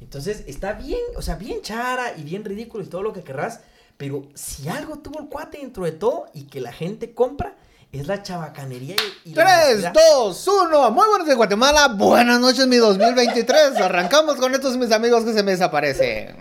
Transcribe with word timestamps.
Entonces, 0.00 0.44
está 0.46 0.74
bien, 0.74 1.00
o 1.16 1.22
sea, 1.22 1.36
bien 1.36 1.60
chara 1.62 2.14
y 2.16 2.22
bien 2.22 2.44
ridículo 2.44 2.84
y 2.84 2.86
todo 2.86 3.02
lo 3.02 3.12
que 3.12 3.22
querrás. 3.22 3.60
Pero 3.96 4.28
si 4.34 4.68
algo 4.68 4.98
tuvo 4.98 5.20
el 5.20 5.28
cuate 5.28 5.58
dentro 5.58 5.84
de 5.84 5.92
todo 5.92 6.26
y 6.32 6.44
que 6.44 6.60
la 6.60 6.72
gente 6.72 7.14
compra, 7.14 7.56
es 7.90 8.06
la 8.06 8.22
chabacanería 8.22 8.96
y, 9.24 9.30
y 9.30 9.34
la 9.34 9.44
3, 9.44 9.66
honestidad. 9.66 9.94
2, 9.94 10.48
1. 10.68 10.90
Muy 10.90 11.08
buenos 11.08 11.26
de 11.26 11.34
Guatemala. 11.34 11.88
Buenas 11.88 12.38
noches, 12.38 12.66
mi 12.66 12.76
2023. 12.76 13.76
Arrancamos 13.76 14.36
con 14.36 14.54
estos 14.54 14.76
mis 14.76 14.92
amigos 14.92 15.24
que 15.24 15.32
se 15.32 15.42
me 15.42 15.52
desaparecen. 15.52 16.36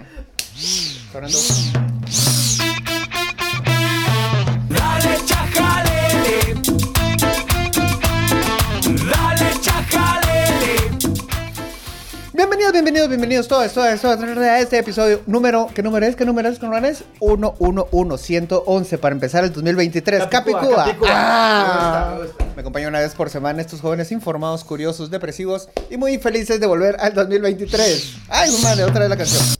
Bienvenidos, 12.58 12.74
bienvenidos, 12.74 13.10
bienvenidos 13.10 13.48
todos, 13.48 13.72
todos, 13.72 14.02
todos 14.02 14.38
a 14.40 14.60
este 14.60 14.80
episodio 14.80 15.22
número, 15.28 15.70
¿qué 15.76 15.84
número 15.84 16.08
es? 16.08 16.16
¿Qué 16.16 16.26
número 16.26 16.50
es? 16.50 16.58
¿Qué 16.58 16.66
número 16.66 16.88
es? 16.88 17.04
111, 17.20 18.18
111 18.18 18.98
para 18.98 19.14
empezar 19.14 19.44
el 19.44 19.54
2023. 19.54 20.26
Capicúa, 20.26 20.62
Capicúa. 20.62 20.86
Capicúa. 20.86 21.10
Ah. 21.12 22.14
Me 22.16 22.18
gusta, 22.18 22.18
me 22.18 22.26
gusta. 22.26 22.56
Me 22.56 22.62
acompañan 22.62 22.90
una 22.90 23.00
vez 23.02 23.14
por 23.14 23.30
semana 23.30 23.62
estos 23.62 23.80
jóvenes 23.80 24.12
informados, 24.12 24.64
curiosos, 24.64 25.12
depresivos 25.12 25.70
y 25.92 25.98
muy 25.98 26.18
felices 26.18 26.60
de 26.60 26.66
volver 26.66 26.96
al 27.00 27.14
2023. 27.14 28.16
Ay, 28.28 28.50
madre, 28.64 28.86
otra 28.86 29.02
vez 29.02 29.10
la 29.10 29.18
canción. 29.18 29.57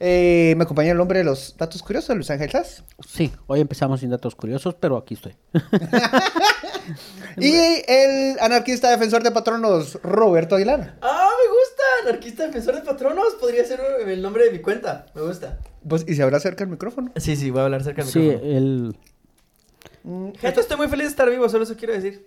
Eh, 0.00 0.54
me 0.56 0.62
acompaña 0.64 0.92
el 0.92 1.00
hombre 1.00 1.18
de 1.18 1.24
los 1.24 1.56
datos 1.56 1.82
curiosos, 1.82 2.14
Luis 2.14 2.30
Ángel 2.30 2.50
Sass. 2.50 2.84
Sí, 3.06 3.32
hoy 3.48 3.60
empezamos 3.60 4.00
sin 4.00 4.10
datos 4.10 4.34
curiosos, 4.36 4.74
pero 4.78 4.96
aquí 4.96 5.14
estoy. 5.14 5.34
Y 7.36 7.52
el 7.86 8.38
anarquista 8.40 8.90
defensor 8.90 9.22
de 9.22 9.30
patronos, 9.30 9.98
Roberto 10.02 10.56
Aguilar. 10.56 10.96
Ah, 11.02 11.28
me 11.30 11.48
gusta. 11.50 11.82
Anarquista 12.08 12.46
defensor 12.46 12.74
de 12.76 12.80
patronos. 12.80 13.34
Podría 13.34 13.64
ser 13.64 13.80
el 14.06 14.22
nombre 14.22 14.44
de 14.44 14.52
mi 14.52 14.60
cuenta. 14.60 15.06
Me 15.14 15.20
gusta. 15.22 15.58
Pues, 15.86 16.04
¿y 16.08 16.14
se 16.14 16.22
habrá 16.22 16.40
cerca 16.40 16.64
el 16.64 16.70
micrófono? 16.70 17.12
Sí, 17.16 17.36
sí, 17.36 17.50
voy 17.50 17.60
a 17.60 17.64
hablar 17.64 17.84
cerca 17.84 18.02
del 18.02 18.10
Sí, 18.10 18.18
micrófono. 18.20 18.50
el... 18.56 18.96
Gente, 20.38 20.60
estoy 20.60 20.76
muy 20.78 20.88
feliz 20.88 21.04
de 21.06 21.10
estar 21.10 21.28
vivo, 21.28 21.48
solo 21.48 21.64
eso 21.64 21.76
quiero 21.76 21.92
decir. 21.92 22.26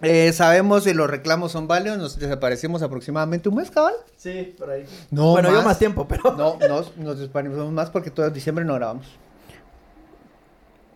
Eh, 0.00 0.32
sabemos 0.32 0.84
si 0.84 0.94
los 0.94 1.10
reclamos 1.10 1.50
son 1.52 1.66
válidos, 1.66 1.98
nos 1.98 2.18
desaparecimos 2.18 2.82
aproximadamente 2.82 3.48
un 3.48 3.56
mes, 3.56 3.70
cabal. 3.70 3.94
Sí, 4.16 4.54
por 4.56 4.70
ahí. 4.70 4.84
No, 5.10 5.32
bueno, 5.32 5.48
yo 5.48 5.56
más. 5.56 5.64
más 5.64 5.78
tiempo, 5.78 6.06
pero. 6.08 6.36
No, 6.36 6.56
nos, 6.68 6.96
nos 6.96 7.18
desaparecimos 7.18 7.72
más 7.72 7.90
porque 7.90 8.10
todo 8.10 8.30
diciembre 8.30 8.64
no 8.64 8.74
grabamos. 8.74 9.06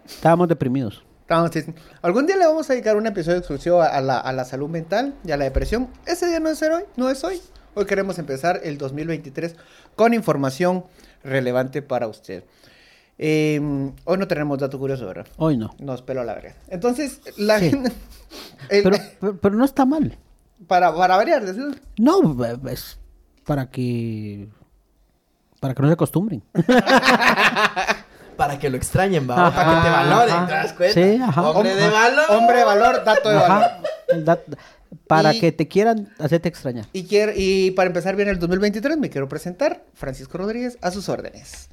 Estábamos 0.06 0.48
deprimidos. 0.48 1.02
Estábamos 1.22 1.50
diciendo, 1.50 1.80
Algún 2.02 2.26
día 2.26 2.36
le 2.36 2.46
vamos 2.46 2.68
a 2.68 2.74
dedicar 2.74 2.96
un 2.96 3.06
episodio 3.06 3.38
exclusivo 3.38 3.80
a, 3.82 3.86
a 3.86 4.00
la, 4.00 4.18
a 4.18 4.32
la 4.32 4.44
salud 4.44 4.68
mental 4.68 5.14
y 5.24 5.32
a 5.32 5.36
la 5.36 5.44
depresión. 5.44 5.88
Ese 6.06 6.26
día 6.26 6.40
no 6.40 6.48
es 6.50 6.62
hoy, 6.62 6.84
no 6.96 7.08
es 7.10 7.24
hoy. 7.24 7.40
Hoy 7.74 7.86
queremos 7.86 8.18
empezar 8.18 8.60
el 8.64 8.76
2023 8.76 9.56
con 9.96 10.14
información 10.14 10.84
relevante 11.24 11.80
para 11.82 12.06
usted. 12.06 12.44
Eh, 13.24 13.60
hoy 14.04 14.18
no 14.18 14.26
tenemos 14.26 14.58
dato 14.58 14.80
curioso, 14.80 15.06
¿verdad? 15.06 15.26
Hoy 15.36 15.56
no. 15.56 15.74
Nos 15.78 16.02
peló 16.02 16.24
la 16.24 16.34
verga. 16.34 16.54
Entonces, 16.68 17.20
la 17.36 17.60
Sí. 17.60 17.70
gente- 17.70 17.92
el- 18.68 18.82
Pero, 18.82 18.96
pero, 19.20 19.36
pero 19.36 19.54
no 19.54 19.64
está 19.64 19.84
mal. 19.84 20.18
para, 20.66 20.92
para 20.92 21.16
variar, 21.16 21.44
decir, 21.44 21.80
No, 21.98 22.20
es 22.68 22.98
para 23.44 23.70
que... 23.70 24.48
Para 25.60 25.72
que 25.74 25.82
no 25.82 25.88
se 25.88 25.94
acostumbren. 25.94 26.42
Para 28.36 28.58
que 28.58 28.70
lo 28.70 28.76
extrañen, 28.76 29.28
va. 29.30 29.46
Ajá, 29.48 29.54
para 29.54 29.76
que 29.76 29.86
te 29.86 29.90
valoren, 29.92 30.34
ajá. 30.34 30.46
¿te 30.46 30.52
das 30.54 30.72
cuenta? 30.72 30.94
Sí, 30.94 31.20
ajá. 31.22 31.50
Hombre 31.50 31.74
de 31.76 31.88
valor. 31.88 32.24
Hombre 32.30 32.56
de 32.58 32.64
valor, 32.64 33.04
dato 33.04 33.28
de 33.28 33.34
valor. 33.36 33.62
Ajá. 33.64 33.78
El 34.08 34.24
dat- 34.24 34.40
Para 35.06 35.32
Y- 35.34 35.40
que 35.40 35.52
te 35.52 35.68
quieran 35.68 36.08
hacerte 36.18 36.48
extrañar. 36.48 36.86
Y, 36.92 37.04
quiero, 37.04 37.32
y 37.36 37.70
para 37.72 37.86
empezar 37.88 38.16
bien 38.16 38.28
el 38.28 38.38
2023, 38.38 38.96
me 38.98 39.10
quiero 39.10 39.28
presentar, 39.28 39.84
Francisco 39.94 40.38
Rodríguez, 40.38 40.78
a 40.80 40.90
sus 40.90 41.08
órdenes. 41.08 41.68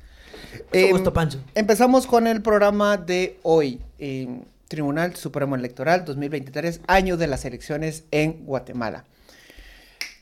Mucho 0.53 0.65
Em, 0.71 0.91
gusto, 0.91 1.13
Pancho. 1.13 1.39
Empezamos 1.55 2.07
con 2.07 2.27
el 2.27 2.41
programa 2.41 2.97
de 2.97 3.39
hoy. 3.43 3.81
em, 3.99 4.41
Tribunal 4.67 5.15
Supremo 5.15 5.55
Electoral 5.55 6.05
2023, 6.05 6.81
año 6.85 7.17
de 7.17 7.25
las 7.27 7.43
elecciones 7.43 8.03
en 8.11 8.45
Guatemala. 8.45 9.03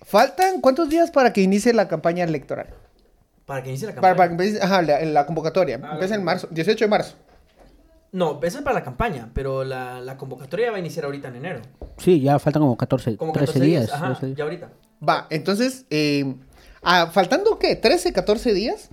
¿Faltan 0.04 0.62
cuántos 0.62 0.90
días 0.90 1.12
para 1.12 1.34
que 1.34 1.42
inicie 1.42 1.74
la 1.74 1.88
campaña 1.90 2.24
electoral? 2.24 2.68
Para 3.46 3.62
que 3.64 3.70
inicie 3.70 3.88
la 3.88 3.96
Para, 3.96 4.16
campaña. 4.16 4.16
para 4.18 4.28
que 4.30 4.34
empiece- 4.52 4.64
ajá, 4.64 4.82
la, 4.82 5.02
la 5.06 5.26
convocatoria. 5.26 5.80
Ah, 5.84 5.90
Empieza 5.94 6.16
en 6.16 6.24
marzo, 6.24 6.48
18 6.52 6.86
de 6.86 6.90
marzo. 6.90 7.16
No, 8.14 8.40
es 8.42 8.56
para 8.56 8.74
la 8.74 8.84
campaña, 8.84 9.30
pero 9.34 9.66
la, 9.66 10.00
la 10.00 10.16
convocatoria 10.18 10.72
va 10.72 10.78
a 10.78 10.80
iniciar 10.80 11.06
ahorita 11.06 11.28
en 11.28 11.36
enero. 11.36 11.62
Sí, 11.98 12.22
ya 12.22 12.40
faltan 12.40 12.62
como 12.62 12.78
14, 12.78 13.18
Como 13.18 13.34
13 13.34 13.48
14 13.54 13.66
días. 13.66 13.86
días. 13.88 13.94
Ajá, 13.96 14.06
13 14.14 14.26
días. 14.28 14.38
ya 14.38 14.44
ahorita. 14.46 14.70
Va, 15.08 15.28
entonces, 15.30 15.86
eh, 15.90 16.36
ah, 16.84 17.08
faltando 17.12 17.60
qué, 17.60 17.76
13, 17.76 18.14
14 18.14 18.54
días 18.54 18.90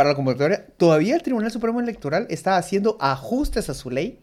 para 0.00 0.08
la 0.10 0.14
convocatoria, 0.16 0.64
todavía 0.78 1.14
el 1.14 1.22
Tribunal 1.22 1.50
Supremo 1.50 1.78
Electoral 1.78 2.26
está 2.30 2.56
haciendo 2.56 2.96
ajustes 3.00 3.68
a 3.68 3.74
su 3.74 3.90
ley 3.90 4.18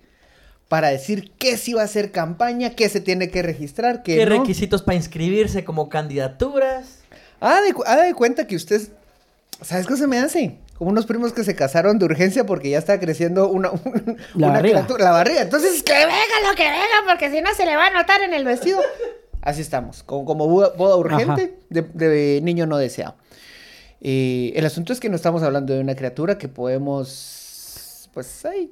para 0.70 0.90
decir 0.90 1.32
qué 1.38 1.56
sí 1.56 1.74
va 1.74 1.84
a 1.84 1.88
ser 1.88 2.12
campaña, 2.12 2.72
qué 2.72 2.90
se 2.90 3.00
tiene 3.00 3.30
que 3.30 3.44
registrar, 3.44 4.02
qué, 4.02 4.16
¿Qué 4.18 4.26
no. 4.26 4.40
requisitos 4.40 4.82
para 4.82 4.96
inscribirse 4.96 5.64
como 5.64 5.88
candidaturas? 5.88 7.02
Haga 7.40 7.62
de, 7.62 7.74
cu- 7.74 7.84
haga 7.86 8.06
de 8.06 8.16
cuenta 8.16 8.48
que 8.48 8.56
usted, 8.56 8.82
¿sabes 9.62 9.86
qué 9.86 9.96
se 9.98 10.08
me 10.08 10.18
hace? 10.18 10.58
Como 10.80 10.90
unos 10.90 11.06
primos 11.06 11.32
que 11.32 11.44
se 11.44 11.56
casaron 11.56 12.00
de 12.00 12.06
urgencia 12.06 12.44
porque 12.48 12.72
ya 12.72 12.80
está 12.80 13.00
creciendo 13.00 13.48
una, 13.48 13.70
un- 13.86 14.18
La 14.34 14.48
una 14.48 14.50
barriga. 14.54 14.80
criatura- 14.80 15.04
la 15.04 15.12
barriga. 15.12 15.42
Entonces, 15.44 15.84
que 15.84 15.94
venga 15.94 16.50
lo 16.50 16.56
que 16.56 16.64
venga, 16.64 17.04
porque 17.08 17.30
si 17.30 17.40
no 17.42 17.54
se 17.56 17.68
le 17.68 17.76
va 17.76 17.86
a 17.86 17.92
notar 17.92 18.22
en 18.24 18.34
el 18.34 18.44
vestido. 18.46 18.80
Así 19.44 19.62
estamos, 19.62 20.02
como, 20.02 20.48
boda 20.48 20.96
urgente 20.98 21.60
de, 21.70 21.84
de 21.84 22.42
niño 22.42 22.66
no 22.66 22.78
deseado. 22.80 23.14
Eh, 24.02 24.54
el 24.56 24.66
asunto 24.66 24.94
es 24.94 25.00
que 25.00 25.10
no 25.10 25.16
estamos 25.16 25.42
hablando 25.44 25.74
de 25.74 25.82
una 25.82 25.96
criatura 25.96 26.38
que 26.38 26.48
podemos, 26.48 28.10
pues, 28.14 28.46
ahí, 28.46 28.72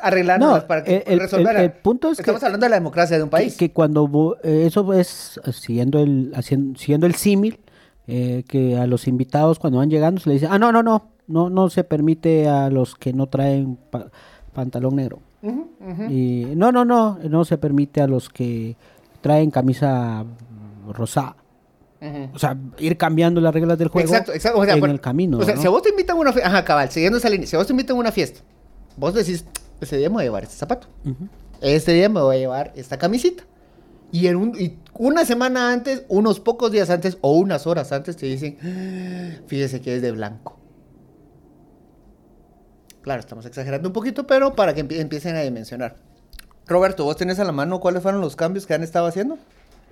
arreglarnos 0.00 0.62
No, 0.62 0.66
para 0.66 0.84
que 0.84 1.04
el- 1.06 1.20
resolver. 1.20 1.56
el- 1.56 1.62
el 1.62 1.72
punto 1.72 2.10
es 2.10 2.18
que- 2.18 2.22
Estamos 2.22 2.42
hablando 2.42 2.64
de 2.66 2.70
la 2.70 2.76
democracia 2.76 3.16
de 3.16 3.22
un 3.22 3.28
Que, 3.28 3.36
país. 3.36 3.56
que 3.56 3.70
cuando 3.72 4.06
vo- 4.06 4.36
eh, 4.42 4.64
eso 4.66 4.92
es 4.92 5.40
eh, 5.44 5.52
siguiendo 5.52 5.98
el 6.00 6.32
haciendo, 6.34 6.78
siguiendo 6.78 7.06
el 7.06 7.14
símil 7.14 7.60
eh, 8.06 8.44
que 8.46 8.76
a 8.76 8.86
los 8.86 9.08
invitados 9.08 9.58
cuando 9.58 9.78
van 9.78 9.88
llegando 9.88 10.20
se 10.20 10.28
les 10.28 10.42
dice 10.42 10.52
ah 10.52 10.58
no 10.58 10.70
no 10.72 10.82
no 10.82 11.08
no 11.26 11.48
no 11.48 11.70
se 11.70 11.84
permite 11.84 12.46
a 12.48 12.68
los 12.68 12.94
que 12.96 13.14
no 13.14 13.28
traen 13.28 13.76
pa- 13.76 14.10
pantalón 14.52 14.96
negro 14.96 15.20
y 16.10 16.44
no 16.54 16.70
no 16.70 16.84
no 16.84 17.18
no 17.18 17.44
se 17.46 17.56
permite 17.56 18.02
a 18.02 18.06
los 18.06 18.28
que 18.28 18.76
traen 19.22 19.50
camisa 19.50 20.26
rosada 20.92 21.36
Ujú. 22.04 22.30
o 22.34 22.38
sea 22.38 22.56
ir 22.78 22.96
cambiando 22.98 23.40
las 23.40 23.54
reglas 23.54 23.78
del 23.78 23.88
juego 23.88 24.08
Exacto, 24.08 24.32
exacto. 24.32 24.58
O 24.60 24.64
sea, 24.64 24.74
en 24.74 24.80
por- 24.80 24.90
el 24.90 25.00
camino 25.00 25.38
O 25.38 25.42
sea, 25.44 25.54
¿no? 25.54 25.60
si 25.60 25.66
a 25.66 25.70
vos 25.70 25.82
te 25.82 25.88
invitan 25.90 26.16
a 26.16 26.20
una 26.20 26.32
fiesta, 26.32 26.48
ajá, 26.50 26.64
cabal, 26.64 26.90
siguiendo 26.90 27.18
esa 27.18 27.30
línea, 27.30 27.46
si 27.46 27.56
a 27.56 27.58
vos 27.58 27.66
te 27.66 27.72
invitan 27.72 27.96
a 27.96 28.00
una 28.00 28.12
fiesta, 28.12 28.40
vos 28.96 29.14
decís, 29.14 29.44
ese 29.80 29.96
día 29.96 30.08
me 30.08 30.14
voy 30.16 30.22
a 30.22 30.26
llevar 30.26 30.42
este 30.44 30.56
zapato, 30.56 30.86
Ujú. 31.04 31.28
este 31.60 31.92
día 31.92 32.08
me 32.08 32.20
voy 32.20 32.36
a 32.36 32.38
llevar 32.38 32.72
esta 32.76 32.98
camisita. 32.98 33.44
Y, 34.12 34.28
en 34.28 34.36
un, 34.36 34.60
y 34.60 34.78
una 34.94 35.24
semana 35.24 35.72
antes, 35.72 36.04
unos 36.08 36.38
pocos 36.38 36.70
días 36.70 36.88
antes 36.90 37.18
o 37.20 37.32
unas 37.32 37.66
horas 37.66 37.90
antes 37.90 38.16
te 38.16 38.26
dicen, 38.26 38.56
"Ah, 38.62 39.40
fíjese 39.48 39.80
que 39.80 39.96
es 39.96 40.02
de 40.02 40.12
blanco. 40.12 40.56
Claro, 43.02 43.20
estamos 43.20 43.44
exagerando 43.44 43.88
un 43.88 43.92
poquito, 43.92 44.26
pero 44.26 44.54
para 44.54 44.72
que 44.74 44.84
empie- 44.86 45.00
empiecen 45.00 45.36
a 45.36 45.40
dimensionar. 45.40 45.96
Roberto, 46.66 47.04
¿vos 47.04 47.16
tenés 47.16 47.38
a 47.38 47.44
la 47.44 47.52
mano 47.52 47.80
cuáles 47.80 48.02
fueron 48.02 48.20
los 48.20 48.36
cambios 48.36 48.66
que 48.66 48.74
han 48.74 48.82
estado 48.82 49.06
haciendo? 49.06 49.36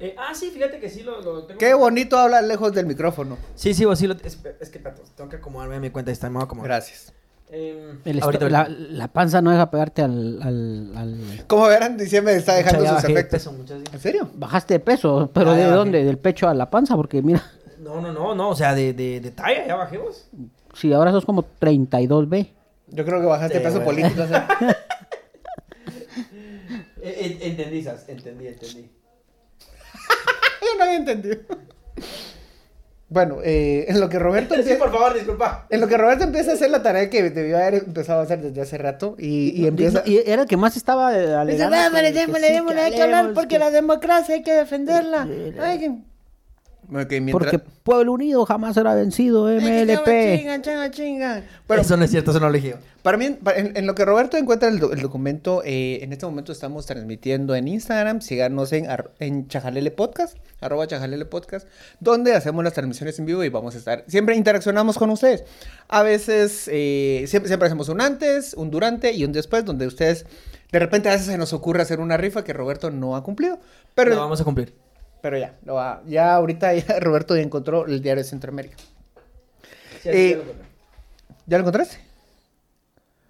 Eh, 0.04 0.16
ah, 0.18 0.34
sí, 0.34 0.50
fíjate 0.50 0.80
que 0.80 0.90
sí 0.90 1.02
lo, 1.04 1.20
lo 1.22 1.44
tengo. 1.44 1.58
Qué 1.58 1.74
bonito 1.74 2.18
hablar 2.18 2.42
lejos 2.42 2.72
del 2.72 2.86
micrófono. 2.86 3.38
Sí, 3.54 3.72
sí, 3.72 3.84
vos 3.84 3.98
sí 4.00 4.08
lo. 4.08 4.14
Es, 4.14 4.36
es 4.60 4.68
que, 4.68 4.78
espérate, 4.78 5.00
tengo 5.16 5.30
que 5.30 5.36
acomodarme 5.36 5.76
a 5.76 5.80
mi 5.80 5.90
cuenta 5.90 6.10
y 6.10 6.14
está 6.14 6.28
me 6.28 6.42
acomodar. 6.42 6.68
Gracias. 6.70 7.12
Em, 7.50 8.00
El 8.04 8.20
ahorita, 8.22 8.48
la, 8.48 8.66
la 8.68 9.06
panza 9.08 9.40
no 9.42 9.50
deja 9.52 9.70
pegarte 9.70 10.02
al, 10.02 10.42
al- 10.42 10.92
al- 10.96 11.44
Como 11.46 11.66
verán, 11.68 11.96
diciembre 11.96 12.34
está 12.34 12.54
dejando 12.56 12.80
sus 12.80 12.90
bajé 12.94 13.06
de 13.08 13.12
efectos. 13.12 13.38
peso, 13.40 13.52
muchas 13.52 13.80
¿En 13.92 14.00
serio? 14.00 14.28
bajaste 14.34 14.74
de 14.74 14.80
peso 14.80 15.30
pero 15.34 15.50
Ah, 15.50 15.54
de 15.54 15.64
bajé. 15.66 15.76
dónde 15.76 16.02
del 16.04 16.18
pecho 16.18 16.48
a 16.48 16.54
la 16.54 16.68
panza 16.70 16.96
porque 16.96 17.20
mira 17.22 17.42
No, 17.78 18.00
no, 18.00 18.10
no, 18.10 18.34
no, 18.34 18.48
o 18.48 18.56
sea, 18.56 18.74
de, 18.74 18.94
de, 18.94 19.20
de 19.20 19.30
talla, 19.32 19.66
ya 19.66 19.76
bajemos. 19.76 20.28
si 20.74 20.92
ahora 20.94 21.12
sos 21.12 21.26
como 21.26 21.44
32B 21.60 22.48
Yo 22.88 23.04
creo 23.04 23.20
que 23.20 23.26
bajaste 23.26 23.58
Sí, 23.58 23.64
peso 23.64 23.80
bueno. 23.82 23.90
político. 24.00 24.22
o 24.22 24.26
sea. 24.26 24.48
Eh, 27.04 27.38
eh, 27.42 27.48
entendí, 27.48 27.84
entendí, 28.08 28.46
entendí. 28.46 28.90
Yo 30.72 30.78
no 30.78 30.84
había 30.84 30.96
entendido. 30.96 31.36
Bueno, 33.08 33.38
eh, 33.44 33.84
en 33.88 34.00
lo 34.00 34.08
que 34.08 34.18
Roberto 34.18 34.54
Sí, 34.54 34.60
empieza, 34.60 34.78
por 34.82 34.90
favor, 34.92 35.12
disculpa. 35.14 35.66
en 35.68 35.80
lo 35.80 35.86
que 35.86 35.98
Roberto 35.98 36.24
empieza 36.24 36.52
a 36.52 36.54
hacer 36.54 36.70
la 36.70 36.82
tarea 36.82 37.10
que 37.10 37.28
debió 37.30 37.58
haber 37.58 37.74
empezado 37.74 38.20
a 38.20 38.22
hacer 38.22 38.40
desde 38.40 38.60
hace 38.62 38.78
rato 38.78 39.16
y, 39.18 39.50
y 39.60 39.66
empieza. 39.66 40.02
Y 40.06 40.22
era 40.24 40.42
el 40.42 40.48
que 40.48 40.56
más 40.56 40.76
estaba 40.78 41.14
eh, 41.14 41.20
Dice, 41.20 41.34
alegando 41.34 41.76
"Démosle, 41.76 42.12
démosle, 42.12 42.78
sí, 42.78 42.84
hay 42.86 42.92
que 42.94 43.02
hablar 43.02 43.32
porque 43.34 43.48
que- 43.48 43.58
la 43.58 43.70
democracia 43.70 44.34
hay 44.34 44.42
que 44.42 44.52
defenderla. 44.54 45.26
Eh, 45.30 45.52
Mientras- 46.92 47.32
Porque 47.32 47.58
Pueblo 47.82 48.12
Unido 48.12 48.44
jamás 48.46 48.74
será 48.74 48.94
vencido, 48.94 49.50
Eh, 49.50 49.56
MLP. 49.60 50.38
Chingan, 50.38 50.62
chingan, 50.62 50.90
chingan. 50.90 51.44
Bueno, 51.66 51.82
eso 51.82 51.96
no 51.96 52.04
es 52.04 52.10
cierto, 52.10 52.30
eso 52.30 52.38
no 52.40 52.54
yo. 52.54 52.76
Para 53.02 53.16
mí, 53.18 53.24
en, 53.56 53.76
en 53.76 53.86
lo 53.86 53.94
que 53.96 54.04
Roberto 54.04 54.36
encuentra 54.36 54.68
el, 54.68 54.78
do- 54.78 54.92
el 54.92 55.00
documento, 55.00 55.62
eh, 55.64 55.98
en 56.02 56.12
este 56.12 56.24
momento 56.26 56.52
estamos 56.52 56.86
transmitiendo 56.86 57.56
en 57.56 57.66
Instagram, 57.66 58.20
síganos 58.20 58.72
en, 58.72 58.88
ar- 58.88 59.10
en 59.18 59.48
Chajalele 59.48 59.90
Podcast, 59.90 60.36
arroba 60.60 60.86
Chajalele 60.86 61.24
Podcast, 61.24 61.66
donde 61.98 62.34
hacemos 62.34 62.62
las 62.62 62.74
transmisiones 62.74 63.18
en 63.18 63.26
vivo 63.26 63.42
y 63.42 63.48
vamos 63.48 63.74
a 63.74 63.78
estar, 63.78 64.04
siempre 64.06 64.36
interaccionamos 64.36 64.98
con 64.98 65.10
ustedes. 65.10 65.42
A 65.88 66.04
veces, 66.04 66.68
eh, 66.70 67.24
siempre, 67.26 67.48
siempre 67.48 67.66
hacemos 67.66 67.88
un 67.88 68.00
antes, 68.00 68.54
un 68.54 68.70
durante 68.70 69.12
y 69.12 69.24
un 69.24 69.32
después, 69.32 69.64
donde 69.64 69.88
ustedes, 69.88 70.24
de 70.70 70.78
repente 70.78 71.08
a 71.08 71.12
veces 71.12 71.26
se 71.26 71.38
nos 71.38 71.52
ocurre 71.52 71.82
hacer 71.82 71.98
una 71.98 72.16
rifa 72.16 72.44
que 72.44 72.52
Roberto 72.52 72.90
no 72.92 73.16
ha 73.16 73.24
cumplido, 73.24 73.58
pero, 73.96 74.14
Lo 74.14 74.20
vamos 74.20 74.40
a 74.40 74.44
cumplir. 74.44 74.72
Pero 75.22 75.38
ya, 75.38 75.56
lo 75.64 75.74
va- 75.74 76.02
ya 76.06 76.34
ahorita 76.34 76.74
ya 76.74 76.98
Roberto 77.00 77.34
ya 77.34 77.42
encontró 77.42 77.86
el 77.86 78.02
diario 78.02 78.22
de 78.22 78.28
Centroamérica. 78.28 78.76
Sí, 80.02 80.08
Eh, 80.10 80.30
ya 80.30 80.36
lo 80.36 80.42
encontré. 80.42 80.66
¿Ya 81.46 81.56
lo 81.56 81.60
encontraste? 81.62 81.96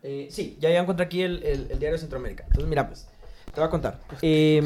Eh, 0.02 0.28
sí, 0.30 0.56
ya, 0.60 0.70
ya 0.70 0.80
encontré 0.80 1.06
aquí 1.06 1.22
el, 1.22 1.42
el- 1.44 1.68
el 1.70 1.78
diario 1.78 1.92
de 1.92 1.98
Centroamérica. 1.98 2.42
Entonces, 2.44 2.68
mira, 2.68 2.88
pues, 2.88 3.06
te 3.46 3.60
voy 3.60 3.66
a 3.66 3.70
contar. 3.70 4.00
Eh, 4.22 4.62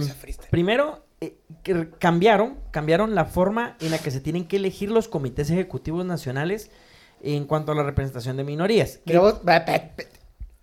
primero, 0.51 1.05
eh, 1.21 1.37
que 1.63 1.91
cambiaron, 1.99 2.57
cambiaron 2.71 3.15
la 3.15 3.25
forma 3.27 3.77
en 3.81 3.91
la 3.91 3.99
que 3.99 4.11
se 4.11 4.21
tienen 4.21 4.47
que 4.49 4.57
elegir 4.57 4.91
los 4.91 5.09
comités 5.09 5.51
ejecutivos 5.51 6.05
nacionales 6.07 6.71
en 7.23 7.45
cuanto 7.47 7.73
a 7.73 7.75
la 7.75 7.83
representación 7.83 8.37
de 8.37 8.45
minorías. 8.45 9.01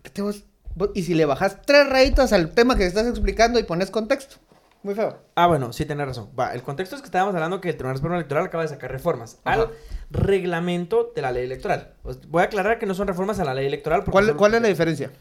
Vete 0.03 0.21
vos, 0.21 0.43
vos, 0.75 0.89
y 0.95 1.03
si 1.03 1.13
le 1.13 1.25
bajas 1.25 1.57
tres 1.65 1.87
rayitas 1.89 2.33
al 2.33 2.51
tema 2.51 2.75
que 2.77 2.85
estás 2.85 3.07
explicando 3.07 3.59
y 3.59 3.63
pones 3.63 3.91
contexto. 3.91 4.37
Muy 4.83 4.95
feo. 4.95 5.17
Ah, 5.35 5.47
bueno, 5.47 5.71
sí, 5.71 5.85
tienes 5.85 6.05
razón. 6.05 6.29
Va, 6.37 6.53
el 6.53 6.61
contexto 6.61 6.95
es 6.95 7.01
que 7.01 7.05
estábamos 7.05 7.33
hablando 7.35 7.61
que 7.61 7.69
el 7.69 7.75
Tribunal 7.77 7.95
Supremo 7.97 8.15
Electoral 8.15 8.45
acaba 8.45 8.63
de 8.63 8.69
sacar 8.69 8.91
reformas 8.91 9.39
Ajá. 9.45 9.61
al 9.61 9.69
reglamento 10.11 11.11
de 11.15 11.21
la 11.21 11.31
ley 11.31 11.45
electoral. 11.45 11.93
Voy 12.27 12.41
a 12.41 12.45
aclarar 12.45 12.79
que 12.79 12.85
no 12.85 12.93
son 12.93 13.07
reformas 13.07 13.39
a 13.39 13.45
la 13.45 13.53
ley 13.53 13.65
electoral. 13.65 13.99
porque 14.01 14.11
¿Cuál, 14.11 14.25
son- 14.27 14.37
cuál 14.37 14.53
es 14.55 14.61
la 14.61 14.67
diferencia 14.67 15.11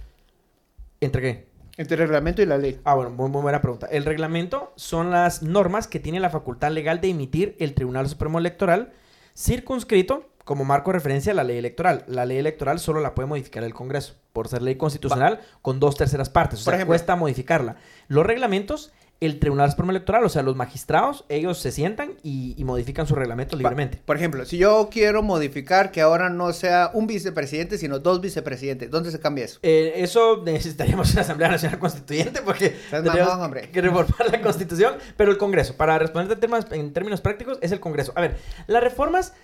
¿Entre 1.00 1.20
qué? 1.22 1.52
entre 1.78 1.94
el 1.94 2.00
reglamento 2.02 2.42
y 2.42 2.46
la 2.46 2.58
ley? 2.58 2.80
Ah, 2.84 2.94
bueno, 2.94 3.10
muy, 3.10 3.30
muy 3.30 3.40
buena 3.40 3.62
pregunta. 3.62 3.86
El 3.90 4.04
reglamento 4.04 4.72
son 4.76 5.10
las 5.10 5.42
normas 5.42 5.86
que 5.88 6.00
tiene 6.00 6.20
la 6.20 6.28
facultad 6.28 6.70
legal 6.70 7.00
de 7.00 7.08
emitir 7.08 7.56
el 7.60 7.72
Tribunal 7.74 8.08
Supremo 8.08 8.38
Electoral, 8.38 8.92
circunscrito 9.34 10.28
como 10.44 10.64
marco 10.64 10.90
de 10.90 10.98
referencia 10.98 11.32
a 11.32 11.34
la 11.34 11.44
ley 11.44 11.56
electoral. 11.56 12.04
La 12.08 12.26
ley 12.26 12.36
electoral 12.38 12.78
solo 12.78 13.00
la 13.00 13.14
puede 13.14 13.26
modificar 13.28 13.64
el 13.64 13.72
Congreso, 13.74 14.14
por 14.34 14.48
ser 14.48 14.60
ley 14.60 14.74
constitucional 14.76 15.40
con 15.62 15.80
dos 15.80 15.96
terceras 15.96 16.28
partes. 16.28 16.60
O 16.60 16.64
Por 16.64 16.72
sea, 16.72 16.76
ejemplo. 16.78 16.90
cuesta 16.90 17.16
modificarla. 17.16 17.76
Los 18.08 18.26
reglamentos, 18.26 18.92
el 19.26 19.38
Tribunal 19.38 19.70
Supremo 19.70 19.90
Electoral, 19.90 20.24
o 20.24 20.28
sea, 20.28 20.42
los 20.42 20.56
magistrados, 20.56 21.24
ellos 21.28 21.58
se 21.58 21.70
sientan 21.70 22.14
y, 22.22 22.54
y 22.56 22.64
modifican 22.64 23.06
su 23.06 23.14
reglamento 23.14 23.56
libremente. 23.56 24.02
Por 24.04 24.16
ejemplo, 24.16 24.44
si 24.44 24.58
yo 24.58 24.88
quiero 24.90 25.22
modificar 25.22 25.92
que 25.92 26.00
ahora 26.00 26.28
no 26.28 26.52
sea 26.52 26.90
un 26.92 27.06
vicepresidente, 27.06 27.78
sino 27.78 27.98
dos 27.98 28.20
vicepresidentes, 28.20 28.90
¿dónde 28.90 29.10
se 29.10 29.20
cambia 29.20 29.44
eso? 29.44 29.60
Eh, 29.62 29.94
eso 29.96 30.42
necesitaríamos 30.44 31.10
una 31.12 31.22
Asamblea 31.22 31.50
Nacional 31.50 31.78
Constituyente 31.78 32.42
porque 32.42 32.76
mamón, 32.92 33.40
hombre. 33.42 33.70
que 33.70 33.80
reformar 33.80 34.30
la 34.30 34.40
Constitución, 34.40 34.94
pero 35.16 35.30
el 35.30 35.38
Congreso, 35.38 35.76
para 35.76 35.98
responder 35.98 36.38
términos, 36.38 36.66
en 36.70 36.92
términos 36.92 37.20
prácticos, 37.20 37.58
es 37.60 37.72
el 37.72 37.80
Congreso. 37.80 38.12
A 38.16 38.20
ver, 38.20 38.36
las 38.66 38.82
reformas 38.82 39.34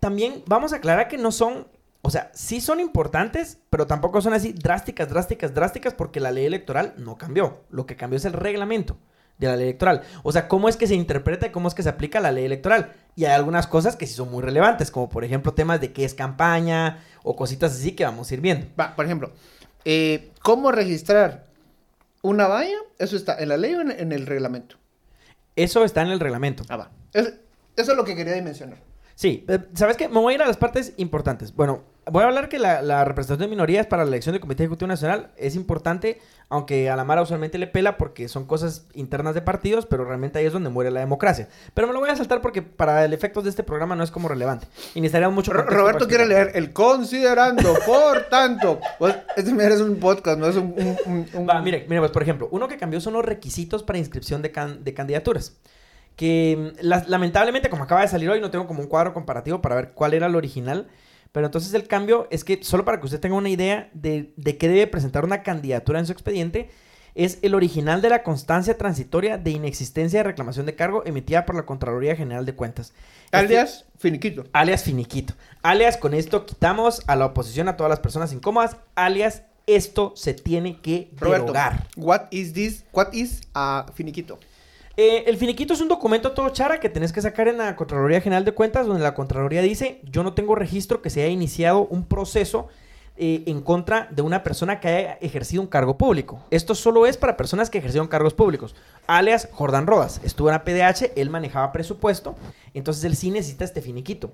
también 0.00 0.42
vamos 0.46 0.72
a 0.72 0.76
aclarar 0.76 1.08
que 1.08 1.18
no 1.18 1.32
son, 1.32 1.68
o 2.02 2.10
sea, 2.10 2.30
sí 2.34 2.60
son 2.60 2.80
importantes, 2.80 3.58
pero 3.70 3.86
tampoco 3.86 4.20
son 4.20 4.32
así 4.32 4.52
drásticas, 4.52 5.08
drásticas, 5.08 5.54
drásticas, 5.54 5.94
porque 5.94 6.20
la 6.20 6.30
ley 6.30 6.46
electoral 6.46 6.94
no 6.96 7.16
cambió. 7.16 7.62
Lo 7.70 7.86
que 7.86 7.96
cambió 7.96 8.16
es 8.16 8.24
el 8.24 8.32
reglamento 8.32 8.96
de 9.38 9.46
la 9.46 9.56
ley 9.56 9.64
electoral. 9.66 10.02
O 10.22 10.32
sea, 10.32 10.48
cómo 10.48 10.68
es 10.68 10.76
que 10.76 10.86
se 10.86 10.94
interpreta 10.94 11.46
y 11.46 11.50
cómo 11.50 11.68
es 11.68 11.74
que 11.74 11.82
se 11.82 11.88
aplica 11.88 12.20
la 12.20 12.32
ley 12.32 12.44
electoral. 12.44 12.92
Y 13.16 13.24
hay 13.24 13.32
algunas 13.32 13.66
cosas 13.66 13.96
que 13.96 14.06
sí 14.06 14.14
son 14.14 14.30
muy 14.30 14.42
relevantes, 14.42 14.90
como 14.90 15.08
por 15.08 15.24
ejemplo 15.24 15.54
temas 15.54 15.80
de 15.80 15.92
qué 15.92 16.04
es 16.04 16.14
campaña 16.14 17.02
o 17.22 17.36
cositas 17.36 17.72
así 17.72 17.92
que 17.92 18.04
vamos 18.04 18.30
a 18.30 18.34
ir 18.34 18.40
viendo. 18.40 18.66
Va, 18.78 18.94
por 18.96 19.04
ejemplo, 19.04 19.32
eh, 19.84 20.30
¿cómo 20.42 20.72
registrar 20.72 21.46
una 22.22 22.46
valla? 22.48 22.76
Eso 22.98 23.16
está 23.16 23.38
en 23.38 23.48
la 23.48 23.56
ley 23.56 23.74
o 23.74 23.80
en, 23.80 23.90
en 23.92 24.12
el 24.12 24.26
reglamento. 24.26 24.76
Eso 25.56 25.84
está 25.84 26.02
en 26.02 26.08
el 26.08 26.20
reglamento. 26.20 26.64
Ah, 26.68 26.76
va. 26.76 26.90
Es- 27.12 27.34
eso 27.76 27.92
es 27.92 27.96
lo 27.96 28.04
que 28.04 28.16
quería 28.16 28.34
dimensionar. 28.34 28.78
Sí, 29.18 29.44
eh, 29.48 29.58
¿sabes 29.74 29.96
qué? 29.96 30.08
Me 30.08 30.20
voy 30.20 30.32
a 30.32 30.36
ir 30.36 30.42
a 30.42 30.46
las 30.46 30.56
partes 30.56 30.92
importantes. 30.96 31.52
Bueno, 31.52 31.82
voy 32.08 32.22
a 32.22 32.26
hablar 32.28 32.48
que 32.48 32.60
la, 32.60 32.82
la 32.82 33.04
representación 33.04 33.40
de 33.40 33.48
minorías 33.52 33.84
para 33.88 34.04
la 34.04 34.10
elección 34.10 34.32
del 34.32 34.40
Comité 34.40 34.62
Ejecutivo 34.62 34.86
Nacional 34.86 35.32
es 35.36 35.56
importante, 35.56 36.20
aunque 36.48 36.88
a 36.88 36.94
la 36.94 37.02
Mara 37.02 37.22
usualmente 37.22 37.58
le 37.58 37.66
pela 37.66 37.96
porque 37.96 38.28
son 38.28 38.44
cosas 38.46 38.86
internas 38.94 39.34
de 39.34 39.42
partidos, 39.42 39.86
pero 39.86 40.04
realmente 40.04 40.38
ahí 40.38 40.46
es 40.46 40.52
donde 40.52 40.70
muere 40.70 40.92
la 40.92 41.00
democracia. 41.00 41.48
Pero 41.74 41.88
me 41.88 41.94
lo 41.94 41.98
voy 41.98 42.10
a 42.10 42.14
saltar 42.14 42.40
porque 42.40 42.62
para 42.62 43.04
el 43.04 43.12
efecto 43.12 43.42
de 43.42 43.50
este 43.50 43.64
programa 43.64 43.96
no 43.96 44.04
es 44.04 44.12
como 44.12 44.28
relevante. 44.28 44.68
Y 44.94 45.00
necesitaríamos 45.00 45.34
mucho 45.34 45.52
Roberto 45.52 46.06
quiere 46.06 46.24
leer 46.24 46.52
el 46.54 46.72
considerando, 46.72 47.74
por 47.84 48.28
tanto. 48.30 48.78
Pues, 49.00 49.16
este 49.36 49.50
es 49.50 49.80
un 49.80 49.96
podcast, 49.96 50.38
no 50.38 50.46
es 50.46 50.54
un... 50.54 50.74
un- 50.76 50.96
un- 51.12 51.26
un- 51.34 51.48
Va, 51.48 51.60
mire, 51.60 51.86
mire, 51.88 51.98
pues 51.98 52.12
por 52.12 52.22
ejemplo, 52.22 52.48
uno 52.52 52.68
que 52.68 52.76
cambió 52.76 53.00
son 53.00 53.14
los 53.14 53.24
requisitos 53.24 53.82
para 53.82 53.98
inscripción 53.98 54.42
de, 54.42 54.52
can- 54.52 54.84
de 54.84 54.94
candidaturas. 54.94 55.56
Que 56.18 56.72
mm, 56.76 56.84
la- 56.84 57.04
lamentablemente, 57.06 57.70
como 57.70 57.84
acaba 57.84 58.00
de 58.02 58.08
salir 58.08 58.28
hoy, 58.28 58.40
no 58.40 58.50
tengo 58.50 58.66
como 58.66 58.82
un 58.82 58.88
cuadro 58.88 59.14
comparativo 59.14 59.62
para 59.62 59.76
ver 59.76 59.92
cuál 59.92 60.12
era 60.14 60.26
el 60.26 60.34
original. 60.34 60.88
Pero 61.30 61.46
entonces 61.46 61.72
el 61.74 61.86
cambio 61.86 62.26
es 62.30 62.42
que, 62.42 62.58
solo 62.64 62.84
para 62.84 62.98
que 62.98 63.06
usted 63.06 63.20
tenga 63.20 63.36
una 63.36 63.50
idea 63.50 63.88
de, 63.92 64.32
de 64.36 64.56
qué 64.58 64.66
debe 64.66 64.86
presentar 64.88 65.24
una 65.24 65.42
candidatura 65.44 65.98
en 66.00 66.06
su 66.06 66.12
expediente, 66.12 66.70
es 67.14 67.38
el 67.42 67.54
original 67.54 68.00
de 68.02 68.08
la 68.08 68.22
constancia 68.22 68.76
transitoria 68.76 69.38
de 69.38 69.50
inexistencia 69.50 70.20
de 70.20 70.24
reclamación 70.24 70.66
de 70.66 70.74
cargo 70.74 71.02
emitida 71.04 71.44
por 71.46 71.54
la 71.54 71.66
Contraloría 71.66 72.16
General 72.16 72.44
de 72.46 72.54
Cuentas. 72.54 72.92
Este- 73.26 73.36
Alias, 73.38 73.84
finiquito. 73.98 74.44
alias 74.52 74.82
finiquito. 74.82 75.34
Alias, 75.62 75.96
con 75.98 76.14
esto 76.14 76.46
quitamos 76.46 77.02
a 77.06 77.14
la 77.16 77.26
oposición 77.26 77.68
a 77.68 77.76
todas 77.76 77.90
las 77.90 78.00
personas 78.00 78.32
incómodas. 78.32 78.76
Alias, 78.94 79.42
esto 79.66 80.12
se 80.16 80.32
tiene 80.32 80.80
que 80.80 81.10
Roberto, 81.16 81.42
derogar. 81.46 81.88
what 81.96 82.22
is 82.30 82.52
this? 82.54 82.84
What 82.92 83.12
is 83.12 83.42
a 83.54 83.86
finiquito? 83.94 84.38
Eh, 85.00 85.30
el 85.30 85.36
finiquito 85.36 85.74
es 85.74 85.80
un 85.80 85.86
documento 85.86 86.32
todo 86.32 86.48
chara 86.48 86.80
que 86.80 86.88
tenés 86.88 87.12
que 87.12 87.22
sacar 87.22 87.46
en 87.46 87.58
la 87.58 87.76
Contraloría 87.76 88.20
General 88.20 88.44
de 88.44 88.50
Cuentas, 88.50 88.84
donde 88.84 89.00
la 89.00 89.14
Contraloría 89.14 89.62
dice, 89.62 90.00
yo 90.02 90.24
no 90.24 90.34
tengo 90.34 90.56
registro 90.56 91.02
que 91.02 91.08
se 91.08 91.22
haya 91.22 91.30
iniciado 91.30 91.86
un 91.86 92.04
proceso 92.04 92.66
eh, 93.16 93.44
en 93.46 93.60
contra 93.60 94.08
de 94.10 94.22
una 94.22 94.42
persona 94.42 94.80
que 94.80 94.88
haya 94.88 95.12
ejercido 95.20 95.62
un 95.62 95.68
cargo 95.68 95.96
público. 95.96 96.44
Esto 96.50 96.74
solo 96.74 97.06
es 97.06 97.16
para 97.16 97.36
personas 97.36 97.70
que 97.70 97.78
ejercieron 97.78 98.08
cargos 98.08 98.34
públicos. 98.34 98.74
Alias 99.06 99.48
Jordán 99.52 99.86
Rodas. 99.86 100.20
Estuvo 100.24 100.48
en 100.48 100.54
la 100.54 100.64
PDH, 100.64 101.12
él 101.14 101.30
manejaba 101.30 101.70
presupuesto, 101.70 102.34
entonces 102.74 103.04
él 103.04 103.14
sí 103.14 103.30
necesita 103.30 103.64
este 103.64 103.82
finiquito. 103.82 104.32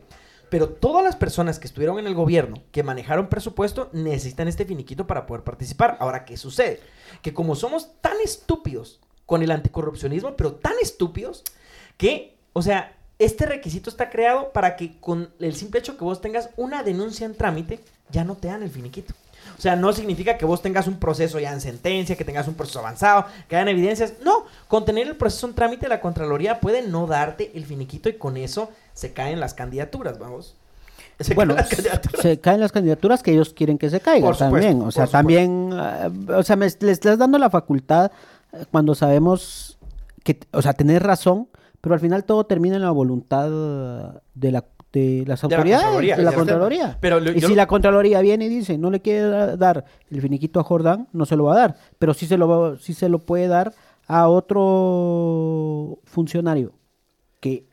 Pero 0.48 0.70
todas 0.70 1.04
las 1.04 1.16
personas 1.16 1.58
que 1.58 1.66
estuvieron 1.66 1.98
en 1.98 2.06
el 2.06 2.14
gobierno, 2.14 2.62
que 2.72 2.82
manejaron 2.82 3.28
presupuesto, 3.28 3.90
necesitan 3.92 4.48
este 4.48 4.64
finiquito 4.64 5.06
para 5.06 5.26
poder 5.26 5.44
participar. 5.44 5.98
Ahora, 6.00 6.24
¿qué 6.24 6.38
sucede? 6.38 6.80
Que 7.20 7.34
como 7.34 7.54
somos 7.54 8.00
tan 8.00 8.16
estúpidos 8.24 9.02
con 9.26 9.42
el 9.42 9.50
anticorrupcionismo, 9.50 10.36
pero 10.36 10.52
tan 10.54 10.74
estúpidos, 10.82 11.44
que, 11.96 12.36
o 12.52 12.62
sea, 12.62 12.96
este 13.18 13.46
requisito 13.46 13.90
está 13.90 14.10
creado 14.10 14.52
para 14.52 14.76
que 14.76 14.98
con 15.00 15.30
el 15.38 15.54
simple 15.54 15.80
hecho 15.80 15.96
que 15.96 16.04
vos 16.04 16.20
tengas 16.20 16.50
una 16.56 16.82
denuncia 16.82 17.26
en 17.26 17.34
trámite, 17.34 17.80
ya 18.10 18.24
no 18.24 18.36
te 18.36 18.48
dan 18.48 18.62
el 18.62 18.70
finiquito. 18.70 19.14
O 19.58 19.60
sea, 19.60 19.76
no 19.76 19.92
significa 19.92 20.36
que 20.36 20.44
vos 20.44 20.62
tengas 20.62 20.86
un 20.86 20.98
proceso 20.98 21.38
ya 21.38 21.52
en 21.52 21.60
sentencia, 21.60 22.16
que 22.16 22.24
tengas 22.24 22.48
un 22.48 22.54
proceso 22.54 22.80
avanzado, 22.80 23.26
que 23.48 23.56
hayan 23.56 23.68
evidencias. 23.68 24.14
No, 24.22 24.44
con 24.68 24.84
tener 24.84 25.06
el 25.06 25.16
proceso 25.16 25.46
en 25.46 25.54
trámite, 25.54 25.88
la 25.88 26.00
Contraloría 26.00 26.60
puede 26.60 26.82
no 26.82 27.06
darte 27.06 27.52
el 27.54 27.64
finiquito 27.66 28.08
y 28.08 28.14
con 28.14 28.36
eso 28.36 28.70
se 28.94 29.12
caen 29.12 29.40
las 29.40 29.54
candidaturas, 29.54 30.18
vamos. 30.18 30.56
Se 31.20 31.26
caen 31.26 31.36
Bueno, 31.36 31.54
las 31.54 31.68
candidaturas. 31.68 32.22
se 32.22 32.40
caen 32.40 32.60
las 32.60 32.72
candidaturas 32.72 33.22
que 33.22 33.32
ellos 33.32 33.52
quieren 33.54 33.78
que 33.78 33.90
se 33.90 34.00
caigan 34.00 34.34
supuesto, 34.34 34.50
también. 34.50 34.82
O 34.82 34.90
sea, 34.90 35.06
también, 35.06 35.70
ah, 35.72 36.10
o 36.28 36.42
sea, 36.42 36.56
me, 36.56 36.68
le 36.80 36.92
estás 36.92 37.18
dando 37.18 37.38
la 37.38 37.50
facultad 37.50 38.10
eh, 38.10 38.10
cuando 38.70 38.94
sabemos 38.94 39.78
que, 40.22 40.40
o 40.52 40.62
sea, 40.62 40.72
tener 40.72 41.02
razón, 41.02 41.48
pero 41.80 41.94
al 41.94 42.00
final 42.00 42.24
todo 42.24 42.44
termina 42.46 42.76
en 42.76 42.82
la 42.82 42.90
voluntad 42.90 43.48
de 44.34 44.52
la 44.52 44.64
de 44.92 45.24
las 45.26 45.40
De 45.42 45.48
la 45.48 45.56
autoridades, 45.56 45.82
Contraloría, 45.86 46.16
de 46.16 46.22
la. 46.22 46.32
Contraloría. 46.32 46.98
Pero 47.00 47.18
lo- 47.18 47.32
y 47.32 47.40
si 47.40 47.48
lo- 47.48 47.56
la 47.56 47.66
Contraloría 47.66 48.20
viene 48.20 48.44
y 48.44 48.48
dice, 48.48 48.78
no 48.78 48.92
le 48.92 49.00
quiere 49.02 49.22
da- 49.22 49.56
dar 49.56 49.84
el 50.08 50.22
finiquito 50.22 50.60
a 50.60 50.62
Jordán, 50.62 51.08
no 51.12 51.26
se 51.26 51.34
lo 51.34 51.42
va 51.44 51.54
a 51.54 51.58
dar, 51.58 51.76
pero 51.98 52.14
sí 52.14 52.26
se 52.26 52.38
lo, 52.38 52.46
va- 52.46 52.78
sí 52.78 52.94
se 52.94 53.08
lo 53.08 53.18
puede 53.18 53.48
dar 53.48 53.74
a 54.06 54.28
otro 54.28 55.98
funcionario 56.04 56.72
que 57.40 57.64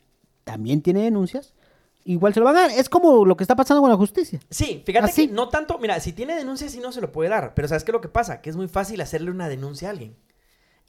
también 0.44 0.82
tiene 0.82 1.04
denuncias, 1.04 1.54
igual 2.04 2.34
se 2.34 2.40
lo 2.40 2.46
van 2.46 2.58
a 2.58 2.62
dar. 2.62 2.72
Es 2.72 2.90
como 2.90 3.26
lo 3.26 3.38
que 3.38 3.44
está 3.44 3.56
pasando 3.56 3.82
con 3.82 3.90
la 3.90 3.98
justicia. 3.98 4.40
Sí, 4.50 4.82
fíjate 4.86 5.06
Así. 5.06 5.28
que 5.28 5.34
no 5.34 5.50
tanto, 5.50 5.78
mira, 5.78 6.00
si 6.00 6.14
tiene 6.14 6.36
denuncia 6.36 6.70
sí 6.70 6.80
no 6.80 6.92
se 6.92 7.02
lo 7.02 7.12
puede 7.12 7.30
dar, 7.30 7.54
pero 7.54 7.68
¿sabes 7.68 7.84
qué 7.84 7.92
es 7.92 7.94
lo 7.94 8.02
que 8.02 8.10
pasa? 8.10 8.42
Que 8.42 8.50
es 8.50 8.56
muy 8.56 8.68
fácil 8.68 9.00
hacerle 9.02 9.32
una 9.32 9.48
denuncia 9.48 9.88
a 9.90 9.92
alguien. 9.92 10.16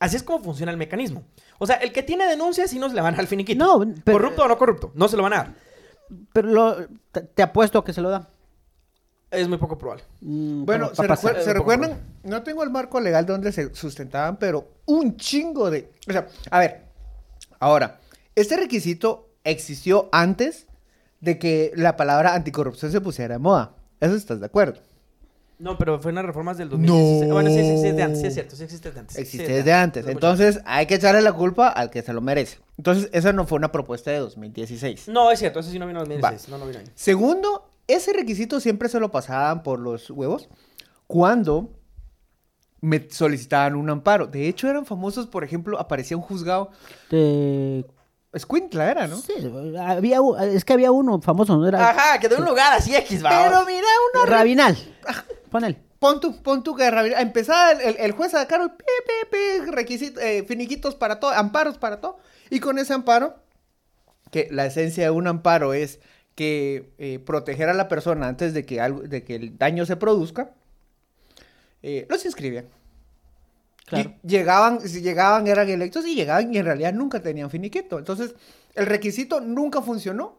Así 0.03 0.17
es 0.17 0.23
como 0.25 0.43
funciona 0.43 0.73
el 0.73 0.79
mecanismo. 0.79 1.23
O 1.59 1.67
sea, 1.67 1.77
el 1.77 1.93
que 1.93 2.03
tiene 2.03 2.27
denuncia 2.27 2.67
sí 2.67 2.79
no 2.81 2.89
se 2.89 2.95
le 2.97 3.01
van 3.01 3.15
a 3.15 3.17
dar 3.17 3.23
el 3.23 3.29
finiquito. 3.29 3.65
No, 3.65 3.79
pero- 4.05 4.19
corrupto 4.19 4.43
o 4.43 4.49
no 4.49 4.59
corrupto, 4.59 4.91
no 4.97 5.07
se 5.07 5.17
lo 5.17 5.23
van 5.23 5.33
a 5.33 5.37
dar. 5.37 5.55
Pero 6.33 6.49
lo- 6.49 6.77
te, 7.13 7.21
te 7.21 7.43
apuesto 7.43 7.79
a 7.79 7.85
que 7.85 7.93
se 7.93 8.01
lo 8.01 8.11
dan. 8.11 8.27
Es 9.31 9.47
muy 9.49 9.59
poco 9.59 9.79
probable. 9.79 10.03
Mm, 10.21 10.65
Bueno, 10.65 10.91
¿se, 10.95 11.03
va 11.03 11.05
a 11.05 11.09
pasar. 11.09 11.35
recuer- 11.37 11.45
¿se 11.45 11.53
recuerdan? 11.55 12.01
No 12.25 12.43
tengo 12.43 12.65
el 12.65 12.71
marco 12.71 13.01
legal 13.01 13.25
de 13.27 13.33
donde 13.33 13.53
se 13.53 13.73
sustentaban, 13.75 14.37
pero 14.39 14.69
un 14.87 15.17
chingo 15.17 15.71
de... 15.71 15.91
O 16.09 16.13
sea, 16.13 16.27
a 16.51 16.59
ver, 16.59 16.83
ahora, 17.61 18.01
este 18.35 18.57
requisito 18.57 19.31
existió 19.45 20.09
antes 20.11 20.67
de 21.21 21.39
que 21.39 21.71
la 21.77 21.97
palabra 21.97 22.35
anticorrupción 22.35 22.91
se 22.91 23.01
pusiera 23.01 23.35
de 23.35 23.39
moda. 23.39 23.77
¿Eso 24.01 24.17
estás 24.17 24.41
de 24.41 24.47
acuerdo? 24.47 24.81
No, 25.63 25.79
pero 25.79 26.01
fue 26.01 26.11
en 26.11 26.17
las 26.17 26.25
reformas 26.25 26.59
del 26.59 26.69
2016. 26.71 27.29
No. 27.29 27.35
Bueno, 27.35 27.49
sí, 27.51 27.63
sí, 27.63 27.79
sí, 27.79 27.87
es 27.87 27.97
de 27.97 28.03
antes, 28.03 28.21
sí 28.21 28.27
es 28.27 28.35
cierto, 28.35 28.57
sí 28.57 28.65
existe 28.65 28.91
de 28.91 28.99
antes. 28.99 29.17
Existe 29.17 29.47
Sí, 29.47 29.53
desde 29.53 29.73
antes. 29.73 30.03
desde 30.05 30.13
Entonces, 30.13 30.61
hay 30.65 30.87
que 30.87 30.97
echarle 30.97 31.23
la 31.23 31.33
culpa 31.33 31.69
al 31.69 31.89
que 31.89 32.03
se 32.03 32.13
lo 32.13 32.21
merece. 32.21 32.59
Entonces, 32.77 33.09
esa 33.13 33.33
no 33.33 33.47
fue 33.47 33.59
una 33.59 33.71
propuesta 33.71 34.11
de 34.11 34.19
2016. 34.19 35.07
No, 35.07 35.31
es 35.31 35.39
cierto, 35.39 35.61
ese 35.61 35.71
sí 35.71 35.79
no 35.79 35.87
vino 35.87 36.01
en 36.03 36.09
2016. 36.09 36.49
No, 36.49 36.59
no 36.59 36.67
vino 36.67 36.81
ahí. 36.81 36.87
Segundo, 36.97 37.71
ese 37.87 38.13
requisito 38.13 38.59
siempre 38.59 38.89
se 38.89 38.99
lo 38.99 39.13
pasaban 39.13 39.63
por 39.63 39.79
los 39.79 40.11
huevos 40.11 40.49
cuando 41.07 41.71
me 42.81 43.09
solicitaban 43.09 43.77
un 43.77 43.89
amparo. 43.89 44.27
De 44.27 44.49
hecho, 44.49 44.69
eran 44.69 44.85
famosos, 44.85 45.29
por 45.29 45.45
ejemplo, 45.45 45.79
aparecía 45.79 46.17
un 46.17 46.25
juzgado. 46.25 46.71
De- 47.09 47.87
Escuintla 48.33 48.91
era, 48.91 49.07
¿no? 49.07 49.19
sí, 49.19 49.33
había, 49.79 50.19
es 50.51 50.65
que 50.65 50.73
había 50.73 50.91
uno 50.91 51.21
famoso, 51.21 51.57
¿no? 51.57 51.69
Era 51.69 51.91
Ajá, 51.91 52.19
que 52.19 52.29
de 52.31 52.37
un 52.37 52.47
lugar 52.47 52.73
así 52.73 52.97
X, 52.97 53.23
va. 53.23 53.29
Pero 53.29 53.65
mira, 53.67 53.87
una 54.15 54.27
Rabinal. 54.27 54.77
Pon 55.53 55.65
él. 55.65 55.77
Pon 56.01 56.19
tú, 56.19 56.43
pon 56.43 56.65
tú 56.65 56.75
que 56.75 56.87
empezaba 56.87 57.71
el, 57.73 57.81
el- 57.81 57.97
el 57.99 58.13
juez 58.13 58.35
a 58.35 58.41
sacar 58.41 58.77
pi, 58.77 58.85
pi, 59.07 59.29
pi, 59.31 59.71
requisito- 59.71 60.21
eh, 60.21 60.45
finiquitos 60.49 60.97
para 60.97 61.21
todo, 61.21 61.31
amparos 61.31 61.79
para 61.79 62.01
todo. 62.01 62.19
Y 62.51 62.59
con 62.59 62.79
ese 62.79 62.93
amparo, 62.93 63.37
que 64.33 64.49
la 64.51 64.67
esencia 64.67 65.05
de 65.05 65.11
un 65.11 65.29
amparo 65.29 65.75
es 65.75 66.01
que 66.35 66.91
eh, 66.99 67.19
proteger 67.19 67.69
a 67.69 67.75
la 67.75 67.87
persona 67.89 68.27
antes 68.27 68.55
de 68.55 68.65
que, 68.65 68.81
algo, 68.81 69.03
de 69.03 69.23
que 69.23 69.35
el 69.37 69.59
daño 69.59 69.85
se 69.87 69.97
produzca, 69.97 70.51
eh, 71.83 72.07
los 72.09 72.25
inscribían. 72.25 72.67
Claro. 73.85 74.15
Y 74.23 74.27
llegaban, 74.27 74.81
si 74.81 75.03
llegaban, 75.03 75.47
eran 75.47 75.69
electos 75.69 76.07
y 76.07 76.15
llegaban 76.15 76.53
y 76.55 76.59
en 76.59 76.65
realidad 76.65 76.95
nunca 76.95 77.21
tenían 77.21 77.51
finiquito. 77.51 77.99
Entonces, 77.99 78.35
el 78.75 78.87
requisito 78.87 79.41
nunca 79.41 79.83
funcionó. 79.83 80.39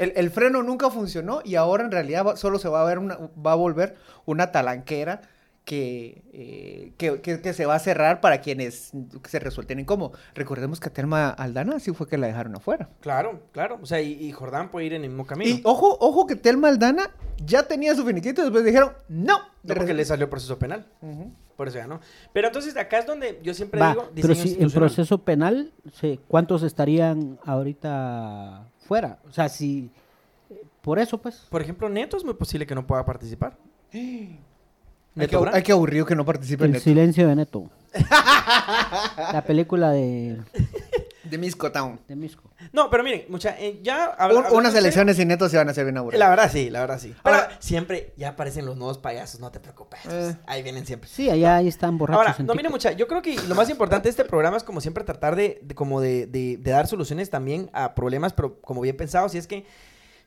El, 0.00 0.12
el 0.16 0.30
freno 0.30 0.62
nunca 0.62 0.90
funcionó 0.90 1.40
y 1.44 1.54
ahora 1.56 1.84
en 1.84 1.90
realidad 1.92 2.26
va- 2.26 2.36
solo 2.36 2.58
se 2.58 2.68
va 2.68 2.80
a, 2.82 2.84
ver 2.84 2.98
una, 2.98 3.18
va 3.44 3.52
a 3.52 3.56
volver 3.56 3.96
una 4.26 4.50
talanquera 4.50 5.20
que, 5.64 6.22
eh, 6.32 6.94
que, 6.96 7.20
que- 7.20 7.40
que 7.40 7.52
se 7.52 7.66
va 7.66 7.74
a 7.74 7.78
cerrar 7.78 8.20
para 8.20 8.40
quienes 8.40 8.92
se 9.28 9.38
resulten 9.38 9.78
incómodos. 9.78 10.18
Recordemos 10.34 10.80
que 10.80 10.88
a 10.88 10.92
Telma 10.92 11.28
Aldana 11.30 11.78
sí 11.78 11.92
fue 11.92 12.08
que 12.08 12.18
la 12.18 12.26
dejaron 12.26 12.56
afuera. 12.56 12.88
Claro, 13.00 13.42
claro. 13.52 13.78
O 13.80 13.86
sea, 13.86 14.00
y, 14.00 14.12
y 14.14 14.32
Jordán 14.32 14.70
puede 14.70 14.86
ir 14.86 14.94
en 14.94 15.04
el 15.04 15.10
mismo 15.10 15.26
camino. 15.26 15.50
Y 15.50 15.60
ojo, 15.64 15.96
ojo 16.00 16.26
que 16.26 16.34
Telma 16.34 16.68
Aldana 16.68 17.10
ya 17.44 17.64
tenía 17.64 17.94
su 17.94 18.04
finiquito 18.04 18.40
y 18.40 18.44
después 18.44 18.64
dijeron, 18.64 18.92
no. 19.08 19.38
No, 19.62 19.74
porque 19.74 19.92
le 19.94 20.04
salió 20.06 20.28
proceso 20.30 20.58
penal. 20.58 20.86
Por 21.56 21.68
eso 21.68 21.76
ya 21.76 21.86
no. 21.86 22.00
Pero 22.32 22.46
entonces 22.48 22.74
acá 22.78 22.98
es 22.98 23.06
donde 23.06 23.38
yo 23.42 23.52
siempre 23.52 23.78
Va, 23.78 23.90
digo. 23.90 24.10
pero 24.14 24.34
si 24.34 24.56
en 24.58 24.70
proceso 24.70 25.18
penal, 25.22 25.74
¿cuántos 26.26 26.62
estarían 26.62 27.38
ahorita 27.44 28.69
fuera? 28.90 29.20
O 29.28 29.32
sea, 29.32 29.48
si... 29.48 29.88
Por 30.82 30.98
eso, 30.98 31.16
pues. 31.16 31.46
Por 31.48 31.62
ejemplo, 31.62 31.88
Neto 31.88 32.16
es 32.16 32.24
muy 32.24 32.34
posible 32.34 32.66
que 32.66 32.74
no 32.74 32.84
pueda 32.84 33.04
participar. 33.04 33.56
Hay 33.92 35.26
Neto 35.26 35.44
que, 35.44 35.50
hay 35.50 35.62
que 35.62 35.72
aburrido 35.72 36.06
que 36.06 36.14
no 36.16 36.24
participe 36.24 36.64
en 36.64 36.74
El 36.74 36.80
silencio 36.80 37.28
de 37.28 37.36
Neto. 37.36 37.70
La 39.32 39.44
película 39.46 39.90
de, 39.90 40.40
De 41.24 41.38
Misco 41.38 41.70
Town. 41.70 42.00
de 42.06 42.16
Misco. 42.16 42.49
No, 42.72 42.90
pero 42.90 43.02
miren, 43.02 43.24
mucha, 43.28 43.58
eh, 43.58 43.80
ya... 43.82 43.96
Un- 43.96 44.02
habla- 44.22 44.38
hablando 44.38 44.56
unas 44.58 44.74
elecciones 44.74 45.16
sin 45.16 45.28
netos 45.28 45.50
se 45.50 45.56
van 45.56 45.68
a 45.68 45.70
hacer 45.70 45.84
bien 45.84 45.96
aburridas. 45.96 46.20
La 46.20 46.28
verdad 46.30 46.50
sí, 46.52 46.70
la 46.70 46.80
verdad 46.80 46.98
sí. 46.98 47.14
Pero 47.22 47.36
Ahora- 47.36 47.56
siempre 47.58 48.12
ya 48.16 48.30
aparecen 48.30 48.66
los 48.66 48.76
nuevos 48.76 48.98
payasos, 48.98 49.40
no 49.40 49.50
te 49.50 49.60
preocupes. 49.60 50.00
Eh. 50.08 50.36
Ahí 50.46 50.62
vienen 50.62 50.86
siempre. 50.86 51.08
Sí, 51.08 51.30
allá 51.30 51.56
ahí 51.56 51.68
están 51.68 51.96
borrachos. 51.98 52.18
Ahora, 52.26 52.36
no, 52.44 52.54
miren 52.54 52.70
mucha, 52.70 52.92
yo 52.92 53.06
creo 53.08 53.22
que 53.22 53.36
lo 53.48 53.54
más 53.54 53.70
importante 53.70 54.04
de 54.04 54.10
este 54.10 54.24
programa 54.24 54.56
es 54.56 54.62
como 54.62 54.80
siempre 54.80 55.04
tratar 55.04 55.36
de, 55.36 55.58
de 55.62 55.74
como 55.74 56.00
de, 56.00 56.26
de- 56.26 56.56
de 56.58 56.70
dar 56.70 56.86
soluciones 56.86 57.30
también 57.30 57.70
a 57.72 57.94
problemas, 57.94 58.32
pero 58.32 58.60
como 58.60 58.80
bien 58.82 58.96
pensados. 58.96 59.34
Y 59.34 59.38
es 59.38 59.46
que 59.46 59.64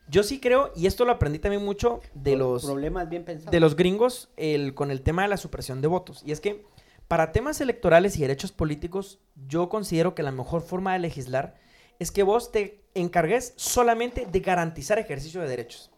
yo 0.08 0.22
sí 0.22 0.38
creo, 0.40 0.70
y 0.76 0.86
esto 0.86 1.04
lo 1.04 1.12
aprendí 1.12 1.38
también 1.38 1.64
mucho 1.64 2.00
de 2.14 2.36
los, 2.36 2.64
Problemas 2.64 3.08
bien 3.08 3.24
pensados. 3.24 3.50
de 3.52 3.60
los 3.60 3.74
gringos 3.76 4.28
el, 4.36 4.74
con 4.74 4.90
el 4.90 5.00
tema 5.02 5.22
de 5.22 5.28
la 5.28 5.36
supresión 5.38 5.80
de 5.80 5.88
votos. 5.88 6.22
Y 6.26 6.32
es 6.32 6.40
que 6.40 6.66
para 7.08 7.32
temas 7.32 7.60
electorales 7.60 8.16
y 8.16 8.20
derechos 8.22 8.52
políticos, 8.52 9.18
yo 9.48 9.68
considero 9.68 10.14
que 10.14 10.22
la 10.22 10.32
mejor 10.32 10.62
forma 10.62 10.92
de 10.94 10.98
legislar 10.98 11.54
es 11.98 12.10
que 12.10 12.22
vos 12.22 12.52
te 12.52 12.84
encargues 12.94 13.54
solamente 13.56 14.26
de 14.26 14.40
garantizar 14.40 14.98
ejercicio 14.98 15.40
de 15.40 15.48
derechos. 15.48 15.90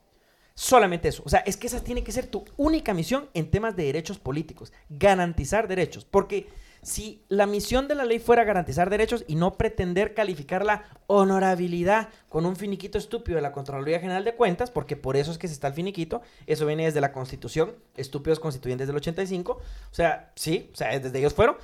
Solamente 0.54 1.08
eso. 1.08 1.22
O 1.26 1.28
sea, 1.28 1.40
es 1.40 1.56
que 1.56 1.66
esa 1.66 1.84
tiene 1.84 2.02
que 2.02 2.12
ser 2.12 2.26
tu 2.26 2.44
única 2.56 2.94
misión 2.94 3.28
en 3.34 3.50
temas 3.50 3.76
de 3.76 3.84
derechos 3.84 4.18
políticos. 4.18 4.72
Garantizar 4.88 5.68
derechos. 5.68 6.06
Porque 6.06 6.48
si 6.86 7.24
la 7.28 7.46
misión 7.46 7.88
de 7.88 7.94
la 7.94 8.04
ley 8.04 8.20
fuera 8.20 8.44
garantizar 8.44 8.88
derechos 8.88 9.24
y 9.26 9.34
no 9.34 9.58
pretender 9.58 10.14
calificar 10.14 10.64
la 10.64 10.84
honorabilidad 11.08 12.08
con 12.28 12.46
un 12.46 12.54
finiquito 12.54 12.96
estúpido 12.96 13.36
de 13.36 13.42
la 13.42 13.50
Contraloría 13.50 13.98
General 13.98 14.24
de 14.24 14.36
Cuentas, 14.36 14.70
porque 14.70 14.96
por 14.96 15.16
eso 15.16 15.32
es 15.32 15.36
que 15.36 15.48
se 15.48 15.54
está 15.54 15.66
el 15.66 15.74
finiquito, 15.74 16.22
eso 16.46 16.64
viene 16.64 16.84
desde 16.84 17.00
la 17.00 17.12
Constitución, 17.12 17.74
estúpidos 17.96 18.38
constituyentes 18.38 18.86
del 18.86 18.96
85, 18.96 19.52
o 19.52 19.60
sea, 19.94 20.30
sí, 20.36 20.70
o 20.72 20.76
sea, 20.76 20.96
desde 20.98 21.18
ellos 21.18 21.34
fueron. 21.34 21.56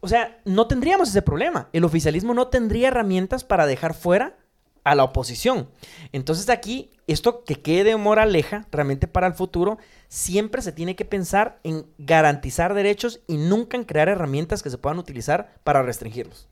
O 0.00 0.08
sea, 0.08 0.40
no 0.44 0.66
tendríamos 0.68 1.08
ese 1.08 1.22
problema. 1.22 1.68
El 1.72 1.84
oficialismo 1.84 2.34
no 2.34 2.48
tendría 2.48 2.88
herramientas 2.88 3.44
para 3.44 3.66
dejar 3.66 3.94
fuera 3.94 4.36
a 4.84 4.94
la 4.94 5.04
oposición. 5.04 5.68
Entonces 6.12 6.48
aquí, 6.48 6.90
esto 7.06 7.44
que 7.44 7.56
quede 7.60 7.84
de 7.84 7.96
moraleja 7.96 8.66
realmente 8.70 9.06
para 9.06 9.26
el 9.26 9.34
futuro, 9.34 9.76
siempre 10.08 10.62
se 10.62 10.72
tiene 10.72 10.96
que 10.96 11.04
pensar 11.04 11.58
en 11.62 11.84
garantizar 11.98 12.72
derechos 12.74 13.20
y 13.26 13.36
nunca 13.36 13.76
en 13.76 13.84
crear 13.84 14.08
herramientas 14.08 14.62
que 14.62 14.70
se 14.70 14.78
puedan 14.78 14.98
utilizar 14.98 15.52
para 15.64 15.82
restringirlos. 15.82 16.48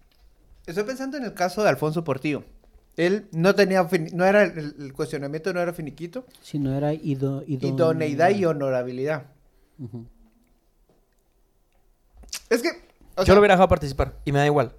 Estoy 0.67 0.85
pensando 0.85 1.17
en 1.17 1.25
el 1.25 1.35
caso 1.35 1.63
de 1.63 1.69
Alfonso 1.71 2.05
Portillo. 2.05 2.45
Él 2.97 3.29
no 3.31 3.55
tenía, 3.55 3.85
fin- 3.89 4.11
no 4.15 4.25
era, 4.25 4.43
el, 4.43 4.75
el 4.79 4.93
cuestionamiento 4.93 5.53
no 5.53 5.61
era 5.61 5.73
finiquito, 5.73 6.27
Si 6.43 6.59
no 6.59 6.75
era 6.75 6.93
ido, 6.95 7.43
idon- 7.47 7.75
idoneidad 7.75 8.31
y 8.31 8.45
honorabilidad. 8.45 9.25
Es 12.51 12.63
que, 12.63 12.71
o 13.17 13.25
Yo 13.25 13.35
lo 13.35 13.41
hubiera 13.41 13.55
dejado 13.55 13.69
participar 13.69 14.15
y 14.25 14.33
me 14.33 14.39
da 14.39 14.47
igual. 14.47 14.73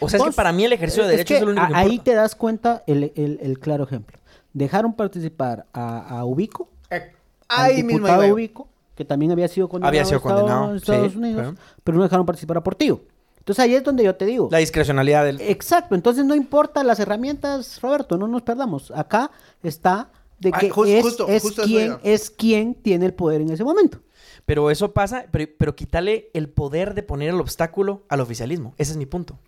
O 0.00 0.08
sea, 0.08 0.16
es 0.18 0.22
que 0.22 0.28
Vos- 0.30 0.34
para 0.36 0.52
mí 0.52 0.64
el 0.64 0.72
ejercicio 0.72 1.04
de 1.04 1.10
Es 1.10 1.18
derechos 1.18 1.28
que 1.28 1.38
es, 1.38 1.42
lo 1.44 1.50
único 1.52 1.66
que 1.68 1.74
ahí 1.74 1.90
importa. 1.92 2.04
te 2.04 2.14
das 2.16 2.34
cuenta 2.34 2.82
el, 2.86 3.12
el- 3.14 3.38
el 3.40 3.58
claro 3.60 3.84
ejemplo. 3.84 4.18
Dejaron 4.52 4.94
participar 4.94 5.66
a, 5.72 6.18
a 6.18 6.24
Ubico, 6.24 6.68
eh, 6.90 7.12
ahí 7.48 7.82
mismo 7.82 8.06
diputado. 8.08 8.34
Ubico, 8.34 8.68
que 8.96 9.04
también 9.04 9.30
había 9.32 9.46
sido 9.48 9.68
condenado, 9.68 9.88
Había 9.90 10.04
sido 10.04 10.16
en 10.16 10.22
Estados- 10.22 10.40
condenado, 10.40 10.70
en 10.70 10.76
Estados 10.76 11.12
sí, 11.12 11.18
Unidos, 11.18 11.40
claro. 11.42 11.56
pero 11.84 11.98
no 11.98 12.02
dejaron 12.04 12.26
participar 12.26 12.56
a 12.56 12.62
Portillo. 12.62 13.00
Entonces 13.38 13.62
ahí 13.64 13.74
es 13.76 13.84
donde 13.84 14.02
yo 14.02 14.14
te 14.16 14.24
digo. 14.24 14.48
La 14.50 14.58
discrecionalidad 14.58 15.24
del... 15.24 15.40
Exacto, 15.40 15.94
entonces 15.94 16.24
no 16.24 16.34
importa 16.34 16.82
las 16.82 16.98
herramientas, 16.98 17.80
Roberto, 17.80 18.18
no 18.18 18.26
nos 18.26 18.42
perdamos. 18.42 18.90
Acá 18.90 19.30
está 19.62 20.10
de 20.40 20.50
que 20.50 20.66
es, 20.66 20.72
justo, 21.04 21.28
es 21.28 21.42
justo 21.42 21.62
quien, 21.62 21.96
es 22.02 22.28
quien 22.30 22.74
tiene 22.74 23.06
el 23.06 23.14
poder 23.14 23.40
en 23.42 23.50
ese 23.50 23.62
momento. 23.62 24.00
Pero 24.46 24.70
eso 24.70 24.92
pasa, 24.94 25.26
pero, 25.30 25.50
pero 25.58 25.76
quítale 25.76 26.30
el 26.32 26.48
poder 26.48 26.94
de 26.94 27.02
poner 27.02 27.30
el 27.30 27.40
obstáculo 27.40 28.04
al 28.08 28.20
oficialismo. 28.20 28.74
Ese 28.78 28.92
es 28.92 28.96
mi 28.96 29.06
punto. 29.06 29.38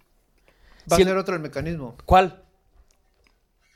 Va 0.90 0.96
Si 0.96 1.02
a 1.02 1.04
el- 1.04 1.08
ser 1.08 1.16
otro 1.16 1.34
el 1.36 1.40
mecanismo. 1.40 1.94
¿Cuál? 2.04 2.42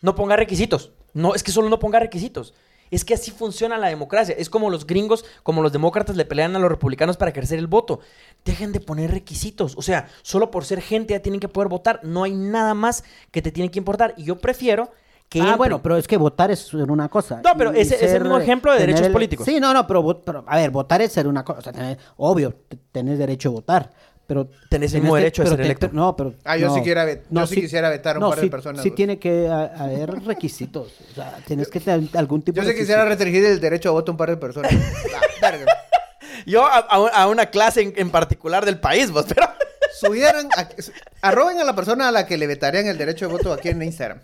No 0.00 0.14
ponga 0.14 0.36
requisitos. 0.36 0.92
No, 1.14 1.34
es 1.34 1.42
que 1.42 1.52
solo 1.52 1.68
no 1.68 1.78
ponga 1.78 2.00
requisitos. 2.00 2.54
Es 2.90 3.04
que 3.06 3.14
así 3.14 3.30
funciona 3.30 3.78
la 3.78 3.88
democracia. 3.88 4.34
Es 4.36 4.50
como 4.50 4.68
los 4.68 4.86
gringos, 4.86 5.24
como 5.42 5.62
los 5.62 5.72
demócratas 5.72 6.14
le 6.16 6.26
pelean 6.26 6.54
a 6.56 6.58
los 6.58 6.70
republicanos 6.70 7.16
para 7.16 7.30
ejercer 7.30 7.58
el 7.58 7.66
voto. 7.66 8.00
Dejen 8.44 8.72
de 8.72 8.80
poner 8.80 9.10
requisitos. 9.10 9.76
O 9.78 9.82
sea, 9.82 10.08
solo 10.22 10.50
por 10.50 10.64
ser 10.66 10.82
gente 10.82 11.14
ya 11.14 11.20
tienen 11.22 11.40
que 11.40 11.48
poder 11.48 11.68
votar. 11.68 12.00
No 12.02 12.24
hay 12.24 12.32
nada 12.34 12.74
más 12.74 13.04
que 13.30 13.40
te 13.40 13.50
tiene 13.52 13.70
que 13.70 13.78
importar. 13.78 14.12
Y 14.18 14.24
yo 14.24 14.38
prefiero 14.38 14.90
que... 15.32 15.40
ah, 15.40 15.56
bueno, 15.56 15.82
pero 15.82 15.96
es 15.96 16.06
que 16.06 16.16
votar 16.16 16.50
es 16.50 16.60
ser 16.60 16.90
una 16.90 17.08
cosa. 17.08 17.40
No, 17.44 17.56
pero 17.56 17.72
ese- 17.72 17.96
es 18.04 18.12
el 18.12 18.22
mismo 18.22 18.38
ejemplo 18.38 18.72
de 18.72 18.78
derechos 18.80 19.06
el- 19.06 19.12
políticos. 19.12 19.46
Sí, 19.46 19.58
no, 19.58 19.72
no, 19.72 19.86
pero, 19.86 20.02
vot- 20.02 20.22
pero, 20.24 20.44
a 20.46 20.56
ver, 20.56 20.70
votar 20.70 21.00
es 21.02 21.12
ser 21.12 21.26
una 21.26 21.44
cosa. 21.44 21.70
o 21.70 21.74
sea, 21.74 21.96
obvio, 22.16 22.54
tenés 22.92 23.18
derecho 23.18 23.48
a 23.48 23.52
votar, 23.52 23.90
pero... 24.26 24.48
Tenés 24.70 24.92
el 24.94 25.00
mismo 25.02 25.16
derecho 25.16 25.42
de 25.42 25.46
pero 25.46 25.56
ser 25.56 25.62
te- 25.62 25.66
electo. 25.66 25.88
te- 25.88 25.94
no, 25.96 26.14
pero... 26.16 26.34
Ah, 26.44 26.56
yo 26.56 26.68
no, 26.68 26.74
sí 26.74 26.80
quisiera 26.80 27.04
vet- 27.06 27.22
yo 27.30 27.46
sí 27.46 27.60
quisiera 27.60 27.88
vetar 27.90 28.16
a 28.16 28.18
un 28.18 28.22
no, 28.24 28.28
par 28.30 28.38
de 28.38 28.44
sí- 28.44 28.50
personas, 28.50 28.82
Sí 28.82 28.90
tiene 28.92 29.18
que 29.18 29.48
a- 29.48 29.72
haber 29.78 30.10
requisitos. 30.24 30.92
O 31.10 31.14
sea, 31.14 31.38
tienes 31.46 31.68
que 31.68 31.80
tener 31.80 32.08
algún 32.16 32.42
tipo 32.42 32.56
Yo 32.60 32.66
de 32.66 32.72
sí 32.72 32.78
quisiera 32.78 33.04
restringir 33.04 33.44
el 33.44 33.60
derecho 33.60 33.88
a 33.88 33.92
voto 33.92 34.10
a 34.10 34.14
un 34.14 34.18
par 34.18 34.30
de 34.30 34.36
personas. 34.36 34.72
Verga. 35.40 35.66
Yo 36.46 36.64
a, 36.66 36.78
a- 36.78 37.22
a 37.22 37.28
una 37.28 37.46
clase 37.46 37.82
en, 37.82 37.92
en 37.96 38.10
particular 38.10 38.64
del 38.64 38.78
país, 38.78 39.10
vos, 39.10 39.24
pero... 39.28 39.46
Subieran, 40.00 40.48
a- 40.56 40.68
arroben 41.28 41.60
a 41.60 41.64
la 41.64 41.76
persona 41.76 42.08
a 42.08 42.10
la 42.12 42.26
que 42.26 42.36
le 42.36 42.46
vetarían 42.48 42.86
el 42.86 42.98
derecho 42.98 43.26
de 43.28 43.32
voto 43.32 43.52
aquí 43.52 43.68
en 43.68 43.82
Instagram. 43.82 44.18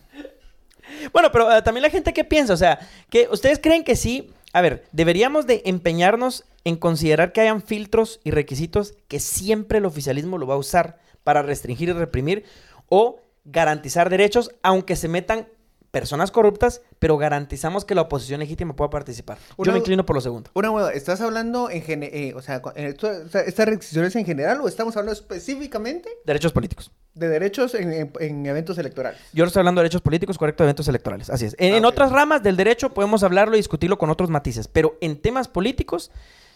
Bueno, 1.12 1.30
pero 1.32 1.50
eh, 1.54 1.62
también 1.62 1.82
la 1.82 1.90
gente 1.90 2.12
que 2.12 2.24
piensa, 2.24 2.52
o 2.52 2.56
sea, 2.56 2.78
que 3.10 3.28
ustedes 3.30 3.58
creen 3.58 3.84
que 3.84 3.96
sí, 3.96 4.30
a 4.52 4.60
ver, 4.60 4.86
deberíamos 4.92 5.46
de 5.46 5.62
empeñarnos 5.64 6.44
en 6.64 6.76
considerar 6.76 7.32
que 7.32 7.40
hayan 7.40 7.62
filtros 7.62 8.20
y 8.24 8.30
requisitos 8.30 8.94
que 9.08 9.20
siempre 9.20 9.78
el 9.78 9.86
oficialismo 9.86 10.38
lo 10.38 10.46
va 10.46 10.54
a 10.54 10.58
usar 10.58 10.98
para 11.24 11.42
restringir 11.42 11.88
y 11.90 11.92
reprimir 11.92 12.44
o 12.88 13.20
garantizar 13.44 14.10
derechos, 14.10 14.50
aunque 14.62 14.96
se 14.96 15.08
metan 15.08 15.48
personas 15.90 16.30
corruptas, 16.30 16.82
pero 16.98 17.16
garantizamos 17.16 17.84
que 17.84 17.94
la 17.94 18.02
oposición 18.02 18.40
legítima 18.40 18.76
pueda 18.76 18.90
participar. 18.90 19.38
Yo 19.56 19.72
me 19.72 19.78
inclino 19.78 20.04
por 20.04 20.14
lo 20.16 20.20
segundo. 20.20 20.50
Una 20.54 20.70
hueva, 20.70 20.92
¿estás 20.92 21.20
hablando 21.22 21.70
en 21.70 21.82
gene- 21.82 22.10
eh, 22.12 22.34
o 22.34 22.42
sea, 22.42 22.60
esto- 22.76 23.08
o 23.24 23.28
sea, 23.28 23.40
estas 23.42 23.66
restricciones 23.66 24.14
en 24.16 24.24
general 24.26 24.60
o 24.60 24.68
estamos 24.68 24.96
hablando 24.96 25.12
específicamente 25.18 26.08
Derechos 26.24 26.52
políticos. 26.52 26.92
de 27.14 27.28
derechos 27.28 27.74
en, 27.74 27.92
en- 27.92 28.12
en 28.20 28.46
eventos 28.46 28.76
electorales? 28.78 29.18
Yo 29.32 29.44
no 29.44 29.48
estoy 29.48 29.60
hablando 29.60 29.80
de 29.80 29.84
derechos 29.84 30.02
políticos, 30.02 30.36
correcto, 30.38 30.62
de 30.62 30.68
eventos 30.68 30.88
electorales. 30.88 31.30
Así 31.30 31.46
es. 31.46 31.56
En, 31.58 31.74
en 31.74 31.84
Ah, 31.84 31.88
otras 31.88 32.12
ramas 32.12 32.42
del 32.42 32.56
derecho 32.56 32.90
podemos 32.90 33.22
hablarlo 33.22 33.54
y 33.54 33.58
discutirlo 33.58 33.96
con 33.98 34.10
otros 34.10 34.28
matices, 34.30 34.68
pero 34.68 34.96
en 35.00 35.20
temas 35.20 35.48
políticos, 35.48 36.10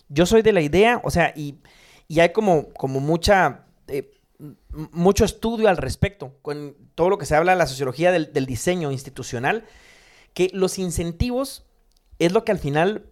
yo 0.08 0.26
soy 0.26 0.42
de 0.42 0.52
la 0.52 0.60
idea, 0.60 1.00
o 1.04 1.10
sea, 1.10 1.32
y, 1.34 1.56
y 2.06 2.20
hay 2.20 2.32
como, 2.32 2.68
como 2.74 3.00
mucha, 3.00 3.64
eh, 3.88 4.10
mucho 4.70 5.24
estudio 5.24 5.68
al 5.68 5.76
respecto, 5.76 6.36
con 6.42 6.76
todo 6.94 7.10
lo 7.10 7.18
que 7.18 7.26
se 7.26 7.36
habla 7.36 7.52
de 7.52 7.58
la 7.58 7.66
sociología 7.66 8.12
del, 8.12 8.32
del 8.32 8.46
diseño 8.46 8.90
institucional, 8.90 9.64
que 10.34 10.50
los 10.52 10.78
incentivos 10.78 11.64
es 12.18 12.32
lo 12.32 12.44
que 12.44 12.52
al 12.52 12.58
final 12.58 13.06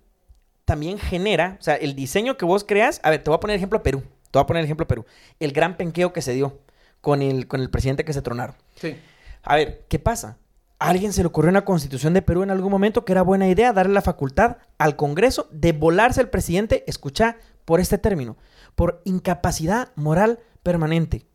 también 0.64 0.99
genera, 0.99 1.56
o 1.58 1.62
sea, 1.62 1.75
el 1.75 1.94
diseño 1.94 2.37
que 2.37 2.44
vos 2.44 2.64
creas, 2.64 3.00
a 3.02 3.10
ver, 3.10 3.22
te 3.22 3.30
voy 3.30 3.37
a 3.37 3.40
poner 3.40 3.56
ejemplo 3.56 3.82
Perú, 3.82 4.02
te 4.30 4.38
voy 4.38 4.42
a 4.42 4.46
poner 4.46 4.64
ejemplo 4.64 4.87
Perú, 4.87 5.04
el 5.40 5.52
gran 5.52 5.76
penqueo 5.76 6.12
que 6.12 6.22
se 6.22 6.32
dio 6.32 6.60
con 7.00 7.22
el, 7.22 7.49
con 7.49 7.60
el 7.60 7.70
presidente 7.70 8.04
que 8.04 8.12
se 8.12 8.22
tronaron. 8.22 8.54
Sí. 8.76 8.96
A 9.42 9.56
ver, 9.56 9.84
¿qué 9.88 9.99
pasa? 9.99 10.38
¿A 10.78 10.88
alguien 10.90 11.12
se 11.12 11.22
le 11.22 11.26
ocurrió 11.26 11.49
en 11.49 11.54
la 11.54 11.64
constitución 11.64 12.14
de 12.14 12.22
Perú 12.22 12.42
en 12.42 12.50
algún 12.50 12.70
momento 12.70 13.04
que 13.04 13.12
era 13.12 13.22
buena 13.22 13.49
idea 13.49 13.72
darle 13.72 13.92
la 13.92 14.00
facultad 14.00 14.58
al 14.78 14.96
Congreso 14.96 15.49
de 15.50 15.72
volarse 15.72 16.20
al 16.20 16.30
presidente, 16.30 16.84
escucha, 16.87 17.37
por 17.64 17.80
este 17.80 17.99
término, 17.99 18.37
por 18.75 19.02
incapacidad 19.04 19.92
moral 19.94 20.38
permanente. 20.62 21.26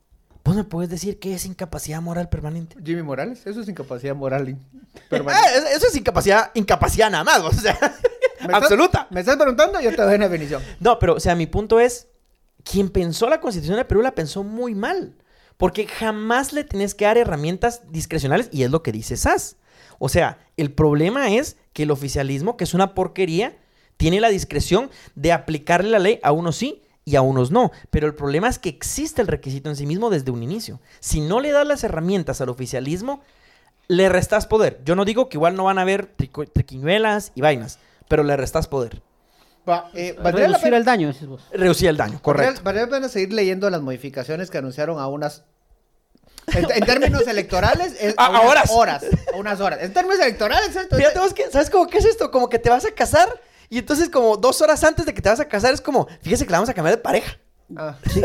¿Vos 0.43 0.55
me 0.55 0.63
puedes 0.63 0.89
decir 0.91 1.19
qué 1.19 1.33
es 1.33 1.45
incapacidad 1.45 2.01
moral 2.01 2.29
permanente? 2.29 2.75
Jimmy 2.83 3.01
Morales, 3.01 3.45
eso 3.47 3.61
es 3.61 3.67
incapacidad 3.67 4.15
moral 4.15 4.57
Ah, 4.95 4.99
permanente. 5.09 5.49
es- 5.57 5.77
eso 5.77 5.87
es 5.87 5.95
incapacidad, 5.95 6.51
incapacidad 6.53 7.09
nada 7.09 7.23
más, 7.23 7.39
o 7.41 7.51
sea, 7.51 7.73
¿Me 7.81 8.45
estás- 8.45 8.53
absoluta. 8.63 9.07
¿Me 9.09 9.21
estás 9.21 9.37
preguntando? 9.37 9.79
Yo 9.81 9.89
te 9.95 10.01
doy 10.03 10.15
una 10.15 10.27
definición. 10.29 10.61
No, 10.79 10.99
pero, 10.99 11.15
o 11.15 11.19
sea, 11.19 11.35
mi 11.35 11.47
punto 11.47 11.79
es, 11.79 12.07
quien 12.63 12.89
pensó 12.89 13.27
la 13.29 13.41
constitución 13.41 13.77
de 13.77 13.85
Perú 13.85 14.01
la 14.01 14.13
pensó 14.13 14.43
muy 14.43 14.75
mal. 14.75 15.15
Porque 15.57 15.87
jamás 15.87 16.51
le 16.51 16.65
tenés 16.65 16.93
que 16.95 17.05
dar 17.05 17.17
herramientas 17.17 17.81
discrecionales 17.89 18.49
y 18.51 18.63
es 18.63 18.71
lo 18.71 18.83
que 18.83 18.91
dice 18.91 19.15
SAS. 19.15 19.55
O 19.99 20.09
sea, 20.09 20.37
el 20.57 20.71
problema 20.73 21.31
es 21.33 21.55
que 21.71 21.83
el 21.83 21.91
oficialismo, 21.91 22.57
que 22.57 22.65
es 22.65 22.73
una 22.73 22.93
porquería, 22.93 23.57
tiene 23.95 24.19
la 24.19 24.27
discreción 24.27 24.89
de 25.15 25.31
aplicarle 25.31 25.89
la 25.91 25.99
ley 25.99 26.19
a 26.23 26.33
unos 26.33 26.57
sí 26.57 26.81
y 27.05 27.15
a 27.15 27.21
unos 27.21 27.51
no. 27.51 27.71
Pero 27.91 28.07
el 28.07 28.15
problema 28.15 28.49
es 28.49 28.59
que 28.59 28.69
existe 28.69 29.21
el 29.21 29.27
requisito 29.27 29.69
en 29.69 29.75
sí 29.75 29.85
mismo 29.85 30.09
desde 30.09 30.31
un 30.31 30.41
inicio. 30.43 30.79
Si 30.99 31.21
no 31.21 31.39
le 31.39 31.51
das 31.51 31.65
las 31.67 31.83
herramientas 31.83 32.41
al 32.41 32.49
oficialismo, 32.49 33.21
le 33.87 34.09
restas 34.09 34.47
poder. 34.47 34.81
Yo 34.83 34.95
no 34.95 35.05
digo 35.05 35.29
que 35.29 35.37
igual 35.37 35.55
no 35.55 35.63
van 35.65 35.77
a 35.77 35.81
haber 35.83 36.07
triquiñuelas 36.07 37.31
y 37.35 37.41
vainas, 37.41 37.79
pero 38.07 38.23
le 38.23 38.35
restas 38.35 38.67
poder. 38.67 39.01
Va, 39.67 39.89
eh, 39.93 40.15
Reducir 40.19 40.73
el 40.73 40.83
daño, 40.85 41.07
decís 41.07 41.27
vos. 41.27 41.43
Reducir 41.51 41.89
el 41.89 41.97
daño, 41.97 42.19
correcto. 42.21 42.61
Valdría 42.63 42.63
valdría 42.63 42.85
la 42.85 42.91
pena 42.91 43.09
seguir 43.09 43.33
leyendo 43.33 43.69
las 43.69 43.81
modificaciones 43.81 44.49
que 44.51 44.57
anunciaron 44.59 44.99
a 44.99 45.07
unas. 45.07 45.43
En, 46.53 46.65
en 46.71 46.85
términos 46.85 47.27
electorales, 47.27 47.95
es 47.99 48.13
A- 48.17 48.25
a, 48.27 48.29
unas 48.29 48.45
horas. 48.45 48.71
horas. 48.71 49.03
A 49.33 49.37
unas 49.37 49.59
horas. 49.61 49.79
En 49.81 49.91
términos 49.93 50.19
electorales, 50.19 50.71
¿cierto? 50.71 50.95
Fíjate 50.95 51.17
vos 51.19 51.33
que, 51.33 51.49
¿sabes 51.49 51.71
cómo 51.71 51.87
qué 51.87 51.97
es 51.97 52.05
esto? 52.05 52.29
Como 52.29 52.47
que 52.49 52.59
te 52.59 52.69
vas 52.69 52.85
a 52.85 52.91
casar 52.91 53.27
y 53.69 53.77
entonces 53.79 54.09
como 54.09 54.37
dos 54.37 54.61
horas 54.61 54.83
antes 54.83 55.05
de 55.05 55.13
que 55.13 55.21
te 55.21 55.29
vas 55.29 55.39
a 55.39 55.47
casar 55.47 55.73
es 55.73 55.81
como, 55.81 56.07
fíjese 56.21 56.45
que 56.45 56.51
la 56.51 56.57
vamos 56.57 56.69
a 56.69 56.73
cambiar 56.73 56.95
de 56.95 57.01
pareja. 57.01 57.37
Ah, 57.75 57.95
Sí, 58.11 58.21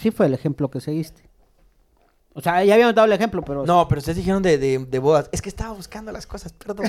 sí 0.00 0.10
fue 0.10 0.26
el 0.26 0.34
ejemplo 0.34 0.70
que 0.70 0.80
seguiste. 0.80 1.22
O 2.34 2.40
sea, 2.40 2.64
ya 2.64 2.74
habíamos 2.74 2.94
dado 2.94 3.06
el 3.06 3.12
ejemplo, 3.12 3.42
pero... 3.42 3.66
No, 3.66 3.86
pero 3.88 3.98
ustedes 3.98 4.16
dijeron 4.16 4.42
de, 4.42 4.56
de, 4.56 4.78
de 4.78 4.98
bodas. 4.98 5.28
Es 5.32 5.42
que 5.42 5.50
estaba 5.50 5.74
buscando 5.74 6.12
las 6.12 6.26
cosas, 6.26 6.52
perdón. 6.54 6.86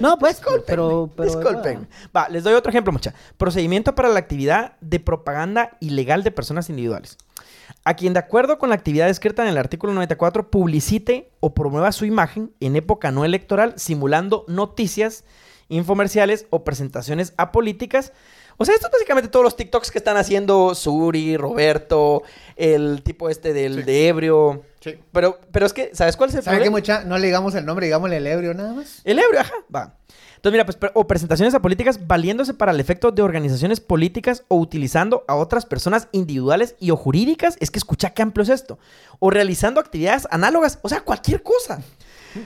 No, 0.00 0.18
pues, 0.18 0.36
Discúlpenme, 0.36 0.64
pero... 0.66 1.10
pero 1.16 1.28
discúlpenme. 1.32 1.86
Va, 2.14 2.28
les 2.28 2.42
doy 2.42 2.54
otro 2.54 2.70
ejemplo, 2.70 2.92
mucha. 2.92 3.14
Procedimiento 3.36 3.94
para 3.94 4.08
la 4.08 4.18
actividad 4.18 4.76
de 4.80 5.00
propaganda 5.00 5.76
ilegal 5.80 6.24
de 6.24 6.30
personas 6.30 6.68
individuales. 6.68 7.16
A 7.84 7.94
quien 7.94 8.12
de 8.12 8.18
acuerdo 8.18 8.58
con 8.58 8.68
la 8.68 8.74
actividad 8.74 9.06
descrita 9.06 9.42
en 9.42 9.48
el 9.48 9.58
artículo 9.58 9.92
94 9.94 10.50
publicite 10.50 11.30
o 11.40 11.54
promueva 11.54 11.92
su 11.92 12.04
imagen 12.04 12.52
en 12.60 12.76
época 12.76 13.12
no 13.12 13.24
electoral 13.24 13.74
simulando 13.76 14.44
noticias, 14.48 15.24
infomerciales 15.72 16.46
o 16.50 16.64
presentaciones 16.64 17.32
apolíticas. 17.36 18.12
O 18.58 18.64
sea, 18.64 18.74
esto 18.74 18.86
es 18.86 18.92
básicamente 18.92 19.28
todos 19.30 19.44
los 19.44 19.56
TikToks 19.56 19.90
que 19.90 19.98
están 19.98 20.16
haciendo 20.16 20.74
Suri, 20.74 21.36
Roberto, 21.36 22.22
el 22.56 23.02
tipo 23.02 23.28
este 23.30 23.52
del 23.52 23.76
Sí. 23.76 23.82
de 23.82 24.08
ebrio. 24.08 24.62
sí. 24.80 24.98
Pero, 25.12 25.38
pero 25.52 25.64
es 25.66 25.72
que, 25.72 25.90
¿sabes 25.94 26.16
cuál 26.16 26.30
es 26.30 26.36
el 26.36 26.42
¿Sabe 26.42 26.58
qué, 26.58 26.64
problema? 26.64 26.76
mucha? 26.78 27.04
No 27.04 27.16
le 27.18 27.26
digamos 27.26 27.54
el 27.54 27.64
nombre, 27.64 27.86
digámosle 27.86 28.18
el 28.18 28.26
ebrio 28.26 28.52
nada 28.54 28.72
más. 28.74 29.00
El 29.04 29.18
ebrio, 29.18 29.40
ajá, 29.40 29.54
va. 29.74 29.96
Entonces, 30.36 30.52
mira, 30.54 30.64
pues, 30.66 30.76
pre- 30.76 30.90
o 30.94 31.06
presentaciones 31.06 31.54
a 31.54 31.62
políticas 31.62 32.06
valiéndose 32.08 32.52
para 32.52 32.72
el 32.72 32.80
efecto 32.80 33.12
de 33.12 33.22
organizaciones 33.22 33.78
políticas 33.80 34.42
o 34.48 34.56
utilizando 34.56 35.24
a 35.28 35.36
otras 35.36 35.66
personas 35.66 36.08
individuales 36.10 36.74
y 36.80 36.90
o 36.90 36.96
jurídicas. 36.96 37.56
Es 37.60 37.70
que 37.70 37.78
escucha 37.78 38.10
qué 38.10 38.22
amplio 38.22 38.42
es 38.42 38.48
esto. 38.48 38.78
O 39.20 39.30
realizando 39.30 39.80
actividades 39.80 40.26
análogas, 40.32 40.80
o 40.82 40.88
sea, 40.88 41.00
cualquier 41.02 41.42
cosa. 41.44 41.80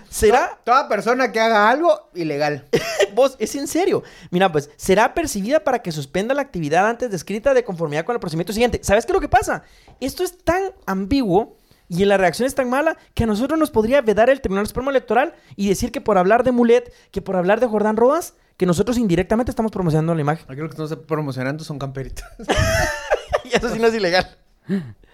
¿Será, 0.09 0.59
Toda 0.65 0.89
persona 0.89 1.33
que 1.33 1.41
haga 1.41 1.69
algo 1.71 2.11
ilegal. 2.15 2.67
vos, 3.15 3.37
es 3.39 3.55
en 3.55 3.67
serio? 3.67 4.03
Mira, 4.31 4.51
pues, 4.51 4.71
será 4.77 5.15
percibida 5.15 5.61
para 5.61 5.81
que 5.81 5.93
suspenda 5.93 6.35
la 6.35 6.43
actividad 6.43 6.89
antes 6.89 7.11
descrita 7.11 7.55
de 7.55 7.65
conformidad 7.65 8.05
con 8.05 8.15
el 8.15 8.21
procedimiento 8.21 8.53
siguiente. 8.53 8.81
¿Sabes 8.83 9.07
qué 9.07 9.13
es 9.13 9.15
lo 9.15 9.21
que 9.21 9.29
pasa? 9.29 9.63
Esto 10.01 10.23
es 10.23 10.39
tan 10.39 10.73
ambiguo 10.87 11.59
y 11.89 12.03
en 12.03 12.09
la 12.09 12.17
reacción 12.17 12.47
es 12.47 12.55
tan 12.55 12.69
mala 12.69 12.97
que 13.15 13.25
a 13.25 13.27
nosotros 13.27 13.59
nos 13.59 13.71
podría 13.71 14.01
vedar 14.01 14.31
el 14.31 14.41
Tribunal 14.41 14.67
Supremo 14.67 14.91
Electoral 14.91 15.35
y 15.55 15.69
decir 15.69 15.93
que 15.93 16.01
por 16.01 16.19
hablar 16.19 16.43
de 16.43 16.53
Mulet, 16.53 16.93
que 17.11 17.23
por 17.23 17.37
hablar 17.37 17.61
de 17.61 17.67
Jordán 17.67 17.97
Rodas, 17.97 18.35
que 18.57 18.67
nosotros 18.67 18.99
indirectamente 18.99 19.51
estamos 19.51 19.71
promocionando 19.71 20.15
la 20.15 20.21
imagen. 20.21 20.47
Aquí 20.49 20.61
lo 20.61 20.69
que 20.69 20.83
estamos 20.83 20.97
promocionando 21.07 21.63
son 21.63 21.79
camperitas. 21.79 22.29
y 23.45 23.57
eso 23.57 23.73
sí 23.73 23.79
no 23.79 23.87
es 23.89 23.95
ilegal. 23.95 24.37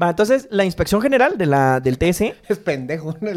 Va, 0.00 0.10
entonces, 0.10 0.48
la 0.50 0.64
Inspección 0.64 1.00
General 1.00 1.38
de 1.38 1.46
la, 1.46 1.80
del 1.80 1.98
TSE 1.98 2.34
es 2.48 2.58
pendejo, 2.58 3.14
no 3.20 3.30
es, 3.30 3.36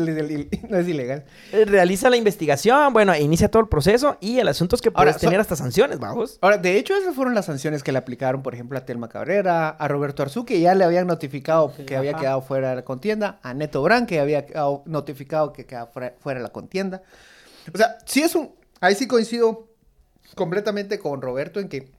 no 0.70 0.78
es 0.78 0.88
ilegal. 0.88 1.26
eh, 1.52 1.65
realiza 1.65 2.10
la 2.10 2.17
investigación, 2.17 2.93
bueno, 2.93 3.13
e 3.13 3.22
inicia 3.22 3.50
todo 3.50 3.62
el 3.62 3.70
proceso 3.70 4.17
y 4.22 4.39
el 4.39 4.48
asunto 4.48 4.76
es 4.76 4.82
que 4.82 4.89
Ahora, 4.89 5.12
puedes 5.12 5.17
tener 5.22 5.36
so- 5.36 5.41
hasta 5.41 5.56
sanciones, 5.56 6.00
vamos. 6.00 6.39
Ahora, 6.41 6.58
de 6.58 6.78
hecho, 6.78 6.96
esas 6.96 7.13
fueron 7.15 7.36
las 7.36 7.46
sanciones 7.46 7.84
que 7.84 7.91
le 7.91 8.00
aplicaron, 8.00 8.41
por 8.41 8.54
ejemplo, 8.54 8.78
a 8.78 8.86
Telma 8.86 9.08
Cabrera, 9.10 9.70
a 9.70 9.88
Roberto 9.88 10.24
Arzú, 10.24 10.46
que 10.46 10.60
ya 10.60 10.74
le 10.76 10.84
habían 10.84 11.08
notificado 11.08 11.74
que 11.86 11.96
había 11.96 12.12
ajá. 12.12 12.20
quedado 12.20 12.41
fuera 12.41 12.70
de 12.72 12.76
la 12.78 12.84
contienda, 12.86 13.39
a 13.43 13.54
Neto 13.54 13.82
Brand, 13.84 14.08
que 14.08 14.20
había 14.20 14.46
quedado 14.46 14.84
notificado 14.86 15.54
que 15.54 15.65
quedaba 15.65 15.88
fuera, 15.88 16.13
fuera 16.20 16.39
de 16.39 16.43
la 16.43 16.52
contienda. 16.52 17.04
O 17.74 17.78
sea, 17.78 17.98
sí 18.06 18.22
es 18.24 18.34
un... 18.36 18.52
Ahí 18.80 18.96
sí 18.96 19.08
coincido 19.08 19.67
completamente 20.36 21.00
con 21.00 21.22
Roberto 21.22 21.60
en 21.60 21.67
que 21.70 21.89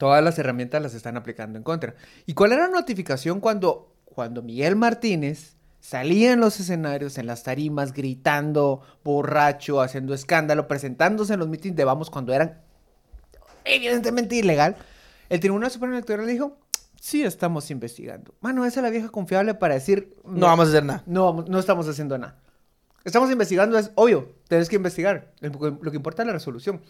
todas 0.00 0.24
las 0.24 0.38
herramientas 0.38 0.80
las 0.80 0.94
están 0.94 1.18
aplicando 1.18 1.58
en 1.58 1.62
contra. 1.62 1.94
¿Y 2.24 2.32
cuál 2.32 2.52
era 2.52 2.66
la 2.66 2.72
notificación 2.72 3.38
cuando, 3.38 3.92
cuando 4.06 4.40
Miguel 4.40 4.74
Martínez 4.74 5.56
salía 5.78 6.32
en 6.32 6.40
los 6.40 6.58
escenarios, 6.58 7.18
en 7.18 7.26
las 7.26 7.42
tarimas, 7.42 7.92
gritando, 7.92 8.80
borracho, 9.04 9.82
haciendo 9.82 10.14
escándalo, 10.14 10.68
presentándose 10.68 11.34
en 11.34 11.40
los 11.40 11.48
mítines 11.50 11.76
de 11.76 11.84
Vamos 11.84 12.08
cuando 12.08 12.32
eran 12.32 12.62
evidentemente 13.66 14.36
ilegal? 14.36 14.74
El 15.28 15.38
Tribunal 15.38 15.70
Supremo 15.70 15.92
Electoral 15.92 16.26
dijo, 16.26 16.56
sí 16.98 17.22
estamos 17.22 17.70
investigando. 17.70 18.32
Mano, 18.40 18.64
esa 18.64 18.80
es 18.80 18.84
la 18.84 18.90
vieja 18.90 19.10
confiable 19.10 19.52
para 19.52 19.74
decir... 19.74 20.16
No 20.24 20.46
vamos 20.46 20.68
a 20.68 20.70
hacer 20.70 20.84
nada. 20.86 21.02
No, 21.04 21.44
no 21.46 21.58
estamos 21.58 21.86
haciendo 21.86 22.16
nada. 22.16 22.38
Estamos 23.04 23.30
investigando, 23.30 23.78
es 23.78 23.90
obvio, 23.96 24.34
tenés 24.48 24.70
que 24.70 24.76
investigar. 24.76 25.30
Lo 25.40 25.78
lo 25.82 25.90
que 25.90 25.96
importa 25.98 26.22
es 26.22 26.26
la 26.26 26.32
resolución. 26.32 26.80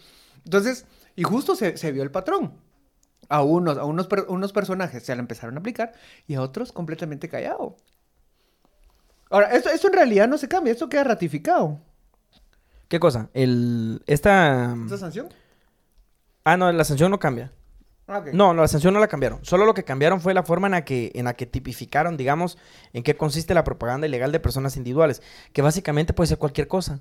Entonces, 0.45 0.85
y 1.17 1.23
justo 1.23 1.57
se, 1.57 1.75
se 1.75 1.91
vio 1.91 2.03
el 2.03 2.11
patrón. 2.11 2.70
A 3.29 3.43
unos, 3.43 3.77
a 3.77 3.85
unos, 3.85 4.09
unos 4.27 4.51
personajes 4.51 5.03
se 5.03 5.15
la 5.15 5.21
empezaron 5.21 5.55
a 5.55 5.59
aplicar 5.59 5.93
y 6.27 6.35
a 6.35 6.41
otros 6.41 6.71
completamente 6.71 7.29
callado. 7.29 7.77
Ahora, 9.29 9.51
esto, 9.51 9.69
esto 9.69 9.87
en 9.87 9.93
realidad 9.93 10.27
no 10.27 10.37
se 10.37 10.49
cambia, 10.49 10.73
esto 10.73 10.89
queda 10.89 11.05
ratificado. 11.05 11.79
¿Qué 12.89 12.99
cosa? 12.99 13.29
El... 13.33 14.03
Esta... 14.05 14.75
¿Esta 14.83 14.97
sanción? 14.97 15.29
Ah, 16.43 16.57
no, 16.57 16.69
la 16.73 16.83
sanción 16.83 17.09
no 17.09 17.19
cambia. 17.19 17.53
Ah. 18.07 18.21
No, 18.33 18.53
no, 18.53 18.61
la 18.61 18.67
sanción 18.67 18.93
no 18.93 18.99
la 18.99 19.07
cambiaron. 19.07 19.39
Solo 19.45 19.65
lo 19.65 19.73
que 19.73 19.85
cambiaron 19.85 20.19
fue 20.19 20.33
la 20.33 20.43
forma 20.43 20.67
en 20.67 20.71
la 20.71 20.83
que, 20.83 21.11
en 21.15 21.23
la 21.23 21.33
que 21.33 21.45
tipificaron, 21.45 22.17
digamos, 22.17 22.57
en 22.91 23.03
qué 23.03 23.15
consiste 23.15 23.53
la 23.53 23.63
propaganda 23.63 24.07
ilegal 24.07 24.33
de 24.33 24.41
personas 24.41 24.75
individuales. 24.75 25.21
Que 25.53 25.61
básicamente 25.61 26.11
puede 26.11 26.27
ser 26.27 26.37
cualquier 26.37 26.67
cosa. 26.67 26.99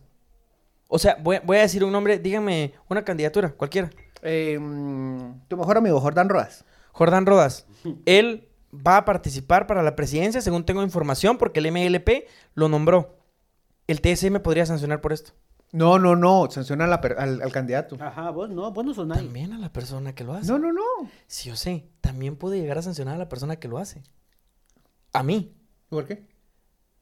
O 0.87 1.01
sea, 1.01 1.17
voy, 1.21 1.41
voy 1.43 1.57
a 1.57 1.63
decir 1.63 1.83
un 1.83 1.91
nombre, 1.91 2.21
dígame 2.21 2.75
una 2.89 3.05
candidatura, 3.05 3.51
cualquiera. 3.51 3.91
Eh, 4.23 4.59
mm, 4.59 5.43
tu 5.49 5.57
mejor 5.57 5.77
amigo, 5.79 6.01
Jordán 6.01 6.29
Rodas. 6.29 6.65
Jordán 6.93 7.27
Rodas. 7.27 7.67
Él 8.07 8.49
va 8.75 8.99
a 8.99 9.05
participar 9.05 9.67
para 9.67 9.83
la 9.83 9.97
presidencia, 9.97 10.41
según 10.41 10.65
tengo 10.65 10.83
información, 10.83 11.39
porque 11.39 11.61
el 11.61 11.71
MLP 11.73 12.27
lo 12.55 12.69
nombró. 12.69 13.17
El 13.87 14.01
TSM 14.01 14.41
podría 14.41 14.67
sancionar 14.67 15.01
por 15.01 15.13
esto. 15.13 15.33
No, 15.73 15.99
no, 16.01 16.17
no, 16.17 16.49
sanciona 16.51 16.85
a 16.85 16.89
la 16.89 17.01
per- 17.01 17.17
al, 17.19 17.41
al 17.43 17.53
candidato. 17.53 17.97
Ajá, 18.01 18.31
vos 18.31 18.51
no, 18.51 18.73
vos 18.73 18.85
no 18.85 18.93
sos 18.93 19.07
nadie. 19.07 19.23
También 19.23 19.53
a 19.53 19.59
la 19.59 19.73
persona 19.73 20.15
que 20.15 20.25
lo 20.25 20.35
hace. 20.35 20.47
No, 20.51 20.59
no, 20.59 20.73
no. 20.73 20.83
Sí, 21.29 21.49
yo 21.49 21.57
sé. 21.57 21.89
También 22.01 22.35
puede 22.37 22.59
llegar 22.61 22.79
a 22.79 22.83
sancionar 22.83 23.15
a 23.15 23.19
la 23.19 23.29
persona 23.29 23.57
que 23.57 23.69
lo 23.69 23.79
hace. 23.79 24.03
A 25.13 25.23
mí. 25.23 25.55
¿Por 25.89 26.07
qué? 26.07 26.27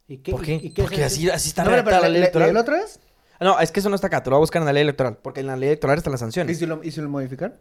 ¿Y 0.06 0.18
qué, 0.18 0.32
¿Por 0.32 0.42
qué? 0.42 0.54
y- 0.62 0.70
qué 0.70 0.82
Porque 0.82 1.04
así, 1.04 1.28
así 1.30 1.48
está 1.48 1.64
No, 1.64 1.70
redactada 1.70 2.00
la 2.02 2.08
¿le- 2.08 2.12
ley 2.12 2.20
le- 2.20 2.24
electoral. 2.26 2.48
léelo 2.48 2.60
otra 2.60 2.74
vez? 2.76 3.00
No, 3.40 3.58
es 3.60 3.70
que 3.70 3.80
eso 3.80 3.88
no 3.88 3.94
está 3.94 4.08
acá, 4.08 4.22
te 4.22 4.30
lo 4.30 4.36
voy 4.36 4.40
a 4.40 4.44
buscar 4.44 4.60
en 4.62 4.66
la 4.66 4.72
ley 4.72 4.82
electoral, 4.82 5.16
porque 5.22 5.40
en 5.40 5.46
la 5.46 5.56
ley 5.56 5.68
electoral 5.68 5.96
están 5.98 6.10
las 6.12 6.20
¿Y 6.20 6.24
sanciones. 6.24 6.58
si 6.58 6.66
lo, 6.66 6.82
y 6.82 6.90
si 6.90 7.00
lo 7.00 7.08
modificaron? 7.08 7.56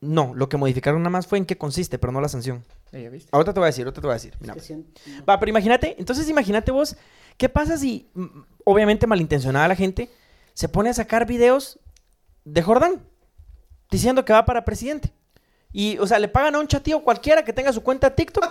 No, 0.00 0.32
lo 0.34 0.48
que 0.48 0.56
modificaron 0.56 1.00
nada 1.00 1.10
más 1.10 1.28
fue 1.28 1.38
en 1.38 1.46
qué 1.46 1.56
consiste, 1.56 1.96
pero 1.98 2.12
no 2.12 2.20
la 2.20 2.28
sanción. 2.28 2.64
Eh, 2.90 3.04
¿Ya 3.04 3.10
viste? 3.10 3.28
Ahorita 3.32 3.54
te 3.54 3.60
voy 3.60 3.66
a 3.66 3.70
decir, 3.70 3.84
ahorita 3.84 4.00
te 4.00 4.06
voy 4.06 4.12
a 4.12 4.14
decir. 4.14 4.34
Mira, 4.40 4.54
que 4.54 4.60
sien- 4.60 4.84
Va, 5.28 5.38
pero 5.38 5.50
imagínate, 5.50 5.94
entonces 5.96 6.28
imagínate 6.28 6.72
vos, 6.72 6.96
¿qué 7.36 7.48
pasa 7.48 7.76
si, 7.76 8.08
mm, 8.14 8.26
obviamente 8.64 9.06
malintencionada 9.06 9.68
la 9.68 9.76
gente, 9.76 10.10
se 10.54 10.68
pone 10.68 10.90
a 10.90 10.94
sacar 10.94 11.24
videos 11.24 11.78
de 12.44 12.62
Jordán 12.62 13.00
diciendo 13.92 14.24
que 14.24 14.32
va 14.32 14.44
para 14.44 14.64
presidente? 14.64 15.12
Y, 15.72 15.96
o 15.98 16.06
sea, 16.08 16.18
le 16.18 16.26
pagan 16.28 16.56
a 16.56 16.58
un 16.58 16.66
chatío 16.66 17.02
cualquiera 17.04 17.44
que 17.44 17.52
tenga 17.52 17.72
su 17.72 17.82
cuenta 17.84 18.10
de 18.10 18.16
TikTok 18.16 18.44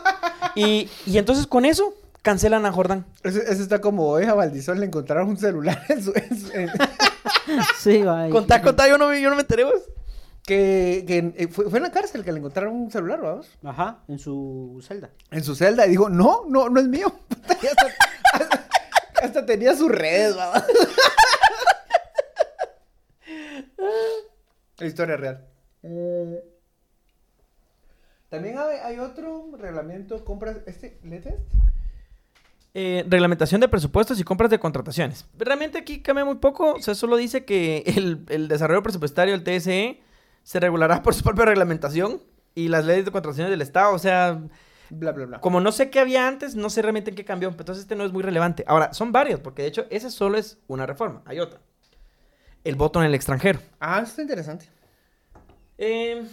y, 0.56 0.90
y 1.06 1.18
entonces 1.18 1.46
con 1.46 1.66
eso 1.66 1.94
cancelan 2.22 2.66
a 2.66 2.72
Jordán. 2.72 3.06
Ese, 3.24 3.40
ese 3.40 3.62
está 3.64 3.82
como 3.82 4.08
hoy 4.08 4.26
a 4.26 4.34
Valdizón 4.34 4.80
le 4.80 4.86
encontraron 4.86 5.28
un 5.30 5.38
celular 5.38 5.82
en 5.90 6.04
su... 6.04 6.14
en 6.16 6.40
su- 6.40 6.52
en- 6.54 6.70
Sí, 7.80 8.02
va. 8.04 8.30
Contá, 8.30 8.62
contá, 8.62 8.88
yo 8.88 8.98
no, 8.98 9.08
me- 9.10 9.22
yo 9.22 9.30
no 9.30 9.36
me 9.36 9.42
enteré 9.42 9.64
vos. 9.64 9.82
que 10.46 11.04
que, 11.08 11.34
eh, 11.38 11.48
fue, 11.48 11.70
fue 11.70 11.80
en 11.80 11.84
la 11.84 11.92
cárcel 11.92 12.24
que 12.24 12.32
le 12.32 12.40
encontraron 12.40 12.74
un 12.76 12.92
celular, 12.92 13.20
vamos. 13.22 13.50
Ajá, 13.64 14.00
en 14.08 14.20
su 14.20 14.84
celda. 14.88 15.10
En 15.32 15.44
su 15.44 15.56
celda 15.56 15.86
y 15.88 15.90
dijo, 15.92 16.10
no, 16.10 16.46
no, 16.48 16.70
no 16.70 16.80
es 16.80 16.88
mío. 16.88 17.12
Hasta, 17.48 17.88
hasta- 18.34 18.68
hasta 19.24 19.46
tenía 19.46 19.76
sus 19.76 19.90
redes, 19.92 20.36
vamos. 20.36 20.64
La 24.78 24.86
historia 24.88 25.18
real. 25.18 25.46
Eh, 25.84 26.44
También 28.30 28.58
hay, 28.58 28.78
hay 28.84 29.00
otro 29.00 29.50
reglamento, 29.58 30.24
compras, 30.26 30.58
este, 30.66 31.00
¿letes? 31.04 31.36
Eh, 32.74 33.04
reglamentación 33.10 33.60
de 33.60 33.68
presupuestos 33.68 34.18
y 34.20 34.24
compras 34.24 34.50
de 34.50 34.58
contrataciones. 34.60 35.26
Realmente 35.38 35.78
aquí 35.78 36.02
cambia 36.02 36.24
muy 36.24 36.36
poco. 36.36 36.74
O 36.76 36.82
sea, 36.82 36.96
solo 36.96 37.18
dice 37.18 37.44
que 37.44 37.84
el, 37.98 38.26
el 38.30 38.48
desarrollo 38.48 38.82
presupuestario, 38.82 39.34
el 39.36 39.44
TSE, 39.44 40.00
se 40.44 40.60
regulará 40.60 41.04
por 41.04 41.14
su 41.14 41.24
propia 41.24 41.46
reglamentación 41.46 42.22
y 42.56 42.70
las 42.70 42.86
leyes 42.86 43.04
de 43.06 43.12
contrataciones 43.12 43.52
del 43.52 43.62
Estado. 43.62 43.94
O 43.94 44.00
sea, 44.00 44.42
Bla, 44.90 45.12
bla, 45.14 45.26
bla. 45.26 45.40
como 45.42 45.60
no 45.62 45.72
sé 45.72 45.90
qué 45.90 46.00
había 46.00 46.28
antes, 46.28 46.56
no 46.56 46.70
sé 46.70 46.82
realmente 46.82 47.10
en 47.12 47.16
qué 47.16 47.26
cambió. 47.26 47.50
Entonces 47.50 47.84
este 47.84 47.96
no 47.96 48.06
es 48.06 48.12
muy 48.14 48.24
relevante. 48.24 48.64
Ahora, 48.68 48.94
son 48.94 49.12
varios, 49.12 49.40
porque 49.42 49.62
de 49.64 49.68
hecho 49.68 49.86
ese 49.90 50.10
solo 50.10 50.38
es 50.38 50.58
una 50.68 50.86
reforma. 50.86 51.22
Hay 51.26 51.40
otra. 51.40 51.60
El 52.64 52.76
voto 52.76 53.00
en 53.00 53.06
el 53.06 53.16
extranjero. 53.16 53.60
Ah, 53.80 53.98
eso 54.00 54.12
está 54.12 54.22
interesante. 54.22 54.68
Eh, 55.78 56.24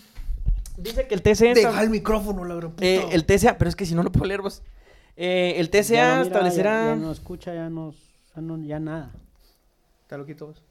dice 0.77 1.07
que 1.07 1.15
el 1.15 1.23
TSE... 1.23 1.55
Deja 1.55 1.71
está- 1.71 1.83
el 1.83 1.91
micrófono, 1.91 2.45
la 2.45 2.55
gran 2.57 2.71
puta. 2.73 2.85
eh, 2.85 3.07
el 3.13 3.25
TSA, 3.25 3.59
pero 3.59 3.69
es 3.69 3.77
que 3.77 3.87
si 3.87 3.95
no 3.95 4.03
lo 4.03 4.13
puedo 4.13 4.27
leer 4.27 4.43
vos. 4.43 4.63
Eh, 5.21 5.55
el 5.59 5.69
TSA 5.69 5.95
Ya 5.95 6.09
no 6.09 6.15
mira, 6.15 6.23
establecerá... 6.23 6.85
Ya, 6.85 6.89
ya 6.91 6.97
no 6.97 7.11
escucha, 7.11 7.53
ya 7.53 7.69
no, 7.69 7.93
ya 8.37 8.41
no, 8.41 8.57
ya 8.65 8.79
nada. 8.79 9.11
Está 10.03 10.17
loquito 10.17 10.47
vos. 10.47 10.63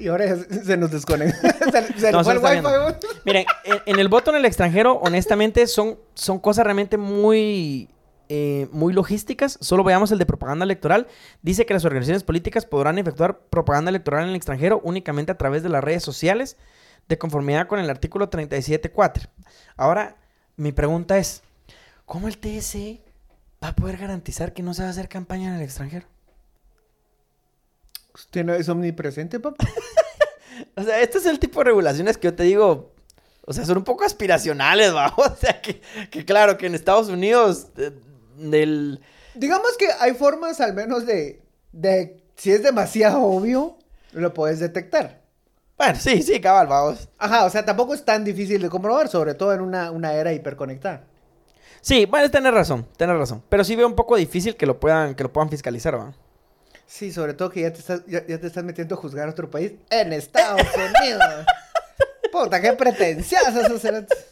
Y 0.00 0.08
ahora 0.08 0.24
ya 0.24 0.36
se 0.36 0.76
nos 0.78 0.90
desconecta. 0.90 1.52
se 1.70 2.00
se 2.00 2.10
No, 2.10 2.22
nos 2.22 2.26
fue 2.26 2.38
se 2.38 2.58
el 2.58 2.64
wifi. 2.64 3.06
Miren, 3.26 3.46
en, 3.64 3.76
en 3.84 3.98
el 3.98 4.08
voto 4.08 4.30
en 4.30 4.38
el 4.38 4.46
extranjero, 4.46 4.94
honestamente, 4.94 5.66
son, 5.66 5.98
son 6.14 6.38
cosas 6.38 6.64
realmente 6.64 6.96
muy, 6.96 7.90
eh, 8.30 8.66
muy 8.72 8.94
logísticas. 8.94 9.58
Solo 9.60 9.84
veamos 9.84 10.10
el 10.10 10.18
de 10.18 10.24
propaganda 10.24 10.64
electoral. 10.64 11.06
Dice 11.42 11.66
que 11.66 11.74
las 11.74 11.84
organizaciones 11.84 12.24
políticas 12.24 12.64
podrán 12.64 12.98
efectuar 12.98 13.40
propaganda 13.50 13.90
electoral 13.90 14.24
en 14.24 14.30
el 14.30 14.36
extranjero 14.36 14.80
únicamente 14.82 15.32
a 15.32 15.36
través 15.36 15.62
de 15.62 15.68
las 15.68 15.84
redes 15.84 16.02
sociales, 16.02 16.56
de 17.08 17.18
conformidad 17.18 17.66
con 17.66 17.78
el 17.78 17.90
artículo 17.90 18.30
37.4. 18.30 19.28
Ahora, 19.76 20.16
mi 20.56 20.72
pregunta 20.72 21.18
es, 21.18 21.42
¿cómo 22.08 22.26
el 22.26 22.38
TSE 22.38 23.00
va 23.62 23.68
a 23.68 23.76
poder 23.76 23.98
garantizar 23.98 24.52
que 24.52 24.62
no 24.62 24.74
se 24.74 24.82
va 24.82 24.88
a 24.88 24.90
hacer 24.90 25.08
campaña 25.08 25.50
en 25.50 25.56
el 25.56 25.62
extranjero? 25.62 26.06
Usted 28.12 28.44
no 28.44 28.54
es 28.54 28.68
omnipresente, 28.68 29.38
papá. 29.38 29.64
O 30.74 30.82
sea, 30.82 31.00
este 31.00 31.18
es 31.18 31.26
el 31.26 31.38
tipo 31.38 31.60
de 31.60 31.66
regulaciones 31.66 32.18
que 32.18 32.26
yo 32.26 32.34
te 32.34 32.42
digo, 32.42 32.92
o 33.44 33.52
sea, 33.52 33.64
son 33.64 33.78
un 33.78 33.84
poco 33.84 34.04
aspiracionales, 34.04 34.92
¿va? 34.94 35.14
O 35.16 35.36
sea, 35.36 35.60
que, 35.60 35.80
que 36.10 36.24
claro, 36.24 36.58
que 36.58 36.66
en 36.66 36.74
Estados 36.74 37.08
Unidos, 37.08 37.68
eh, 37.76 37.92
del... 38.36 39.00
Digamos 39.34 39.76
que 39.76 39.86
hay 40.00 40.14
formas 40.14 40.60
al 40.60 40.74
menos 40.74 41.06
de, 41.06 41.42
de 41.70 42.24
si 42.34 42.50
es 42.50 42.64
demasiado 42.64 43.22
obvio, 43.22 43.78
lo 44.12 44.34
puedes 44.34 44.58
detectar. 44.58 45.20
Bueno, 45.76 45.94
sí, 46.00 46.22
sí, 46.22 46.40
cabal, 46.40 46.66
vamos. 46.66 47.08
Ajá, 47.18 47.44
o 47.44 47.50
sea, 47.50 47.64
tampoco 47.64 47.94
es 47.94 48.04
tan 48.04 48.24
difícil 48.24 48.60
de 48.60 48.68
comprobar, 48.68 49.08
sobre 49.08 49.34
todo 49.34 49.52
en 49.54 49.60
una, 49.60 49.92
una 49.92 50.14
era 50.14 50.32
hiperconectada. 50.32 51.04
Sí, 51.80 52.06
bueno, 52.06 52.30
tenés 52.30 52.52
razón, 52.52 52.86
tenés 52.96 53.16
razón. 53.16 53.42
Pero 53.48 53.64
sí 53.64 53.76
veo 53.76 53.86
un 53.86 53.94
poco 53.94 54.16
difícil 54.16 54.56
que 54.56 54.66
lo 54.66 54.78
puedan, 54.80 55.14
que 55.14 55.22
lo 55.22 55.32
puedan 55.32 55.48
fiscalizar, 55.50 55.98
¿va? 55.98 56.12
Sí, 56.86 57.12
sobre 57.12 57.34
todo 57.34 57.50
que 57.50 57.60
ya 57.62 57.72
te 57.72 57.78
estás, 57.80 58.02
ya, 58.06 58.26
ya 58.26 58.40
te 58.40 58.46
estás 58.46 58.64
metiendo 58.64 58.94
a 58.94 58.98
juzgar 58.98 59.28
a 59.28 59.30
otro 59.30 59.50
país 59.50 59.72
en 59.90 60.12
Estados 60.12 60.62
Unidos. 60.74 61.22
Puta, 62.32 62.60
qué 62.60 62.74
cerotes. 63.78 64.26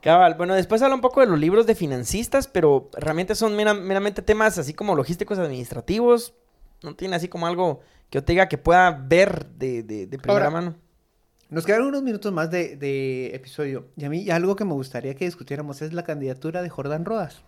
Cabal, 0.00 0.34
bueno, 0.34 0.54
después 0.54 0.80
habla 0.82 0.94
un 0.94 1.00
poco 1.00 1.20
de 1.20 1.26
los 1.26 1.38
libros 1.38 1.66
de 1.66 1.74
financistas, 1.74 2.46
pero 2.46 2.88
realmente 2.92 3.34
son 3.34 3.56
mera- 3.56 3.74
meramente 3.74 4.22
temas 4.22 4.56
así 4.58 4.72
como 4.74 4.94
logísticos 4.94 5.38
administrativos. 5.38 6.34
No 6.82 6.94
tiene 6.94 7.16
así 7.16 7.28
como 7.28 7.46
algo 7.46 7.80
que 8.08 8.18
yo 8.18 8.24
te 8.24 8.32
diga 8.32 8.48
que 8.48 8.58
pueda 8.58 8.90
ver 8.92 9.46
de, 9.46 9.82
de, 9.82 10.06
de 10.06 10.18
primera 10.18 10.46
Ahora, 10.46 10.50
mano. 10.50 10.76
Nos 11.50 11.64
quedan 11.64 11.82
unos 11.82 12.02
minutos 12.02 12.32
más 12.32 12.50
de, 12.50 12.76
de 12.76 13.34
episodio. 13.34 13.86
Y 13.96 14.04
a 14.04 14.10
mí 14.10 14.28
algo 14.30 14.54
que 14.54 14.64
me 14.66 14.74
gustaría 14.74 15.14
que 15.14 15.24
discutiéramos 15.24 15.80
es 15.80 15.92
la 15.94 16.02
candidatura 16.04 16.60
de 16.62 16.68
Jordán 16.68 17.04
Rodas. 17.06 17.40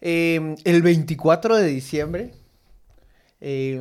Eh, 0.00 0.56
el 0.64 0.82
24 0.82 1.56
de 1.56 1.66
diciembre, 1.66 2.32
eh, 3.40 3.80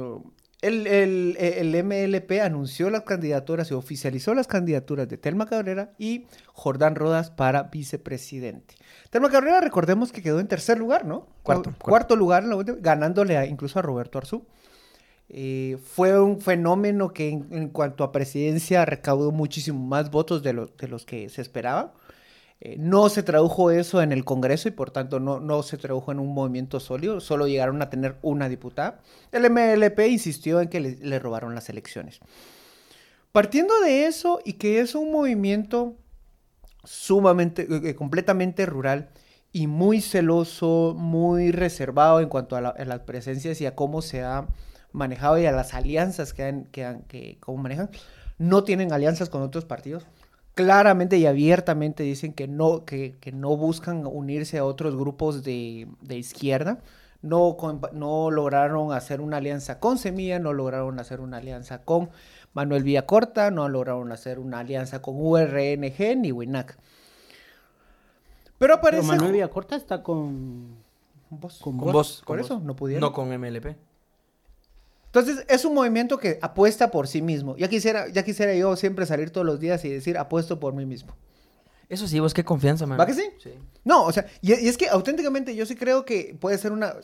el, 0.61 0.85
el- 0.85 1.37
el 1.39 1.83
MLP 1.83 2.41
anunció 2.41 2.89
las 2.91 3.01
candidaturas 3.03 3.71
y 3.71 3.73
oficializó 3.73 4.33
las 4.35 4.45
candidaturas 4.47 5.07
de 5.07 5.17
Telma 5.17 5.47
Cabrera 5.47 5.93
y 5.97 6.25
Jordán 6.53 6.95
Rodas 6.95 7.31
para 7.31 7.63
vicepresidente. 7.63 8.75
Telma 9.09 9.31
Cabrera, 9.31 9.61
recordemos 9.61 10.11
que 10.11 10.21
quedó 10.21 10.39
en 10.39 10.47
tercer 10.47 10.77
lugar, 10.77 11.05
¿no? 11.05 11.25
Cuarto, 11.41 11.63
Cuarto, 11.71 11.79
cuarto. 11.79 12.15
lugar, 12.17 12.43
ganándole 12.81 13.37
a- 13.37 13.45
incluso 13.45 13.79
a 13.79 13.81
Roberto 13.81 14.17
Arzú. 14.19 14.45
Eh, 15.33 15.77
fue 15.83 16.19
un 16.19 16.41
fenómeno 16.41 17.13
que 17.13 17.29
en, 17.29 17.47
en 17.51 17.69
cuanto 17.69 18.03
a 18.03 18.11
presidencia 18.11 18.83
recaudó 18.83 19.31
muchísimo 19.31 19.79
más 19.85 20.11
votos 20.11 20.43
de, 20.43 20.51
los 20.53 20.75
de 20.77 20.87
los 20.89 21.05
que 21.05 21.29
se 21.29 21.41
esperaba. 21.41 21.93
Eh, 22.59 22.75
no 22.77 23.07
se 23.09 23.23
tradujo 23.23 23.71
eso 23.71 24.01
en 24.01 24.11
el 24.11 24.25
Congreso 24.25 24.67
y 24.67 24.71
por 24.71 24.91
tanto 24.91 25.19
no, 25.21 25.39
no 25.39 25.63
se 25.63 25.77
tradujo 25.77 26.11
en 26.11 26.19
un 26.19 26.33
movimiento 26.33 26.79
sólido, 26.81 27.19
solo 27.21 27.47
llegaron 27.47 27.81
a 27.81 27.89
tener 27.89 28.17
una 28.21 28.49
diputada. 28.49 28.99
El 29.31 29.49
MLP 29.49 29.99
insistió 30.09 30.59
en 30.61 30.67
que 30.67 30.79
le, 30.81 30.97
le 30.97 31.17
robaron 31.17 31.55
las 31.55 31.69
elecciones. 31.69 32.19
Partiendo 33.31 33.79
de 33.79 34.05
eso 34.07 34.41
y 34.43 34.53
que 34.53 34.81
es 34.81 34.93
un 34.95 35.11
movimiento 35.11 35.95
sumamente, 36.83 37.63
eh, 37.63 37.81
eh, 37.89 37.95
completamente 37.95 38.65
rural 38.65 39.09
y 39.53 39.67
muy 39.67 40.01
celoso, 40.01 40.93
muy 40.97 41.51
reservado 41.51 42.19
en 42.19 42.29
cuanto 42.29 42.55
a, 42.55 42.61
la- 42.61 42.69
a 42.69 42.85
las 42.85 42.99
presencias 43.01 43.61
y 43.61 43.65
a 43.65 43.75
cómo 43.75 44.01
se 44.01 44.23
ha 44.23 44.47
manejado 44.91 45.37
y 45.39 45.45
a 45.45 45.51
las 45.51 45.73
alianzas 45.73 46.33
que 46.33 46.43
han, 46.43 46.65
que 46.65 46.85
han, 46.85 47.01
que 47.03 47.37
cómo 47.39 47.61
manejan, 47.61 47.89
no 48.37 48.63
tienen 48.63 48.91
alianzas 48.93 49.29
con 49.29 49.41
otros 49.41 49.65
partidos. 49.65 50.05
Claramente 50.53 51.17
y 51.17 51.25
abiertamente 51.25 52.03
dicen 52.03 52.33
que 52.33 52.47
no, 52.47 52.83
que, 52.83 53.15
que 53.21 53.31
no 53.31 53.55
buscan 53.55 54.05
unirse 54.05 54.57
a 54.57 54.65
otros 54.65 54.95
grupos 54.95 55.43
de, 55.43 55.87
de 56.01 56.17
izquierda. 56.17 56.79
No, 57.21 57.55
con- 57.55 57.81
no 57.93 58.31
lograron 58.31 58.91
hacer 58.93 59.21
una 59.21 59.37
alianza 59.37 59.79
con 59.79 59.97
Semilla, 59.97 60.39
no 60.39 60.53
lograron 60.53 60.99
hacer 60.99 61.21
una 61.21 61.37
alianza 61.37 61.83
con 61.83 62.09
Manuel 62.53 62.83
Villacorta, 62.83 63.51
no 63.51 63.69
lograron 63.69 64.11
hacer 64.11 64.39
una 64.39 64.59
alianza 64.59 65.01
con 65.01 65.15
URNG 65.17 66.17
ni 66.17 66.31
WINAC. 66.31 66.77
Pero 68.57 68.73
aparece... 68.75 69.03
Pero 69.03 69.13
Manuel 69.13 69.31
Villacorta 69.33 69.75
está 69.75 70.03
con... 70.03 70.75
Vos. 71.29 71.59
con 71.59 71.77
Con 71.77 71.91
vos. 71.93 72.23
Por 72.25 72.37
con 72.37 72.39
eso, 72.45 72.55
vos. 72.55 72.63
no 72.63 72.75
pudieron. 72.75 73.01
No 73.01 73.13
con 73.13 73.29
MLP. 73.29 73.75
Entonces, 75.13 75.45
es 75.49 75.65
un 75.65 75.73
movimiento 75.73 76.17
que 76.17 76.39
apuesta 76.41 76.89
por 76.89 77.05
sí 77.05 77.21
mismo. 77.21 77.57
Ya 77.57 77.67
quisiera, 77.67 78.07
ya 78.07 78.23
quisiera 78.23 78.55
yo 78.55 78.77
siempre 78.77 79.05
salir 79.05 79.29
todos 79.29 79.45
los 79.45 79.59
días 79.59 79.83
y 79.83 79.89
decir, 79.89 80.17
apuesto 80.17 80.57
por 80.57 80.73
mí 80.73 80.85
mismo. 80.85 81.13
Eso 81.89 82.07
sí, 82.07 82.21
vos 82.21 82.33
qué 82.33 82.45
confianza, 82.45 82.85
man. 82.85 82.97
¿Va 82.97 83.05
que 83.05 83.13
sí? 83.13 83.29
No, 83.83 84.05
o 84.05 84.13
sea, 84.13 84.25
y, 84.41 84.53
y 84.53 84.69
es 84.69 84.77
que 84.77 84.87
auténticamente 84.87 85.53
yo 85.53 85.65
sí 85.65 85.75
creo 85.75 86.05
que 86.05 86.37
puede 86.39 86.57
ser 86.57 86.71
una... 86.71 86.95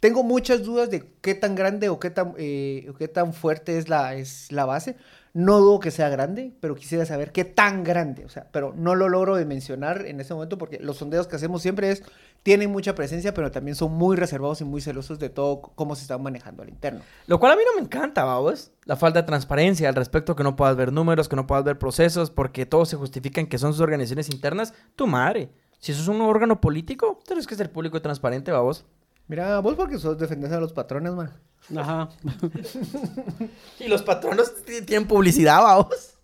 Tengo 0.00 0.24
muchas 0.24 0.64
dudas 0.64 0.90
de 0.90 1.04
qué 1.20 1.36
tan 1.36 1.54
grande 1.54 1.88
o 1.88 2.00
qué 2.00 2.10
tan, 2.10 2.34
eh, 2.38 2.88
o 2.90 2.94
qué 2.94 3.06
tan 3.06 3.32
fuerte 3.32 3.78
es 3.78 3.88
la, 3.88 4.16
es 4.16 4.50
la 4.50 4.64
base. 4.64 4.96
No 5.34 5.58
dudo 5.58 5.80
que 5.80 5.90
sea 5.90 6.08
grande, 6.08 6.52
pero 6.60 6.76
quisiera 6.76 7.04
saber 7.04 7.32
qué 7.32 7.44
tan 7.44 7.82
grande. 7.82 8.24
O 8.24 8.28
sea, 8.28 8.46
pero 8.52 8.72
no 8.76 8.94
lo 8.94 9.08
logro 9.08 9.36
dimensionar 9.36 10.06
en 10.06 10.20
este 10.20 10.32
momento 10.32 10.56
porque 10.56 10.78
los 10.78 10.96
sondeos 10.96 11.26
que 11.26 11.36
hacemos 11.36 11.60
siempre 11.60 11.90
es... 11.90 12.02
Tienen 12.44 12.70
mucha 12.70 12.94
presencia, 12.94 13.32
pero 13.34 13.50
también 13.50 13.74
son 13.74 13.92
muy 13.92 14.16
reservados 14.16 14.60
y 14.60 14.64
muy 14.64 14.80
celosos 14.80 15.18
de 15.18 15.30
todo 15.30 15.62
cómo 15.62 15.96
se 15.96 16.02
están 16.02 16.22
manejando 16.22 16.62
al 16.62 16.68
interno. 16.68 17.00
Lo 17.26 17.40
cual 17.40 17.52
a 17.52 17.56
mí 17.56 17.62
no 17.66 17.74
me 17.74 17.82
encanta, 17.82 18.22
vamos. 18.22 18.70
La 18.84 18.96
falta 18.96 19.22
de 19.22 19.26
transparencia 19.26 19.88
al 19.88 19.94
respecto, 19.94 20.36
que 20.36 20.44
no 20.44 20.54
puedas 20.54 20.76
ver 20.76 20.92
números, 20.92 21.28
que 21.28 21.36
no 21.36 21.46
puedas 21.46 21.64
ver 21.64 21.78
procesos, 21.78 22.30
porque 22.30 22.66
todos 22.66 22.90
se 22.90 22.96
justifican 22.96 23.46
que 23.46 23.58
son 23.58 23.72
sus 23.72 23.80
organizaciones 23.80 24.30
internas. 24.30 24.74
Tu 24.94 25.06
madre. 25.06 25.50
Si 25.78 25.92
eso 25.92 26.02
es 26.02 26.08
un 26.08 26.20
órgano 26.20 26.60
político, 26.60 27.18
tienes 27.26 27.46
que 27.46 27.56
ser 27.56 27.72
público 27.72 27.96
y 27.96 28.00
transparente, 28.00 28.52
vamos. 28.52 28.84
Mira, 29.26 29.58
vos 29.60 29.74
porque 29.74 29.98
sos 29.98 30.18
defendés 30.18 30.52
a 30.52 30.60
los 30.60 30.74
patrones, 30.74 31.14
man. 31.14 31.32
Ajá. 31.76 32.10
Y 33.78 33.88
los 33.88 34.02
patronos 34.02 34.52
tienen 34.64 35.06
publicidad, 35.06 35.62
vamos. 35.62 36.14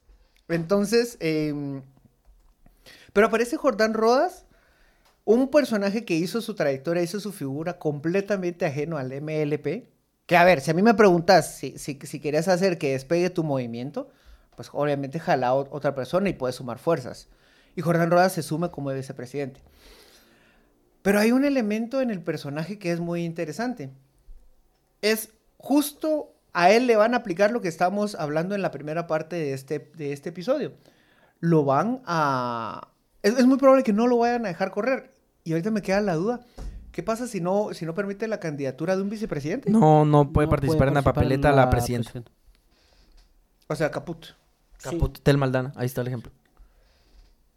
Entonces, 0.48 1.16
em, 1.20 1.82
pero 3.12 3.28
aparece 3.28 3.56
Jordán 3.56 3.94
Rodas, 3.94 4.44
un 5.24 5.48
personaje 5.50 6.04
que 6.04 6.14
hizo 6.14 6.40
su 6.40 6.54
trayectoria, 6.54 7.02
hizo 7.02 7.20
su 7.20 7.32
figura 7.32 7.78
completamente 7.78 8.66
ajeno 8.66 8.98
al 8.98 9.12
MLP. 9.12 9.88
Que 10.26 10.36
a 10.36 10.44
ver, 10.44 10.60
si 10.60 10.70
a 10.70 10.74
mí 10.74 10.82
me 10.82 10.94
preguntas 10.94 11.56
si, 11.56 11.76
si, 11.78 11.98
si 12.02 12.20
querías 12.20 12.48
hacer 12.48 12.78
que 12.78 12.92
despegue 12.92 13.30
tu 13.30 13.42
movimiento, 13.42 14.10
pues 14.56 14.68
obviamente 14.72 15.18
jala 15.18 15.54
otra 15.54 15.94
persona 15.94 16.28
y 16.28 16.34
puedes 16.34 16.56
sumar 16.56 16.78
fuerzas. 16.78 17.28
Y 17.76 17.82
Jordán 17.82 18.10
Rodas 18.10 18.32
se 18.32 18.42
sume 18.42 18.70
como 18.70 18.90
vicepresidente. 18.90 19.62
Pero 21.02 21.18
hay 21.18 21.32
un 21.32 21.44
elemento 21.44 22.00
en 22.00 22.10
el 22.10 22.22
personaje 22.22 22.78
que 22.78 22.92
es 22.92 23.00
muy 23.00 23.24
interesante. 23.24 23.90
Es 25.02 25.32
justo 25.58 26.32
a 26.52 26.70
él 26.70 26.86
le 26.86 26.96
van 26.96 27.14
a 27.14 27.18
aplicar 27.18 27.50
lo 27.50 27.60
que 27.60 27.68
estamos 27.68 28.14
hablando 28.14 28.54
en 28.54 28.62
la 28.62 28.70
primera 28.70 29.06
parte 29.06 29.36
de 29.36 29.52
este, 29.52 29.90
de 29.94 30.12
este 30.12 30.30
episodio. 30.30 30.72
Lo 31.40 31.64
van 31.64 32.02
a... 32.06 32.88
Es, 33.22 33.38
es 33.38 33.46
muy 33.46 33.58
probable 33.58 33.82
que 33.82 33.92
no 33.92 34.06
lo 34.06 34.18
vayan 34.18 34.44
a 34.44 34.48
dejar 34.48 34.70
correr. 34.70 35.14
Y 35.44 35.52
ahorita 35.52 35.70
me 35.70 35.82
queda 35.82 36.00
la 36.00 36.14
duda. 36.14 36.40
¿Qué 36.92 37.02
pasa 37.02 37.26
si 37.26 37.40
no, 37.40 37.72
si 37.72 37.86
no 37.86 37.94
permite 37.94 38.26
la 38.26 38.40
candidatura 38.40 38.96
de 38.96 39.02
un 39.02 39.10
vicepresidente? 39.10 39.70
No, 39.70 40.04
no 40.04 40.32
puede 40.32 40.46
No 40.46 40.50
participar 40.50 40.88
en 40.88 40.94
la 40.94 41.02
papeleta 41.02 41.52
la 41.52 41.70
presidenta. 41.70 42.12
O 43.68 43.74
sea, 43.76 43.90
Caput. 43.90 44.26
Caput 44.82 45.20
Tel 45.22 45.38
Maldana, 45.38 45.72
ahí 45.76 45.86
está 45.86 46.00
el 46.00 46.08
ejemplo. 46.08 46.32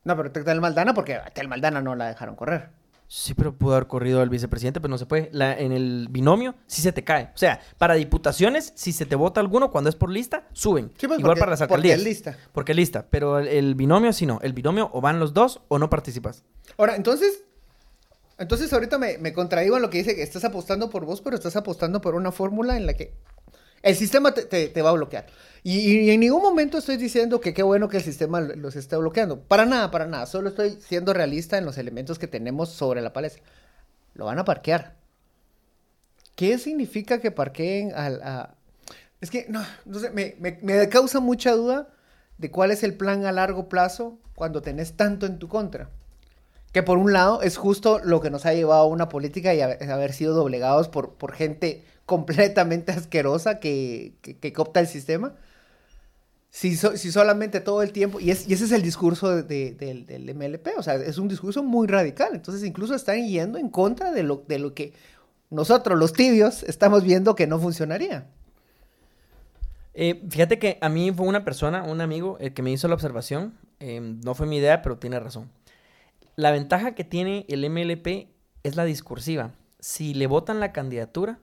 No, 0.04 0.16
pero 0.16 0.32
Tel 0.32 0.62
Maldana 0.62 0.94
porque 0.94 1.16
a 1.16 1.26
Tel 1.26 1.48
Maldana 1.48 1.82
no 1.82 1.96
la 1.96 2.08
dejaron 2.08 2.36
correr. 2.36 2.70
Sí, 3.16 3.36
pero 3.36 3.56
pudo 3.56 3.76
haber 3.76 3.86
corrido 3.86 4.24
el 4.24 4.30
vicepresidente, 4.30 4.82
pero 4.82 4.90
no 4.90 4.98
se 4.98 5.06
puede. 5.06 5.30
La- 5.34 5.56
en 5.56 5.72
el 5.72 6.08
binomio 6.10 6.56
sí 6.66 6.82
se 6.82 6.92
te 6.92 7.04
cae. 7.04 7.30
O 7.36 7.38
sea, 7.38 7.60
para 7.78 7.94
diputaciones, 7.94 8.74
si 8.76 8.92
se 8.92 9.06
te 9.06 9.16
vota 9.16 9.40
alguno 9.40 9.70
cuando 9.70 9.92
es 9.92 9.96
por 9.96 10.10
lista, 10.10 10.48
suben. 10.52 10.92
Sí, 10.98 11.06
pues, 11.08 11.20
Igual 11.20 11.34
porque- 11.34 11.40
para 11.42 11.52
las 11.52 11.60
porque 11.60 11.74
alcaldías. 11.76 12.00
es 12.00 12.04
lista. 12.04 12.38
Porque 12.54 12.72
es 12.72 12.76
lista. 12.76 13.06
Pero 13.12 13.38
el, 13.38 13.48
el 13.50 13.76
binomio 13.76 14.14
sí 14.14 14.26
no. 14.26 14.40
El 14.42 14.54
binomio 14.54 14.90
o 14.94 15.00
van 15.00 15.20
los 15.20 15.32
dos 15.36 15.62
o 15.68 15.78
no 15.78 15.92
participas. 15.92 16.44
Ahora, 16.76 16.96
entonces, 16.96 17.44
entonces 18.40 18.74
ahorita 18.74 18.98
me, 18.98 19.20
me 19.20 19.32
contradigo 19.32 19.76
en 19.76 19.84
lo 19.84 19.92
que 19.92 20.00
dice 20.00 20.16
que 20.16 20.24
estás 20.24 20.44
apostando 20.44 20.90
por 20.90 21.06
vos, 21.06 21.22
pero 21.22 21.36
estás 21.36 21.56
apostando 21.56 22.02
por 22.02 22.16
una 22.16 22.32
fórmula 22.32 22.78
en 22.78 22.88
la 22.88 22.96
que 22.96 23.14
el 23.84 23.96
sistema 23.98 24.34
te, 24.34 24.82
va 24.82 24.90
a 24.90 24.94
bloquear. 24.94 25.28
Y, 25.62 26.10
en 26.10 26.22
ningún 26.22 26.42
momento 26.42 26.78
estoy 26.78 26.96
diciendo 26.98 27.42
que 27.42 27.54
qué 27.54 27.64
bueno 27.64 27.90
que 27.90 27.98
el 27.98 28.04
sistema 28.04 28.40
los 28.40 28.78
esté 28.78 28.96
bloqueando. 28.96 29.42
Para 29.42 29.66
nada, 29.66 29.92
para 29.92 30.08
nada. 30.08 30.26
Solo 30.26 30.50
estoy 30.50 30.78
siendo 30.80 31.14
realista 31.14 31.58
en 31.58 31.66
los 31.66 31.78
elementos 31.78 32.18
que 32.18 32.28
tenemos 32.28 32.70
sobre 32.70 33.02
la 33.02 33.12
palestra. 33.12 33.44
Lo 34.14 34.26
van 34.26 34.40
a 34.40 34.46
parquear. 34.46 34.96
¿Qué 36.36 36.58
significa 36.58 37.20
que 37.20 37.32
parqueen 37.32 37.94
al... 37.94 38.56
Es 39.20 39.30
que, 39.30 39.46
no, 39.50 39.64
no 39.86 40.00
sé, 40.00 40.10
me, 40.12 40.90
causa 40.90 41.20
mucha 41.20 41.52
duda 41.52 41.90
de 42.38 42.52
cuál 42.52 42.72
es 42.72 42.84
el 42.84 42.96
plan 42.96 43.26
a 43.26 43.32
largo 43.32 43.70
plazo 43.70 44.18
cuando 44.36 44.62
tenés 44.62 44.94
tanto 44.94 45.26
en 45.26 45.40
tu 45.40 45.50
contra. 45.50 45.90
Que 46.72 46.84
por 46.84 46.98
un 46.98 47.14
lado 47.14 47.42
es 47.42 47.58
justo 47.58 48.00
lo 48.00 48.22
que 48.22 48.30
nos 48.30 48.46
ha 48.46 48.54
llevado 48.54 48.84
a 48.84 48.88
una 48.88 49.10
política 49.10 49.54
y 49.54 49.62
a 49.62 49.78
haber 49.94 50.14
sido 50.14 50.34
doblegados 50.34 50.88
por, 50.88 51.16
por 51.16 51.34
gente 51.34 51.84
completamente 52.06 52.92
asquerosa 52.92 53.60
que, 53.60 54.16
que, 54.22 54.38
que 54.38 54.54
coopta 54.54 54.80
el 54.80 54.88
sistema. 54.88 55.36
Si, 56.52 56.76
si 56.78 57.12
solamente 57.12 57.62
todo 57.62 57.82
el 57.82 57.92
tiempo, 57.92 58.20
y, 58.20 58.30
es, 58.30 58.48
y 58.48 58.54
ese 58.54 58.66
es 58.66 58.72
el 58.72 58.84
discurso 58.84 59.30
de- 59.36 59.44
de- 59.44 59.72
del, 59.74 60.06
del 60.06 60.30
MLP, 60.36 60.68
o 60.78 60.84
sea, 60.84 60.96
es 60.96 61.18
un 61.18 61.28
discurso 61.28 61.64
muy 61.64 61.88
radical, 61.88 62.30
entonces 62.36 62.64
incluso 62.64 62.94
están 62.94 63.28
yendo 63.28 63.58
en 63.58 63.70
contra 63.70 64.12
de 64.12 64.22
lo, 64.22 64.44
de 64.48 64.60
lo 64.60 64.76
que 64.76 64.94
nosotros, 65.50 65.98
los 65.98 66.14
tibios, 66.14 66.62
estamos 66.64 67.04
viendo 67.04 67.36
que 67.36 67.48
no 67.48 67.60
funcionaría. 67.60 68.28
Eh, 69.94 70.24
fíjate 70.30 70.58
que 70.60 70.78
a 70.82 70.90
mí 70.90 71.12
fue 71.12 71.28
una 71.28 71.44
persona, 71.46 71.84
un 71.84 72.02
amigo, 72.02 72.38
el 72.40 72.54
que 72.54 72.62
me 72.64 72.72
hizo 72.72 72.88
la 72.88 72.96
observación. 72.96 73.54
eh, 73.80 74.00
no 74.00 74.34
fue 74.36 74.48
mi 74.48 74.58
idea, 74.58 74.82
pero 74.82 74.98
tiene 74.98 75.20
razón. 75.20 75.50
La 76.36 76.52
ventaja 76.52 76.96
que 76.96 77.04
tiene 77.04 77.46
el 77.50 77.64
MLP 77.70 78.30
es 78.64 78.76
la 78.76 78.86
discursiva. 78.86 79.52
Si 79.80 80.14
le 80.14 80.28
votan 80.28 80.60
la 80.60 80.72
candidatura, 80.72 81.40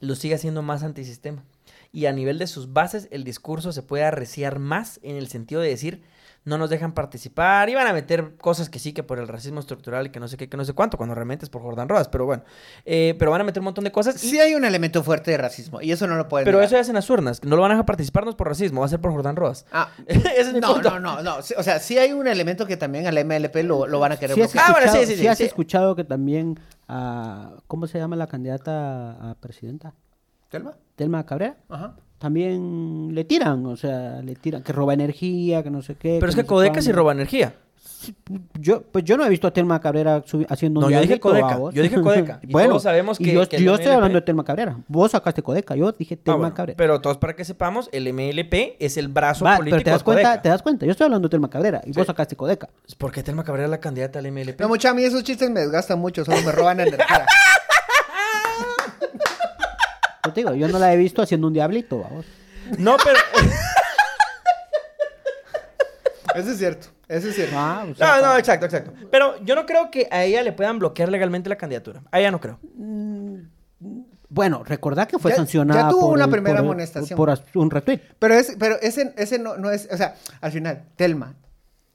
lo 0.00 0.14
sigue 0.14 0.34
haciendo 0.34 0.62
más 0.62 0.82
antisistema. 0.82 1.44
Y 1.92 2.06
a 2.06 2.12
nivel 2.12 2.38
de 2.38 2.46
sus 2.46 2.72
bases, 2.72 3.08
el 3.10 3.24
discurso 3.24 3.72
se 3.72 3.82
puede 3.82 4.04
arreciar 4.04 4.58
más 4.58 5.00
en 5.02 5.16
el 5.16 5.28
sentido 5.28 5.60
de 5.62 5.68
decir, 5.70 6.02
no 6.44 6.56
nos 6.56 6.70
dejan 6.70 6.92
participar, 6.92 7.68
y 7.68 7.74
van 7.74 7.86
a 7.86 7.92
meter 7.92 8.36
cosas 8.36 8.70
que 8.70 8.78
sí, 8.78 8.92
que 8.92 9.02
por 9.02 9.18
el 9.18 9.26
racismo 9.28 9.60
estructural 9.60 10.06
y 10.06 10.10
que 10.10 10.20
no 10.20 10.28
sé 10.28 10.36
qué, 10.36 10.48
que 10.48 10.56
no 10.56 10.64
sé 10.64 10.72
cuánto, 10.72 10.96
cuando 10.96 11.14
realmente 11.14 11.44
es 11.44 11.50
por 11.50 11.60
Jordán 11.62 11.88
Rodas, 11.88 12.08
pero 12.08 12.24
bueno. 12.26 12.42
Eh, 12.86 13.16
pero 13.18 13.30
van 13.30 13.40
a 13.40 13.44
meter 13.44 13.60
un 13.60 13.64
montón 13.66 13.84
de 13.84 13.92
cosas. 13.92 14.22
y- 14.22 14.30
Sí 14.30 14.38
hay 14.40 14.54
un 14.54 14.64
elemento 14.64 15.02
fuerte 15.02 15.30
de 15.30 15.36
racismo, 15.38 15.80
y 15.82 15.92
eso 15.92 16.06
no 16.06 16.16
lo 16.16 16.28
pueden 16.28 16.44
pero 16.44 16.58
negar. 16.58 16.66
eso 16.66 16.76
ya 16.76 16.80
hacen 16.82 16.94
las 16.94 17.10
urnas, 17.10 17.42
no 17.42 17.56
lo 17.56 17.62
van 17.62 17.72
a 17.72 17.74
dejar 17.74 17.86
participar, 17.86 18.24
no 18.24 18.30
es 18.30 18.36
por 18.36 18.48
racismo, 18.48 18.80
va 18.80 18.86
a 18.86 18.90
ser 18.90 19.00
por 19.00 19.10
Jordán 19.12 19.36
Rodas. 19.36 19.66
Ah, 19.72 19.90
Ese 20.06 20.40
es 20.40 20.52
mi 20.54 20.60
no, 20.60 20.74
punto. 20.74 20.90
no, 20.90 21.00
no, 21.00 21.22
no. 21.22 21.36
O 21.38 21.62
sea, 21.62 21.80
sí 21.80 21.98
hay 21.98 22.12
un 22.12 22.26
elemento 22.28 22.66
que 22.66 22.76
también 22.76 23.06
al 23.06 23.22
MLP 23.24 23.56
lo, 23.64 23.86
lo 23.86 23.98
van 23.98 24.12
a 24.12 24.16
querer 24.18 24.34
Sí 24.34 24.42
has. 24.42 24.56
Ah, 24.56 24.72
bueno, 24.72 24.90
sí, 24.92 24.98
sí, 25.00 25.14
sí 25.14 25.18
sí, 25.20 25.26
has 25.26 25.38
sí. 25.38 25.44
escuchado 25.44 25.96
que 25.96 26.04
también, 26.04 26.58
ah, 26.88 27.56
¿cómo 27.66 27.86
se 27.86 27.98
llama 27.98 28.16
la 28.16 28.26
candidata 28.26 29.30
a 29.30 29.34
presidenta? 29.34 29.94
¿Telma? 30.48 30.72
Telma 30.96 31.24
Cabrera. 31.24 31.56
Ajá. 31.68 31.96
También 32.18 33.14
le 33.14 33.24
tiran, 33.24 33.64
o 33.66 33.76
sea, 33.76 34.20
le 34.22 34.34
tiran, 34.34 34.62
que 34.62 34.72
roba 34.72 34.92
energía, 34.92 35.62
que 35.62 35.70
no 35.70 35.82
sé 35.82 35.94
qué. 35.94 36.16
Pero 36.18 36.30
es 36.30 36.34
que 36.34 36.42
no 36.42 36.46
sé 36.46 36.48
Codeca 36.48 36.82
sí 36.82 36.90
roba 36.90 37.12
energía. 37.12 37.54
Yo, 38.60 38.82
pues 38.82 39.04
yo 39.04 39.16
no 39.16 39.24
he 39.24 39.28
visto 39.28 39.46
a 39.48 39.52
Telma 39.52 39.80
Cabrera 39.80 40.24
subi- 40.24 40.46
haciendo 40.48 40.78
un 40.80 40.84
No, 40.86 40.90
yo 40.90 41.00
dije 41.00 41.18
Codeca, 41.18 41.58
yo 41.72 41.82
dije 41.82 42.00
Codeca, 42.00 42.38
y 42.42 42.52
bueno, 42.52 42.68
todos 42.70 42.84
sabemos 42.84 43.20
y 43.20 43.24
que- 43.24 43.32
yo, 43.32 43.48
que 43.48 43.56
el 43.56 43.64
yo 43.64 43.74
estoy 43.74 43.90
hablando 43.92 44.16
de 44.20 44.22
Telma 44.24 44.44
Cabrera. 44.44 44.76
Vos 44.86 45.10
sacaste 45.10 45.42
Codeca, 45.42 45.74
yo 45.74 45.90
dije 45.92 46.16
Ah, 46.20 46.22
Telma 46.24 46.38
bueno, 46.38 46.54
Cabrera. 46.54 46.76
Pero 46.76 47.00
todos 47.00 47.18
para 47.18 47.34
que 47.34 47.44
sepamos, 47.44 47.88
el 47.92 48.12
MLP 48.12 48.76
es 48.78 48.96
el 48.96 49.08
brazo 49.08 49.44
Va, 49.44 49.56
político 49.56 49.74
pero 49.76 49.84
te 49.84 49.90
das 49.90 50.00
de 50.00 50.04
cuenta, 50.04 50.22
Codeca. 50.22 50.42
te 50.42 50.48
das 50.48 50.62
cuenta, 50.62 50.86
yo 50.86 50.92
estoy 50.92 51.04
hablando 51.06 51.28
de 51.28 51.30
Telma 51.30 51.50
Cabrera 51.50 51.80
y 51.84 51.92
Sí. 51.92 51.98
vos 51.98 52.06
sacaste 52.06 52.36
Codeca. 52.36 52.68
¿Por 52.98 53.10
qué 53.10 53.22
Telma 53.22 53.42
Cabrera 53.42 53.64
es 53.66 53.70
la 53.70 53.80
candidata 53.80 54.18
al 54.20 54.26
MLP? 54.30 54.60
No, 54.60 54.68
mucha, 54.68 54.90
a 54.90 54.94
mí 54.94 55.02
esos 55.02 55.24
chistes 55.24 55.50
me 55.50 55.60
desgastan 55.60 55.98
mucho, 55.98 56.24
solo 56.24 56.38
me 56.42 56.52
roban 56.52 56.80
energía. 56.80 57.26
Yo 60.24 60.32
te 60.32 60.40
digo, 60.40 60.54
yo 60.54 60.68
no 60.68 60.78
la 60.78 60.92
he 60.92 60.96
visto 60.96 61.22
haciendo 61.22 61.46
un 61.46 61.52
diablito, 61.54 61.98
vamos. 62.00 62.26
No, 62.78 62.96
pero... 63.02 63.18
Eso 66.38 66.50
es 66.50 66.58
cierto, 66.58 66.88
eso 67.08 67.28
es 67.28 67.34
cierto. 67.34 67.54
Ah, 67.58 67.86
o 67.90 67.94
sea, 67.94 68.20
No, 68.20 68.26
no, 68.28 68.36
exacto, 68.38 68.66
exacto. 68.66 68.92
Pero 69.10 69.42
yo 69.44 69.54
no 69.54 69.66
creo 69.66 69.90
que 69.90 70.08
a 70.10 70.24
ella 70.24 70.42
le 70.42 70.52
puedan 70.52 70.78
bloquear 70.78 71.08
legalmente 71.08 71.48
la 71.48 71.56
candidatura. 71.56 72.02
A 72.10 72.20
ella 72.20 72.30
no 72.30 72.40
creo. 72.40 72.58
Bueno, 74.30 74.62
recordad 74.62 75.08
que 75.08 75.18
fue 75.18 75.30
Ya- 75.30 75.36
sancionada 75.38 75.82
ya 75.84 75.88
tuvo 75.88 76.02
por 76.08 76.12
una 76.14 76.24
el- 76.24 76.30
primera 76.30 76.56
por 76.56 76.64
el- 76.64 76.70
amonestación. 76.70 77.16
Por, 77.16 77.38
un 77.54 77.70
retweet. 77.70 78.00
Pero, 78.18 78.34
es, 78.34 78.56
pero 78.58 78.76
ese, 78.82 79.14
ese 79.16 79.38
no, 79.38 79.56
no 79.56 79.70
es, 79.70 79.88
o 79.90 79.96
sea, 79.96 80.16
al 80.40 80.52
final, 80.52 80.84
Telma, 80.96 81.34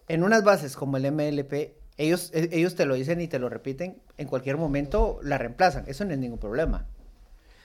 en 0.08 0.24
unas 0.24 0.44
bases 0.44 0.76
como 0.76 0.98
el 0.98 1.06
MLP, 1.12 1.76
ellos, 1.98 2.32
e- 2.34 2.50
ellos 2.52 2.74
te 2.76 2.86
lo 2.86 2.96
dicen 2.96 3.22
y 3.22 3.28
te 3.28 3.38
lo 3.38 3.50
repiten, 3.50 4.02
en 4.18 4.28
cualquier 4.28 4.58
momento 4.58 5.20
la 5.22 5.38
reemplazan, 5.38 5.84
eso 5.88 6.06
no 6.06 6.12
es 6.14 6.18
ningún 6.18 6.40
problema. 6.40 6.88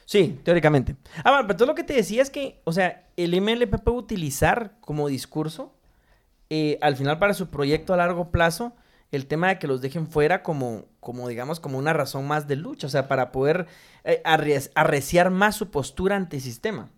Sí, 0.05 0.39
teóricamente. 0.45 0.97
Ah, 1.25 1.31
bueno, 1.33 1.47
pero 1.47 1.57
todo 1.59 1.69
lo 1.69 1.75
que 1.75 1.85
te 1.85 1.95
decía 1.95 2.21
es 2.23 2.29
que, 2.31 2.61
o 2.65 2.73
sea, 2.73 3.07
el 3.17 3.35
MLP 3.41 3.79
puede 3.79 3.97
utilizar 3.99 4.75
como 4.81 5.09
discurso, 5.09 5.75
eh, 6.51 6.79
al 6.81 6.97
final 6.97 7.19
para 7.19 7.35
su 7.35 7.49
proyecto 7.49 7.95
a 7.95 7.97
largo 7.97 8.31
plazo, 8.31 8.75
el 9.11 9.27
tema 9.27 9.49
de 9.49 9.59
que 9.59 9.67
los 9.67 9.81
dejen 9.81 10.07
fuera 10.07 10.43
como, 10.43 10.85
como 11.01 11.29
digamos, 11.29 11.61
como 11.61 11.79
una 11.79 11.93
razón 11.93 12.27
más 12.27 12.47
de 12.47 12.57
lucha, 12.57 12.87
o 12.87 12.91
sea, 12.91 13.09
para 13.09 13.33
poder 13.33 13.67
eh, 14.05 14.23
arre- 14.25 14.71
arreciar 14.75 15.31
más 15.31 15.57
su 15.57 15.71
postura 15.71 16.17
antisistema. 16.17 16.91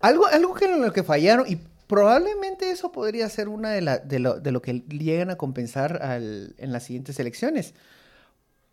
Algo, 0.00 0.26
algo 0.26 0.54
que 0.54 0.64
en 0.64 0.82
lo 0.82 0.92
que 0.92 1.02
fallaron, 1.02 1.46
y 1.48 1.58
probablemente 1.86 2.70
eso 2.70 2.90
podría 2.90 3.28
ser 3.28 3.48
una 3.48 3.70
de, 3.70 3.80
la, 3.80 3.98
de, 3.98 4.18
lo, 4.18 4.40
de 4.40 4.50
lo 4.50 4.62
que 4.62 4.84
llegan 4.88 5.30
a 5.30 5.36
compensar 5.36 6.00
en 6.02 6.72
las 6.72 6.84
siguientes 6.84 7.18
elecciones. 7.20 7.74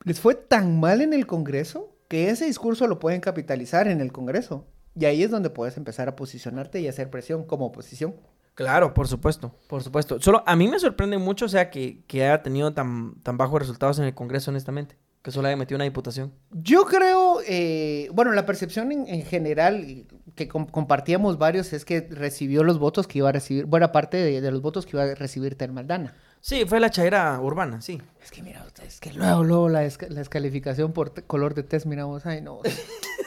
Les 0.04 0.20
fue 0.20 0.36
tan 0.36 0.80
mal 0.80 1.02
en 1.02 1.14
el 1.14 1.28
Congreso 1.28 1.92
que 2.08 2.30
ese 2.30 2.46
discurso 2.46 2.88
lo 2.88 3.00
pueden 3.00 3.20
capitalizar 3.20 3.88
en 3.88 4.02
el 4.02 4.12
Congreso. 4.12 4.66
Y 4.96 5.06
ahí 5.06 5.22
es 5.22 5.30
donde 5.30 5.50
puedes 5.50 5.78
empezar 5.78 6.08
a 6.08 6.16
posicionarte 6.16 6.80
y 6.80 6.88
hacer 6.88 7.10
presión 7.10 7.44
como 7.44 7.66
oposición. 7.66 8.16
Claro, 8.58 8.92
por 8.96 9.08
supuesto, 9.08 9.54
por 9.68 9.84
supuesto. 9.84 10.20
Solo 10.20 10.42
a 10.48 10.56
mí 10.56 10.68
me 10.68 10.80
sorprende 10.80 11.20
mucho, 11.20 11.46
o 11.46 11.48
sea, 11.48 11.70
que, 11.70 12.02
que 12.08 12.24
haya 12.26 12.42
tenido 12.42 12.74
tan, 12.74 13.14
tan 13.22 13.38
bajos 13.38 13.60
resultados 13.60 14.00
en 14.00 14.06
el 14.06 14.16
Congreso, 14.16 14.50
honestamente. 14.50 14.98
Que 15.22 15.30
solo 15.30 15.48
haya 15.48 15.58
metido 15.58 15.76
una 15.76 15.84
diputación. 15.84 16.34
Yo 16.52 16.86
creo, 16.86 17.38
eh, 17.48 18.10
bueno, 18.14 18.32
la 18.32 18.48
percepción 18.48 18.92
en, 18.92 19.08
en 19.08 19.22
general 19.24 20.06
que 20.34 20.48
com- 20.48 20.66
compartíamos 20.66 21.38
varios 21.38 21.72
es 21.72 21.86
que 21.86 22.02
recibió 22.10 22.64
los 22.64 22.80
votos 22.80 23.06
que 23.08 23.20
iba 23.20 23.30
a 23.30 23.32
recibir, 23.32 23.66
buena 23.66 23.92
parte 23.92 24.18
de, 24.18 24.42
de 24.42 24.52
los 24.52 24.62
votos 24.64 24.86
que 24.88 24.96
iba 24.98 25.04
a 25.04 25.14
recibir 25.14 25.56
Termaldana. 25.56 26.16
Sí, 26.42 26.66
fue 26.66 26.80
la 26.80 26.90
chaira 26.90 27.40
urbana, 27.40 27.80
sí. 27.82 28.02
Es 28.24 28.32
que 28.32 28.42
mira, 28.42 28.66
es 28.84 29.00
que 29.00 29.14
luego, 29.14 29.44
luego 29.44 29.70
la, 29.70 29.84
desca- 29.84 30.08
la 30.10 30.20
descalificación 30.20 30.94
por 30.94 31.14
color 31.28 31.54
de 31.54 31.62
test, 31.64 31.86
miramos, 31.86 32.26
ay 32.26 32.42
no. 32.42 32.62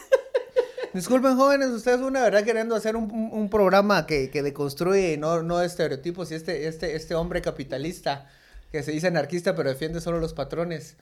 Disculpen 0.92 1.36
jóvenes, 1.36 1.68
ustedes 1.68 2.00
una 2.00 2.22
verdad 2.22 2.42
queriendo 2.44 2.74
hacer 2.74 2.96
un, 2.96 3.04
un- 3.12 3.30
un 3.32 3.48
programa 3.48 4.06
que, 4.06 4.28
que 4.30 4.42
deconstruye 4.42 5.16
no, 5.18 5.42
no 5.42 5.60
estereotipos 5.62 6.32
y 6.32 6.34
este, 6.34 6.66
este, 6.66 6.96
este 6.96 7.14
hombre 7.14 7.40
capitalista 7.42 8.26
que 8.72 8.82
se 8.82 8.90
dice 8.90 9.06
anarquista 9.06 9.54
pero 9.54 9.68
defiende 9.68 10.00
solo 10.00 10.18
los 10.18 10.34
patrones, 10.34 10.96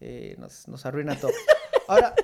eh, 0.00 0.36
nos, 0.38 0.66
nos 0.68 0.86
arruina 0.86 1.18
todo. 1.18 1.30
Ahora, 1.88 2.14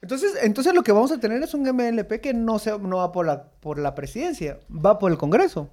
entonces, 0.00 0.32
entonces 0.42 0.72
lo 0.74 0.82
que 0.82 0.92
vamos 0.92 1.12
a 1.12 1.20
tener 1.20 1.42
es 1.42 1.52
un 1.52 1.62
MLP 1.62 2.20
que 2.22 2.32
no, 2.32 2.58
se, 2.58 2.78
no 2.78 2.96
va 2.98 3.12
por 3.12 3.26
la, 3.26 3.44
por 3.60 3.78
la 3.78 3.94
presidencia, 3.94 4.58
va 4.70 4.98
por 4.98 5.10
el 5.12 5.18
Congreso. 5.18 5.68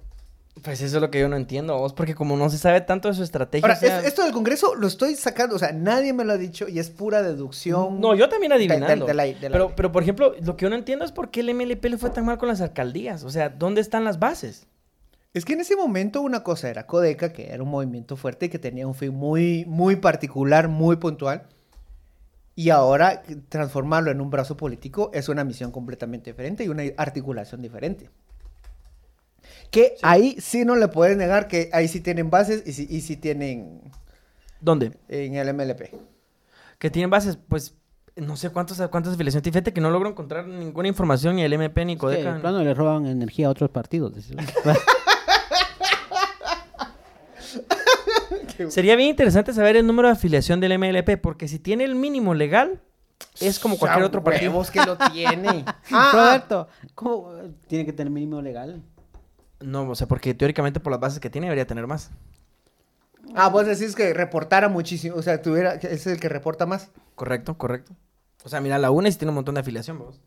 Pues 0.62 0.80
eso 0.80 0.96
es 0.96 1.00
lo 1.02 1.10
que 1.10 1.20
yo 1.20 1.28
no 1.28 1.36
entiendo, 1.36 1.76
vos, 1.78 1.92
porque 1.92 2.14
como 2.14 2.36
no 2.36 2.48
se 2.50 2.58
sabe 2.58 2.80
tanto 2.80 3.08
de 3.08 3.14
su 3.14 3.22
estrategia. 3.22 3.64
Ahora, 3.66 3.76
o 3.76 3.80
sea- 3.80 4.00
es- 4.00 4.06
esto 4.06 4.22
del 4.24 4.32
Congreso 4.32 4.74
lo 4.74 4.86
estoy 4.86 5.14
sacando, 5.14 5.56
o 5.56 5.58
sea, 5.58 5.72
nadie 5.72 6.12
me 6.12 6.24
lo 6.24 6.32
ha 6.32 6.36
dicho 6.36 6.68
y 6.68 6.78
es 6.78 6.90
pura 6.90 7.22
deducción. 7.22 8.00
No, 8.00 8.14
yo 8.14 8.28
también 8.28 8.50
de- 8.50 8.58
de- 8.58 8.64
adivinando. 8.72 9.06
de 9.06 9.14
la- 9.14 9.24
de 9.24 9.34
la- 9.34 9.50
pero, 9.50 9.72
pero, 9.76 9.92
por 9.92 10.02
ejemplo, 10.02 10.34
lo 10.42 10.56
que 10.56 10.64
yo 10.64 10.70
no 10.70 10.76
entiendo 10.76 11.04
es 11.04 11.12
por 11.12 11.30
qué 11.30 11.40
el 11.40 11.50
MLP 11.50 11.84
le 11.90 11.98
fue 11.98 12.10
tan 12.10 12.24
mal 12.24 12.38
con 12.38 12.48
las 12.48 12.60
alcaldías. 12.60 13.24
O 13.24 13.30
sea, 13.30 13.48
¿dónde 13.50 13.80
están 13.80 14.04
las 14.04 14.18
bases? 14.18 14.66
Es 15.34 15.44
que 15.44 15.52
en 15.52 15.60
ese 15.60 15.76
momento 15.76 16.22
una 16.22 16.42
cosa 16.42 16.70
era 16.70 16.86
Codeca, 16.86 17.32
que 17.32 17.52
era 17.52 17.62
un 17.62 17.68
movimiento 17.68 18.16
fuerte 18.16 18.46
y 18.46 18.48
que 18.48 18.58
tenía 18.58 18.86
un 18.86 18.94
fin 18.94 19.14
muy, 19.14 19.64
muy 19.66 19.96
particular, 19.96 20.68
muy 20.68 20.96
puntual. 20.96 21.42
Y 22.56 22.70
ahora 22.70 23.22
transformarlo 23.48 24.10
en 24.10 24.20
un 24.20 24.30
brazo 24.30 24.56
político 24.56 25.10
es 25.14 25.28
una 25.28 25.44
misión 25.44 25.70
completamente 25.70 26.30
diferente 26.30 26.64
y 26.64 26.68
una 26.68 26.82
articulación 26.96 27.62
diferente. 27.62 28.10
Que 29.70 29.96
ahí 30.02 30.36
sí 30.40 30.64
no 30.64 30.76
le 30.76 30.88
puedes 30.88 31.16
negar 31.16 31.46
que 31.48 31.68
ahí 31.72 31.88
sí 31.88 32.00
tienen 32.00 32.30
bases 32.30 32.62
y 32.66 32.72
sí, 32.72 32.86
y 32.88 33.00
sí 33.02 33.16
tienen 33.16 33.82
¿Dónde? 34.60 34.92
en 35.08 35.34
el 35.34 35.52
MLP. 35.54 35.94
Que 36.78 36.90
tienen 36.90 37.10
bases, 37.10 37.36
pues, 37.48 37.74
no 38.16 38.36
sé 38.36 38.50
cuántos, 38.50 38.78
cuántas 38.88 39.14
afiliaciones. 39.14 39.44
Fíjate 39.44 39.72
que 39.72 39.80
no 39.80 39.90
logro 39.90 40.08
encontrar 40.08 40.46
ninguna 40.46 40.88
información, 40.88 41.36
ni 41.36 41.42
el 41.42 41.52
MP 41.52 41.84
ni 41.84 41.96
Codeca. 41.96 42.34
de 42.34 42.40
plano 42.40 42.62
le 42.62 42.74
roban 42.74 43.06
energía 43.06 43.48
a 43.48 43.50
otros 43.50 43.70
partidos. 43.70 44.12
Sería 48.68 48.96
bien 48.96 49.10
interesante 49.10 49.52
saber 49.52 49.76
el 49.76 49.86
número 49.86 50.08
de 50.08 50.14
afiliación 50.14 50.58
del 50.60 50.76
MLP, 50.78 51.20
porque 51.20 51.46
si 51.46 51.58
tiene 51.60 51.84
el 51.84 51.94
mínimo 51.94 52.34
legal, 52.34 52.80
es 53.40 53.58
como 53.58 53.78
cualquier 53.78 54.04
otro 54.04 54.24
partido. 54.24 54.60
Que 54.72 54.80
lo 54.84 54.96
tiene. 54.96 55.64
Ah, 55.90 56.10
Roberto, 56.12 56.68
¿cómo 56.94 57.30
tiene 57.66 57.86
que 57.86 57.92
tener 57.92 58.12
mínimo 58.12 58.42
legal? 58.42 58.82
No, 59.60 59.88
o 59.90 59.94
sea, 59.94 60.06
porque 60.06 60.34
teóricamente 60.34 60.80
por 60.80 60.92
las 60.92 61.00
bases 61.00 61.20
que 61.20 61.30
tiene 61.30 61.46
debería 61.46 61.66
tener 61.66 61.86
más. 61.86 62.10
ah, 63.34 63.48
vos 63.48 63.66
decís 63.66 63.94
que 63.94 64.14
reportara 64.14 64.68
muchísimo, 64.68 65.16
o 65.16 65.22
sea, 65.22 65.42
tuviera, 65.42 65.78
que 65.78 65.88
es 65.88 66.06
el 66.06 66.20
que 66.20 66.28
reporta 66.28 66.64
más. 66.66 66.90
Correcto, 67.14 67.58
correcto. 67.58 67.92
O 68.44 68.48
sea, 68.48 68.60
mira, 68.60 68.78
la 68.78 68.90
UNES 68.90 69.18
tiene 69.18 69.30
un 69.30 69.34
montón 69.36 69.56
de 69.56 69.60
afiliación, 69.62 69.98
vos. 69.98 70.20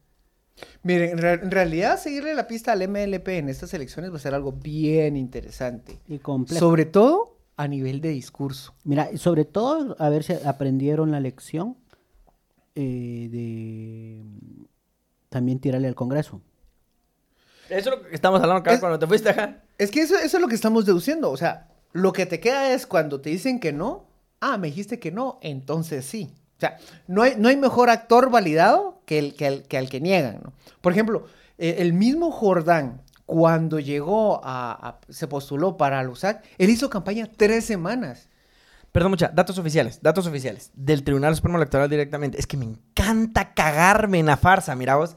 Miren, 0.84 1.12
en, 1.12 1.18
re- 1.18 1.34
en 1.42 1.50
realidad 1.50 1.98
seguirle 1.98 2.36
la 2.36 2.46
pista 2.46 2.74
al 2.74 2.88
MLP 2.88 3.30
en 3.30 3.50
estas 3.50 3.74
elecciones 3.74 4.12
va 4.12 4.18
a 4.18 4.20
ser 4.20 4.34
algo 4.36 4.52
bien 4.52 5.16
interesante. 5.16 5.98
Y 6.10 6.20
complejo. 6.20 6.60
Sobre 6.60 6.86
todo 6.86 7.38
a 7.56 7.68
nivel 7.68 8.02
de 8.02 8.10
discurso. 8.10 8.74
Mira, 8.84 9.10
sobre 9.18 9.46
todo 9.46 9.96
a 9.98 10.10
ver 10.10 10.24
si 10.24 10.34
aprendieron 10.46 11.10
la 11.12 11.20
lección 11.22 11.78
eh, 12.76 13.30
de 13.32 14.22
también 15.30 15.60
tirarle 15.60 15.88
al 15.88 15.96
Congreso. 15.96 16.42
Eso 17.72 17.90
es 17.94 17.98
lo 17.98 18.04
que 18.08 18.16
estamos 18.16 18.42
hablando 18.42 18.60
acá 18.62 18.74
Es- 18.74 18.80
cuando 18.80 19.00
te 19.00 19.08
fuiste 19.08 19.30
acá. 19.30 19.58
Es 19.78 19.92
que 19.92 20.02
eso, 20.02 20.16
eso 20.18 20.38
es 20.38 20.42
lo 20.42 20.48
que 20.48 20.56
estamos 20.56 20.86
deduciendo. 20.86 21.32
O 21.32 21.38
sea, 21.38 21.68
lo 21.94 22.14
que 22.14 22.26
te 22.26 22.40
queda 22.40 22.72
es 22.74 22.86
cuando 22.86 23.22
te 23.22 23.30
dicen 23.30 23.60
que 23.60 23.74
no. 23.74 24.06
Ah, 24.40 24.58
me 24.58 24.68
dijiste 24.68 25.00
que 25.00 25.12
no, 25.12 25.40
entonces 25.42 26.06
sí. 26.06 26.30
O 26.58 26.60
sea, 26.60 26.78
no 27.08 27.24
hay, 27.24 27.34
no 27.38 27.50
hay 27.50 27.58
mejor 27.58 27.90
actor 27.90 28.30
validado 28.30 29.02
que 29.06 29.18
el 29.20 29.36
que, 29.36 29.48
al- 29.48 29.64
que 29.64 29.78
al 29.78 29.90
que 29.90 30.00
niegan. 30.02 30.42
¿no? 30.44 30.54
Por 30.82 30.92
ejemplo, 30.94 31.26
eh, 31.58 31.78
el 31.80 31.94
mismo 31.94 32.32
Jordán, 32.32 33.02
cuando 33.26 33.80
llegó 33.80 34.42
a, 34.44 34.72
a- 34.74 35.00
se 35.10 35.28
postuló 35.28 35.78
para 35.78 36.02
el 36.02 36.10
USAC, 36.10 36.44
él 36.58 36.70
hizo 36.70 36.90
campaña 36.90 37.28
tres 37.36 37.66
semanas. 37.66 38.28
Perdón, 38.92 39.12
mucha, 39.12 39.30
datos 39.30 39.58
oficiales, 39.58 40.02
datos 40.02 40.28
oficiales. 40.28 40.70
Del 40.74 41.04
Tribunal 41.04 41.36
Supremo 41.36 41.58
Electoral 41.58 41.90
directamente. 41.90 42.38
Es 42.40 42.46
que 42.46 42.58
me 42.58 42.66
encanta 42.66 43.54
cagarme 43.54 44.20
en 44.20 44.26
la 44.26 44.36
farsa, 44.38 44.76
mira 44.76 44.98
vos. 44.98 45.16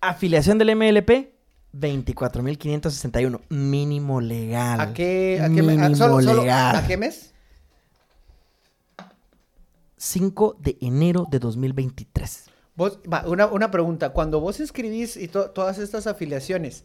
Afiliación 0.00 0.56
del 0.58 0.70
MLP, 0.76 1.34
24.561. 1.74 3.40
Mínimo 3.48 4.20
legal. 4.20 4.80
¿A 4.80 4.92
qué, 4.92 5.40
a 5.42 5.46
qué, 5.48 5.62
me- 5.62 5.76
Mínimo 5.76 5.84
a- 5.86 5.96
solo- 5.96 6.20
solo- 6.22 6.42
legal. 6.42 6.76
¿a 6.76 6.86
qué 6.86 6.96
mes? 6.96 7.32
5 9.96 10.56
de 10.60 10.78
enero 10.80 11.26
de 11.30 11.38
2023. 11.38 12.44
Vos, 12.76 12.98
una, 13.26 13.46
una 13.46 13.70
pregunta. 13.70 14.10
Cuando 14.10 14.40
vos 14.40 14.58
inscribís 14.60 15.16
y 15.16 15.28
to- 15.28 15.50
todas 15.50 15.78
estas 15.78 16.06
afiliaciones, 16.06 16.84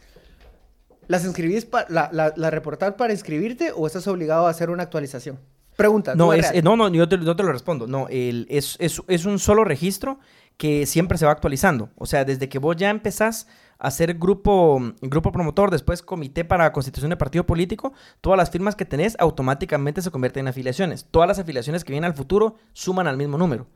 ¿las 1.07 1.23
inscribís 1.23 1.65
para 1.65 1.87
la, 1.89 2.09
la, 2.11 2.33
la 2.35 2.49
reportás 2.49 2.93
para 2.95 3.13
inscribirte 3.13 3.71
o 3.73 3.87
estás 3.87 4.07
obligado 4.07 4.47
a 4.47 4.49
hacer 4.49 4.69
una 4.69 4.83
actualización? 4.83 5.39
Pregunta. 5.77 6.15
No, 6.15 6.33
es 6.33 6.51
eh, 6.53 6.61
no, 6.61 6.75
no, 6.77 6.89
yo 6.89 7.07
te, 7.07 7.17
yo 7.23 7.35
te 7.35 7.43
lo 7.43 7.51
respondo. 7.51 7.87
No, 7.87 8.07
el, 8.09 8.47
es, 8.49 8.75
es, 8.79 9.01
es 9.07 9.25
un 9.25 9.39
solo 9.39 9.63
registro 9.63 10.19
que 10.57 10.85
siempre 10.85 11.17
se 11.17 11.25
va 11.25 11.31
actualizando. 11.33 11.89
O 11.97 12.05
sea, 12.05 12.23
desde 12.25 12.47
que 12.49 12.59
vos 12.59 12.75
ya 12.77 12.89
empezás 12.89 13.47
a 13.77 13.91
ser 13.91 14.13
grupo, 14.15 14.81
grupo 15.01 15.31
promotor, 15.31 15.71
después 15.71 16.01
comité 16.01 16.45
para 16.45 16.71
constitución 16.71 17.09
de 17.09 17.17
partido 17.17 17.45
político, 17.45 17.93
todas 18.21 18.37
las 18.37 18.49
firmas 18.49 18.75
que 18.75 18.85
tenés 18.85 19.15
automáticamente 19.19 20.01
se 20.01 20.11
convierten 20.11 20.41
en 20.41 20.47
afiliaciones. 20.49 21.05
Todas 21.09 21.27
las 21.27 21.39
afiliaciones 21.39 21.83
que 21.83 21.91
vienen 21.91 22.09
al 22.09 22.15
futuro 22.15 22.55
suman 22.73 23.07
al 23.07 23.17
mismo 23.17 23.37
número. 23.37 23.67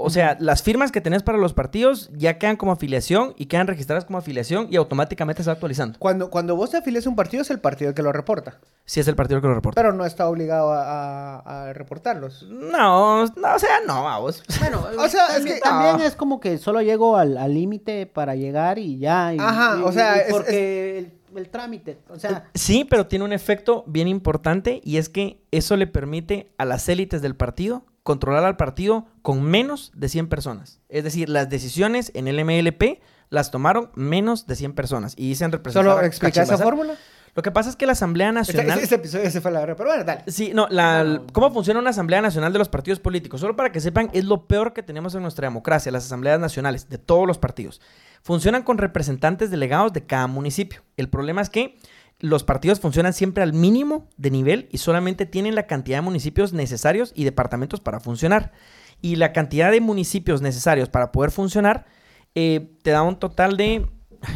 O 0.00 0.10
sea, 0.10 0.36
las 0.38 0.62
firmas 0.62 0.92
que 0.92 1.00
tenés 1.00 1.24
para 1.24 1.38
los 1.38 1.54
partidos 1.54 2.08
ya 2.14 2.38
quedan 2.38 2.54
como 2.56 2.70
afiliación 2.70 3.34
y 3.36 3.46
quedan 3.46 3.66
registradas 3.66 4.04
como 4.04 4.18
afiliación 4.18 4.68
y 4.70 4.76
automáticamente 4.76 5.42
se 5.42 5.48
va 5.50 5.54
actualizando. 5.54 5.98
Cuando, 5.98 6.30
cuando 6.30 6.54
vos 6.54 6.70
te 6.70 6.76
afilias 6.76 7.04
a 7.04 7.10
un 7.10 7.16
partido 7.16 7.42
es 7.42 7.50
el 7.50 7.58
partido 7.58 7.88
el 7.88 7.94
que 7.96 8.02
lo 8.02 8.12
reporta, 8.12 8.58
Si 8.84 9.00
es 9.00 9.08
el 9.08 9.16
partido 9.16 9.40
que 9.40 9.48
lo 9.48 9.54
reporta. 9.56 9.80
pero 9.82 9.92
no 9.92 10.04
está 10.06 10.28
obligado 10.28 10.70
a, 10.72 11.38
a- 11.40 11.68
a 11.68 11.72
reportarlos. 11.72 12.44
No, 12.48 13.26
no, 13.26 13.54
o 13.54 13.58
sea, 13.58 13.80
no, 13.88 14.04
vamos. 14.04 14.44
Bueno, 14.60 14.86
O 14.98 15.08
sea, 15.08 15.26
es 15.26 15.34
también, 15.34 15.54
que- 15.56 15.60
también 15.60 16.00
es 16.06 16.14
como 16.14 16.38
que 16.38 16.58
solo 16.58 16.80
llego 16.80 17.16
al 17.16 17.52
límite 17.52 18.06
para 18.06 18.36
llegar 18.36 18.78
y 18.78 18.98
ya. 18.98 19.34
y- 19.34 19.38
Ajá, 19.40 19.78
y- 19.80 19.82
o 19.82 19.90
sea, 19.90 20.16
y 20.16 20.20
es- 20.20 20.26
porque 20.32 20.98
El, 20.98 21.12
el 21.38 21.48
trámite, 21.48 21.98
o 22.08 22.18
sea, 22.20 22.48
Sí, 22.54 22.86
pero 22.88 23.08
tiene 23.08 23.24
un 23.24 23.32
efecto 23.32 23.82
bien 23.88 24.06
importante 24.06 24.80
y 24.84 24.98
es 24.98 25.08
que 25.08 25.40
eso 25.50 25.76
le 25.76 25.88
permite 25.88 26.52
a 26.56 26.64
las 26.64 26.88
élites 26.88 27.20
del 27.20 27.34
partido 27.34 27.82
controlar 28.08 28.42
al 28.46 28.56
partido 28.56 29.04
con 29.20 29.42
menos 29.42 29.92
de 29.94 30.08
100 30.08 30.30
personas. 30.30 30.80
Es 30.88 31.04
decir, 31.04 31.28
las 31.28 31.50
decisiones 31.50 32.10
en 32.14 32.26
el 32.26 32.42
MLP 32.42 33.02
las 33.28 33.50
tomaron 33.50 33.90
menos 33.96 34.46
de 34.46 34.56
100 34.56 34.72
personas 34.72 35.12
y 35.14 35.28
dicen 35.28 35.52
representar 35.52 35.92
¿Solo 35.92 36.06
explica 36.06 36.42
esa 36.42 36.56
fórmula? 36.56 36.94
Lo 37.34 37.42
que 37.42 37.50
pasa 37.50 37.68
es 37.68 37.76
que 37.76 37.84
la 37.84 37.92
Asamblea 37.92 38.32
Nacional... 38.32 38.78
ese, 38.78 38.94
episodio 38.94 39.26
ese 39.26 39.42
fue 39.42 39.50
la 39.50 39.60
verdad, 39.60 39.76
pero 39.76 39.90
bueno, 39.90 40.04
dale. 40.04 40.22
Sí, 40.26 40.52
no, 40.54 40.68
la, 40.70 41.20
¿cómo 41.34 41.52
funciona 41.52 41.80
una 41.80 41.90
Asamblea 41.90 42.22
Nacional 42.22 42.50
de 42.50 42.58
los 42.58 42.70
partidos 42.70 42.98
políticos? 42.98 43.42
Solo 43.42 43.56
para 43.56 43.72
que 43.72 43.80
sepan, 43.80 44.08
es 44.14 44.24
lo 44.24 44.46
peor 44.46 44.72
que 44.72 44.82
tenemos 44.82 45.14
en 45.14 45.20
nuestra 45.20 45.46
democracia, 45.46 45.92
las 45.92 46.06
asambleas 46.06 46.40
nacionales 46.40 46.88
de 46.88 46.96
todos 46.96 47.26
los 47.26 47.36
partidos. 47.36 47.82
Funcionan 48.22 48.62
con 48.62 48.78
representantes 48.78 49.50
delegados 49.50 49.92
de 49.92 50.06
cada 50.06 50.28
municipio. 50.28 50.80
El 50.96 51.10
problema 51.10 51.42
es 51.42 51.50
que 51.50 51.76
los 52.20 52.42
partidos 52.42 52.80
funcionan 52.80 53.12
siempre 53.12 53.42
al 53.42 53.52
mínimo 53.52 54.08
de 54.16 54.30
nivel 54.30 54.68
y 54.72 54.78
solamente 54.78 55.26
tienen 55.26 55.54
la 55.54 55.66
cantidad 55.66 55.98
de 55.98 56.02
municipios 56.02 56.52
necesarios 56.52 57.12
y 57.14 57.24
departamentos 57.24 57.80
para 57.80 58.00
funcionar. 58.00 58.52
Y 59.00 59.16
la 59.16 59.32
cantidad 59.32 59.70
de 59.70 59.80
municipios 59.80 60.42
necesarios 60.42 60.88
para 60.88 61.12
poder 61.12 61.30
funcionar 61.30 61.86
eh, 62.34 62.72
te 62.82 62.90
da 62.90 63.02
un 63.02 63.18
total 63.18 63.56
de, 63.56 63.86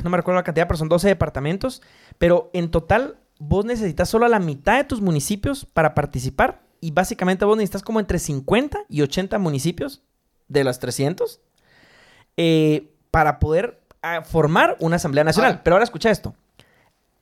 no 0.05 0.11
me 0.11 0.17
recuerdo 0.17 0.39
la 0.39 0.45
cantidad, 0.45 0.69
pero 0.69 0.79
son 0.79 0.89
12 0.89 1.09
departamentos. 1.09 1.83
Pero 2.19 2.51
en 2.53 2.71
total 2.71 3.19
vos 3.41 3.65
necesitas 3.65 4.09
solo 4.09 4.27
a 4.27 4.29
la 4.29 4.39
mitad 4.39 4.77
de 4.77 4.85
tus 4.85 5.01
municipios 5.01 5.65
para 5.65 5.95
participar. 5.95 6.63
Y 6.81 6.93
básicamente 6.93 7.45
vos 7.45 7.57
necesitas 7.57 7.83
como 7.83 7.99
entre 7.99 8.21
50 8.21 8.85
y 8.89 9.03
80 9.03 9.39
municipios 9.39 10.03
de 10.49 10.65
los 10.65 10.79
300 10.79 11.41
eh, 12.37 12.95
para 13.11 13.39
poder 13.41 13.83
ah, 14.03 14.23
formar 14.23 14.77
una 14.79 14.97
Asamblea 14.97 15.25
Nacional. 15.25 15.55
Ah. 15.57 15.61
Pero 15.65 15.75
ahora 15.75 15.85
escucha 15.85 16.11
esto. 16.11 16.35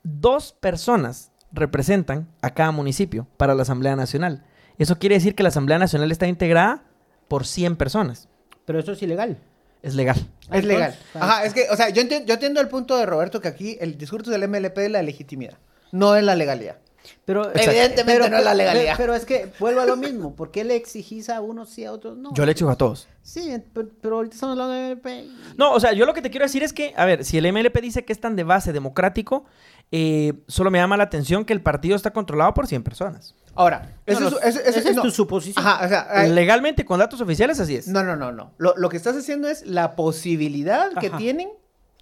Dos 0.03 0.53
personas 0.53 1.31
representan 1.51 2.27
a 2.41 2.51
cada 2.51 2.71
municipio 2.71 3.27
para 3.37 3.55
la 3.55 3.63
Asamblea 3.63 3.95
Nacional. 3.95 4.43
Eso 4.77 4.97
quiere 4.97 5.15
decir 5.15 5.35
que 5.35 5.43
la 5.43 5.49
Asamblea 5.49 5.77
Nacional 5.77 6.11
está 6.11 6.27
integrada 6.27 6.83
por 7.27 7.45
100 7.45 7.75
personas. 7.75 8.27
pero 8.65 8.79
eso 8.79 8.93
es 8.93 9.01
ilegal. 9.01 9.37
Es 9.81 9.95
legal. 9.95 10.17
Es 10.51 10.63
legal. 10.63 10.95
Ajá, 11.15 11.43
es 11.45 11.53
que, 11.53 11.67
o 11.71 11.75
sea, 11.75 11.89
yo 11.89 12.01
entiendo, 12.01 12.27
yo 12.27 12.33
entiendo 12.35 12.61
el 12.61 12.67
punto 12.67 12.97
de 12.97 13.05
Roberto 13.05 13.41
que 13.41 13.47
aquí 13.47 13.77
el 13.81 13.97
discurso 13.97 14.31
del 14.31 14.47
MLP 14.47 14.77
es 14.77 14.91
la 14.91 15.01
legitimidad, 15.01 15.57
no 15.91 16.15
es 16.15 16.23
la 16.23 16.35
legalidad. 16.35 16.77
Pero, 17.25 17.51
Evidentemente 17.55 18.29
no 18.29 18.37
es 18.37 18.43
la 18.43 18.53
legalidad. 18.53 18.95
Pero, 18.97 19.13
es 19.15 19.25
que 19.25 19.51
vuelvo 19.59 19.81
a 19.81 19.85
lo 19.85 19.95
mismo. 19.95 20.35
¿Por 20.35 20.51
qué 20.51 20.63
le 20.63 20.75
exigís 20.75 21.29
a 21.29 21.41
unos 21.41 21.69
sí 21.69 21.85
a 21.85 21.91
otros 21.91 22.17
no? 22.17 22.33
Yo 22.33 22.45
le 22.45 22.51
exijo 22.51 22.69
a 22.69 22.75
todos. 22.77 23.07
Sí, 23.21 23.53
pero, 23.73 23.87
pero 24.01 24.15
ahorita 24.17 24.35
estamos 24.35 24.53
hablando 24.53 24.73
de 24.73 24.91
MP. 24.91 25.27
No, 25.57 25.71
o 25.73 25.79
sea, 25.79 25.93
yo 25.93 26.05
lo 26.05 26.13
que 26.13 26.21
te 26.21 26.29
quiero 26.29 26.45
decir 26.45 26.63
es 26.63 26.73
que, 26.73 26.93
a 26.97 27.05
ver, 27.05 27.23
si 27.25 27.37
el 27.37 27.51
MLP 27.51 27.79
dice 27.81 28.05
que 28.05 28.13
es 28.13 28.19
tan 28.19 28.35
de 28.35 28.43
base 28.43 28.73
democrático, 28.73 29.45
eh, 29.91 30.33
solo 30.47 30.71
me 30.71 30.79
llama 30.79 30.97
la 30.97 31.03
atención 31.03 31.45
que 31.45 31.53
el 31.53 31.61
partido 31.61 31.95
está 31.95 32.11
controlado 32.11 32.53
por 32.53 32.67
100 32.67 32.83
personas. 32.83 33.35
Ahora, 33.53 33.95
No, 34.07 34.13
eso 34.13 34.19
no, 34.21 34.27
es, 34.29 34.33
eso- 34.33 34.59
eso- 34.61 34.79
esa 34.79 34.89
es 34.89 34.95
no. 34.95 35.01
tu 35.01 35.11
suposición. 35.11 35.65
Ajá, 35.65 35.85
o 35.85 35.89
sea, 35.89 36.23
Legalmente, 36.27 36.85
con 36.85 36.99
datos 36.99 37.19
oficiales, 37.19 37.59
así 37.59 37.75
es. 37.75 37.87
no, 37.87 38.01
no, 38.03 38.15
no, 38.15 38.31
no. 38.31 38.53
Lo, 38.57 38.73
lo 38.77 38.87
que 38.89 38.95
estás 38.97 39.15
haciendo 39.17 39.49
es 39.49 39.65
la 39.65 39.95
posibilidad 39.97 40.91
que 40.99 41.09
tienen 41.09 41.49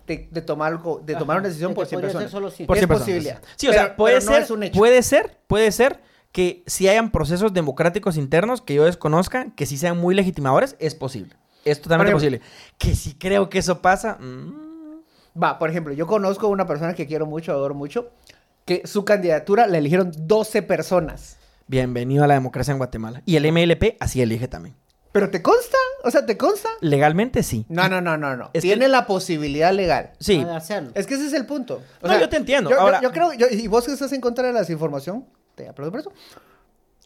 de, 0.10 0.28
de 0.32 0.42
tomar 0.42 0.72
algo, 0.74 1.00
de 1.06 1.14
tomar 1.16 1.36
Ajá, 1.38 1.40
una 1.42 1.48
decisión 1.48 1.72
de 1.72 1.76
por 1.76 1.86
que 1.86 1.90
100 1.90 1.98
podría 2.02 2.12
ser 2.12 2.22
personas. 2.24 2.32
solo 2.32 2.52
100. 2.52 2.68
Por 2.68 2.76
es 2.78 2.80
100 2.82 2.88
personas. 2.90 3.06
posibilidad. 3.08 3.42
Sí, 3.56 3.68
o 3.68 3.72
Pero- 3.72 3.82
sea, 3.84 3.96
puede 3.96 4.16
no 4.16 4.22
ser, 4.22 4.42
es 4.44 4.52
un 4.52 4.64
hecho. 4.64 4.78
puede 4.80 5.04
ser, 5.04 5.38
puede 5.48 5.72
ser 5.72 6.02
que 6.32 6.64
si 6.68 6.88
hayan 6.88 7.10
procesos 7.12 7.54
democráticos 7.54 8.18
internos 8.18 8.62
que 8.62 8.74
yo 8.76 8.86
desconozca, 8.86 9.48
que 9.56 9.66
sí 9.66 9.78
sean 9.78 9.98
muy 9.98 10.14
legitimadores, 10.16 10.76
es 10.80 10.94
posible. 10.96 11.36
Es 11.66 11.82
totalmente 11.82 12.12
Por 12.12 12.20
posible. 12.22 12.42
Que 12.78 12.96
si 12.96 13.14
creo 13.16 13.50
que 13.50 13.60
eso 13.60 13.82
pasa, 13.82 14.18
mm, 14.20 14.68
Va, 15.42 15.58
por 15.60 15.70
ejemplo, 15.70 15.94
yo 15.94 16.06
conozco 16.08 16.48
una 16.48 16.66
persona 16.68 16.94
que 16.96 17.06
quiero 17.08 17.26
mucho, 17.26 17.52
adoro 17.52 17.74
mucho, 17.76 18.10
que 18.66 18.82
su 18.86 19.06
candidatura 19.06 19.68
la 19.68 19.78
eligieron 19.78 20.12
12 20.18 20.62
personas. 20.64 21.38
bienvenido 21.68 22.24
a 22.24 22.28
la 22.28 22.34
democracia 22.34 22.72
en 22.72 22.78
Guatemala. 22.80 23.22
Y 23.26 23.36
el 23.36 23.46
MLP 23.52 23.96
así 24.00 24.22
elige 24.22 24.48
también. 24.48 24.76
¿Pero 25.12 25.30
te 25.32 25.42
consta? 25.42 25.78
O 26.04 26.12
sea, 26.12 26.26
¿te 26.26 26.38
consta? 26.38 26.70
Legalmente 26.82 27.42
sí. 27.42 27.66
No, 27.68 27.90
no, 27.90 28.00
no, 28.00 28.16
no, 28.18 28.36
no. 28.38 28.46
Es 28.54 28.62
que- 28.62 28.68
Tiene 28.68 28.88
la 28.88 29.08
posibilidad 29.08 29.74
legal. 29.74 30.12
Sí. 30.20 30.44
de 30.44 30.52
hacerlo. 30.52 30.92
Es 30.94 31.08
que 31.08 31.16
ese 31.16 31.26
es 31.28 31.34
el 31.34 31.46
punto. 31.48 31.82
O 32.02 32.08
No, 32.08 32.20
yo 32.20 32.30
te 32.30 32.38
entiendo. 32.38 32.70
Yo, 32.70 32.76
yo- 32.76 32.82
Ahora- 32.82 33.02
yo 33.02 33.12
creo, 33.12 33.34
yo- 33.34 33.48
y 33.50 33.68
vos 33.68 33.86
que 33.86 33.92
estás 33.94 34.12
en 34.14 34.22
contra 34.22 34.46
de 34.48 34.54
la 34.54 34.60
desinformación, 34.60 35.26
te 35.56 35.68
aplaudo 35.68 35.92
por 35.92 36.00
eso. 36.02 36.14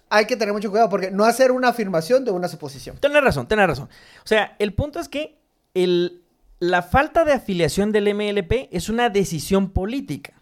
Hay 0.09 0.25
que 0.25 0.35
tener 0.35 0.53
mucho 0.53 0.69
cuidado 0.69 0.89
porque 0.89 1.09
no 1.11 1.23
hacer 1.23 1.51
una 1.51 1.69
afirmación 1.69 2.23
de 2.25 2.31
una 2.31 2.47
suposición. 2.47 2.97
Tienes 2.97 3.23
razón, 3.23 3.47
tienes 3.47 3.65
razón. 3.67 3.85
O 4.23 4.27
sea, 4.27 4.55
el 4.59 4.73
punto 4.73 4.99
es 4.99 5.07
que 5.09 5.39
el, 5.73 6.21
la 6.59 6.81
falta 6.83 7.23
de 7.25 7.31
afiliación 7.33 7.91
del 7.91 8.07
MLP 8.13 8.67
es 8.71 8.89
una 8.89 9.09
decisión 9.09 9.69
política. 9.71 10.33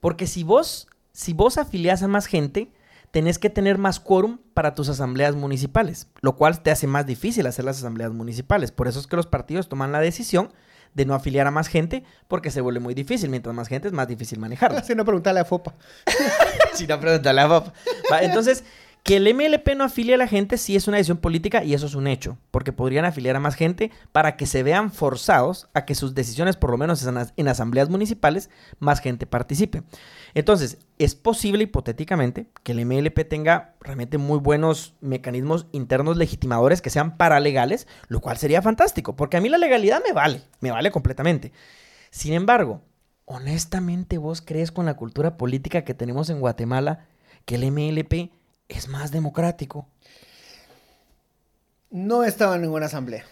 Porque 0.00 0.26
si 0.26 0.44
vos, 0.44 0.86
si 1.12 1.32
vos 1.32 1.58
afiliás 1.58 2.02
a 2.02 2.08
más 2.08 2.26
gente, 2.26 2.70
tenés 3.12 3.38
que 3.38 3.50
tener 3.50 3.78
más 3.78 4.00
quórum 4.00 4.38
para 4.54 4.74
tus 4.74 4.88
asambleas 4.88 5.36
municipales, 5.36 6.08
lo 6.20 6.34
cual 6.34 6.62
te 6.62 6.70
hace 6.70 6.86
más 6.86 7.06
difícil 7.06 7.46
hacer 7.46 7.64
las 7.64 7.78
asambleas 7.78 8.12
municipales. 8.12 8.72
Por 8.72 8.88
eso 8.88 8.98
es 8.98 9.06
que 9.06 9.16
los 9.16 9.26
partidos 9.26 9.68
toman 9.68 9.92
la 9.92 10.00
decisión 10.00 10.52
de 10.94 11.04
no 11.04 11.14
afiliar 11.14 11.46
a 11.46 11.50
más 11.50 11.68
gente, 11.68 12.04
porque 12.26 12.50
se 12.50 12.60
vuelve 12.60 12.80
muy 12.80 12.94
difícil. 12.94 13.30
Mientras 13.30 13.54
más 13.54 13.68
gente 13.68 13.88
es 13.88 13.94
más 13.94 14.08
difícil 14.08 14.38
manejarla. 14.38 14.82
Si 14.84 14.94
no, 14.94 15.04
preguntarle 15.04 15.40
a 15.40 15.44
Fopa. 15.44 15.74
Si 16.74 16.86
no, 16.86 16.98
pregúntale 16.98 17.40
a. 17.40 17.46
Va, 17.46 17.62
entonces, 18.22 18.64
que 19.02 19.16
el 19.16 19.34
MLP 19.34 19.74
no 19.76 19.84
afilie 19.84 20.14
a 20.14 20.18
la 20.18 20.28
gente 20.28 20.56
sí 20.56 20.76
es 20.76 20.88
una 20.88 20.96
decisión 20.96 21.18
política 21.18 21.64
y 21.64 21.74
eso 21.74 21.86
es 21.86 21.94
un 21.94 22.06
hecho, 22.06 22.38
porque 22.50 22.72
podrían 22.72 23.04
afiliar 23.04 23.36
a 23.36 23.40
más 23.40 23.56
gente 23.56 23.90
para 24.12 24.36
que 24.36 24.46
se 24.46 24.62
vean 24.62 24.92
forzados 24.92 25.68
a 25.74 25.84
que 25.84 25.94
sus 25.94 26.14
decisiones, 26.14 26.56
por 26.56 26.70
lo 26.70 26.78
menos 26.78 27.04
en 27.36 27.48
asambleas 27.48 27.88
municipales, 27.88 28.48
más 28.78 29.00
gente 29.00 29.26
participe. 29.26 29.82
Entonces, 30.34 30.78
es 30.98 31.14
posible 31.14 31.64
hipotéticamente 31.64 32.46
que 32.62 32.72
el 32.72 32.86
MLP 32.86 33.28
tenga 33.28 33.74
realmente 33.80 34.18
muy 34.18 34.38
buenos 34.38 34.94
mecanismos 35.00 35.66
internos 35.72 36.16
legitimadores 36.16 36.80
que 36.80 36.90
sean 36.90 37.16
paralegales, 37.16 37.86
lo 38.08 38.20
cual 38.20 38.38
sería 38.38 38.62
fantástico, 38.62 39.14
porque 39.14 39.36
a 39.36 39.40
mí 39.40 39.48
la 39.48 39.58
legalidad 39.58 40.02
me 40.06 40.12
vale, 40.12 40.42
me 40.60 40.70
vale 40.70 40.90
completamente. 40.90 41.52
Sin 42.10 42.32
embargo, 42.32 42.80
honestamente, 43.26 44.18
¿vos 44.18 44.40
crees 44.42 44.72
con 44.72 44.86
la 44.86 44.94
cultura 44.94 45.36
política 45.36 45.84
que 45.84 45.94
tenemos 45.94 46.30
en 46.30 46.40
Guatemala 46.40 47.06
que 47.44 47.56
el 47.56 47.70
MLP 47.70 48.30
es 48.68 48.88
más 48.88 49.10
democrático? 49.10 49.86
No 51.90 52.24
estaba 52.24 52.56
en 52.56 52.62
ninguna 52.62 52.86
asamblea. 52.86 53.24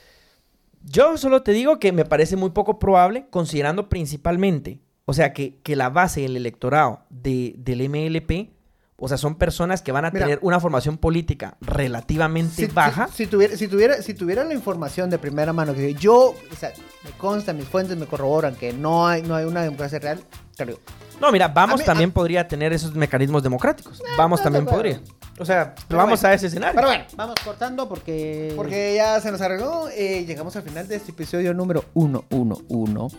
Yo 0.82 1.16
solo 1.16 1.42
te 1.42 1.52
digo 1.52 1.78
que 1.78 1.92
me 1.92 2.04
parece 2.04 2.36
muy 2.36 2.50
poco 2.50 2.78
probable, 2.78 3.26
considerando 3.30 3.88
principalmente, 3.88 4.80
o 5.10 5.12
sea, 5.12 5.32
que, 5.32 5.56
que 5.64 5.74
la 5.74 5.88
base 5.90 6.20
del 6.20 6.36
electorado 6.36 7.00
de- 7.10 7.54
del 7.58 7.88
MLP, 7.88 8.50
o 8.96 9.08
sea, 9.08 9.16
son 9.16 9.34
personas 9.36 9.82
que 9.82 9.90
van 9.92 10.04
a 10.04 10.10
Mira. 10.10 10.26
tener 10.26 10.38
una 10.42 10.60
formación 10.60 10.98
política 10.98 11.56
relativamente 11.62 12.54
Si, 12.54 12.72
baja. 12.72 13.08
si- 13.08 13.24
si 13.24 13.26
tuviera, 13.26 13.56
si, 13.56 13.66
tuviera, 13.66 14.02
si 14.02 14.14
tuviera 14.14 14.44
la 14.44 14.54
información 14.54 15.10
de 15.10 15.18
primera 15.18 15.52
mano 15.52 15.74
que 15.74 15.94
yo, 15.94 16.34
o 16.52 16.56
sea, 16.58 16.72
me 17.02 17.10
consta, 17.12 17.52
mis 17.52 17.66
fuentes 17.66 17.96
me 17.96 18.06
corroboran 18.06 18.54
que 18.54 18.72
no 18.72 19.08
hay, 19.08 19.22
no 19.22 19.34
hay 19.34 19.46
una 19.46 19.62
democracia 19.62 19.98
real, 19.98 20.20
te 20.56 20.64
lo 20.64 20.72
digo. 20.72 20.82
No, 21.20 21.32
mira, 21.32 21.48
Vamos 21.48 21.80
mí- 21.80 21.86
también 21.86 22.10
a- 22.10 22.14
podría 22.14 22.46
tener 22.48 22.72
esos 22.72 22.94
mecanismos 22.94 23.42
democráticos. 23.42 24.00
Vamos 24.16 24.40
no, 24.40 24.44
también 24.44 24.64
no, 24.64 24.70
podría. 24.70 25.00
O 25.38 25.44
sea, 25.44 25.74
Pero 25.88 25.98
vamos 25.98 26.20
bueno. 26.20 26.32
a 26.32 26.34
ese 26.36 26.46
escenario. 26.46 26.74
Pero 26.76 26.88
bueno, 26.88 27.04
Vamos 27.16 27.34
cortando 27.44 27.88
porque... 27.88 28.52
Porque 28.56 28.94
ya 28.94 29.20
se 29.20 29.30
nos 29.32 29.40
arregló. 29.40 29.88
eh, 29.88 30.24
llegamos 30.26 30.54
al 30.56 30.62
final 30.62 30.86
de 30.86 30.96
este 30.96 31.10
episodio 31.12 31.52
número 31.54 31.84
111. 31.94 33.16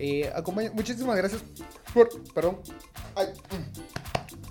Eh, 0.00 0.32
acompaña- 0.34 0.70
muchísimas 0.72 1.16
gracias 1.16 1.42
por. 1.92 2.08
Perdón. 2.32 2.58
Ay. 3.16 3.26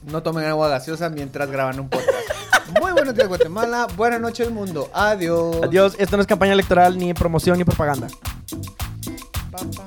No 0.03 0.21
tomen 0.23 0.45
agua 0.45 0.69
gaseosa 0.69 1.09
mientras 1.09 1.49
graban 1.49 1.79
un 1.79 1.89
podcast. 1.89 2.11
Muy 2.81 2.91
buenos 2.91 3.15
días, 3.15 3.27
Guatemala. 3.27 3.87
Buenas 3.95 4.19
noches, 4.21 4.51
mundo. 4.51 4.89
Adiós. 4.93 5.57
Adiós, 5.63 5.95
esto 5.97 6.17
no 6.17 6.21
es 6.21 6.27
campaña 6.27 6.53
electoral, 6.53 6.97
ni 6.97 7.13
promoción, 7.13 7.57
ni 7.57 7.63
propaganda. 7.63 8.07
Pa, 9.51 9.57
pa, 9.59 9.65
pa, 9.65 9.71
pa, 9.71 9.86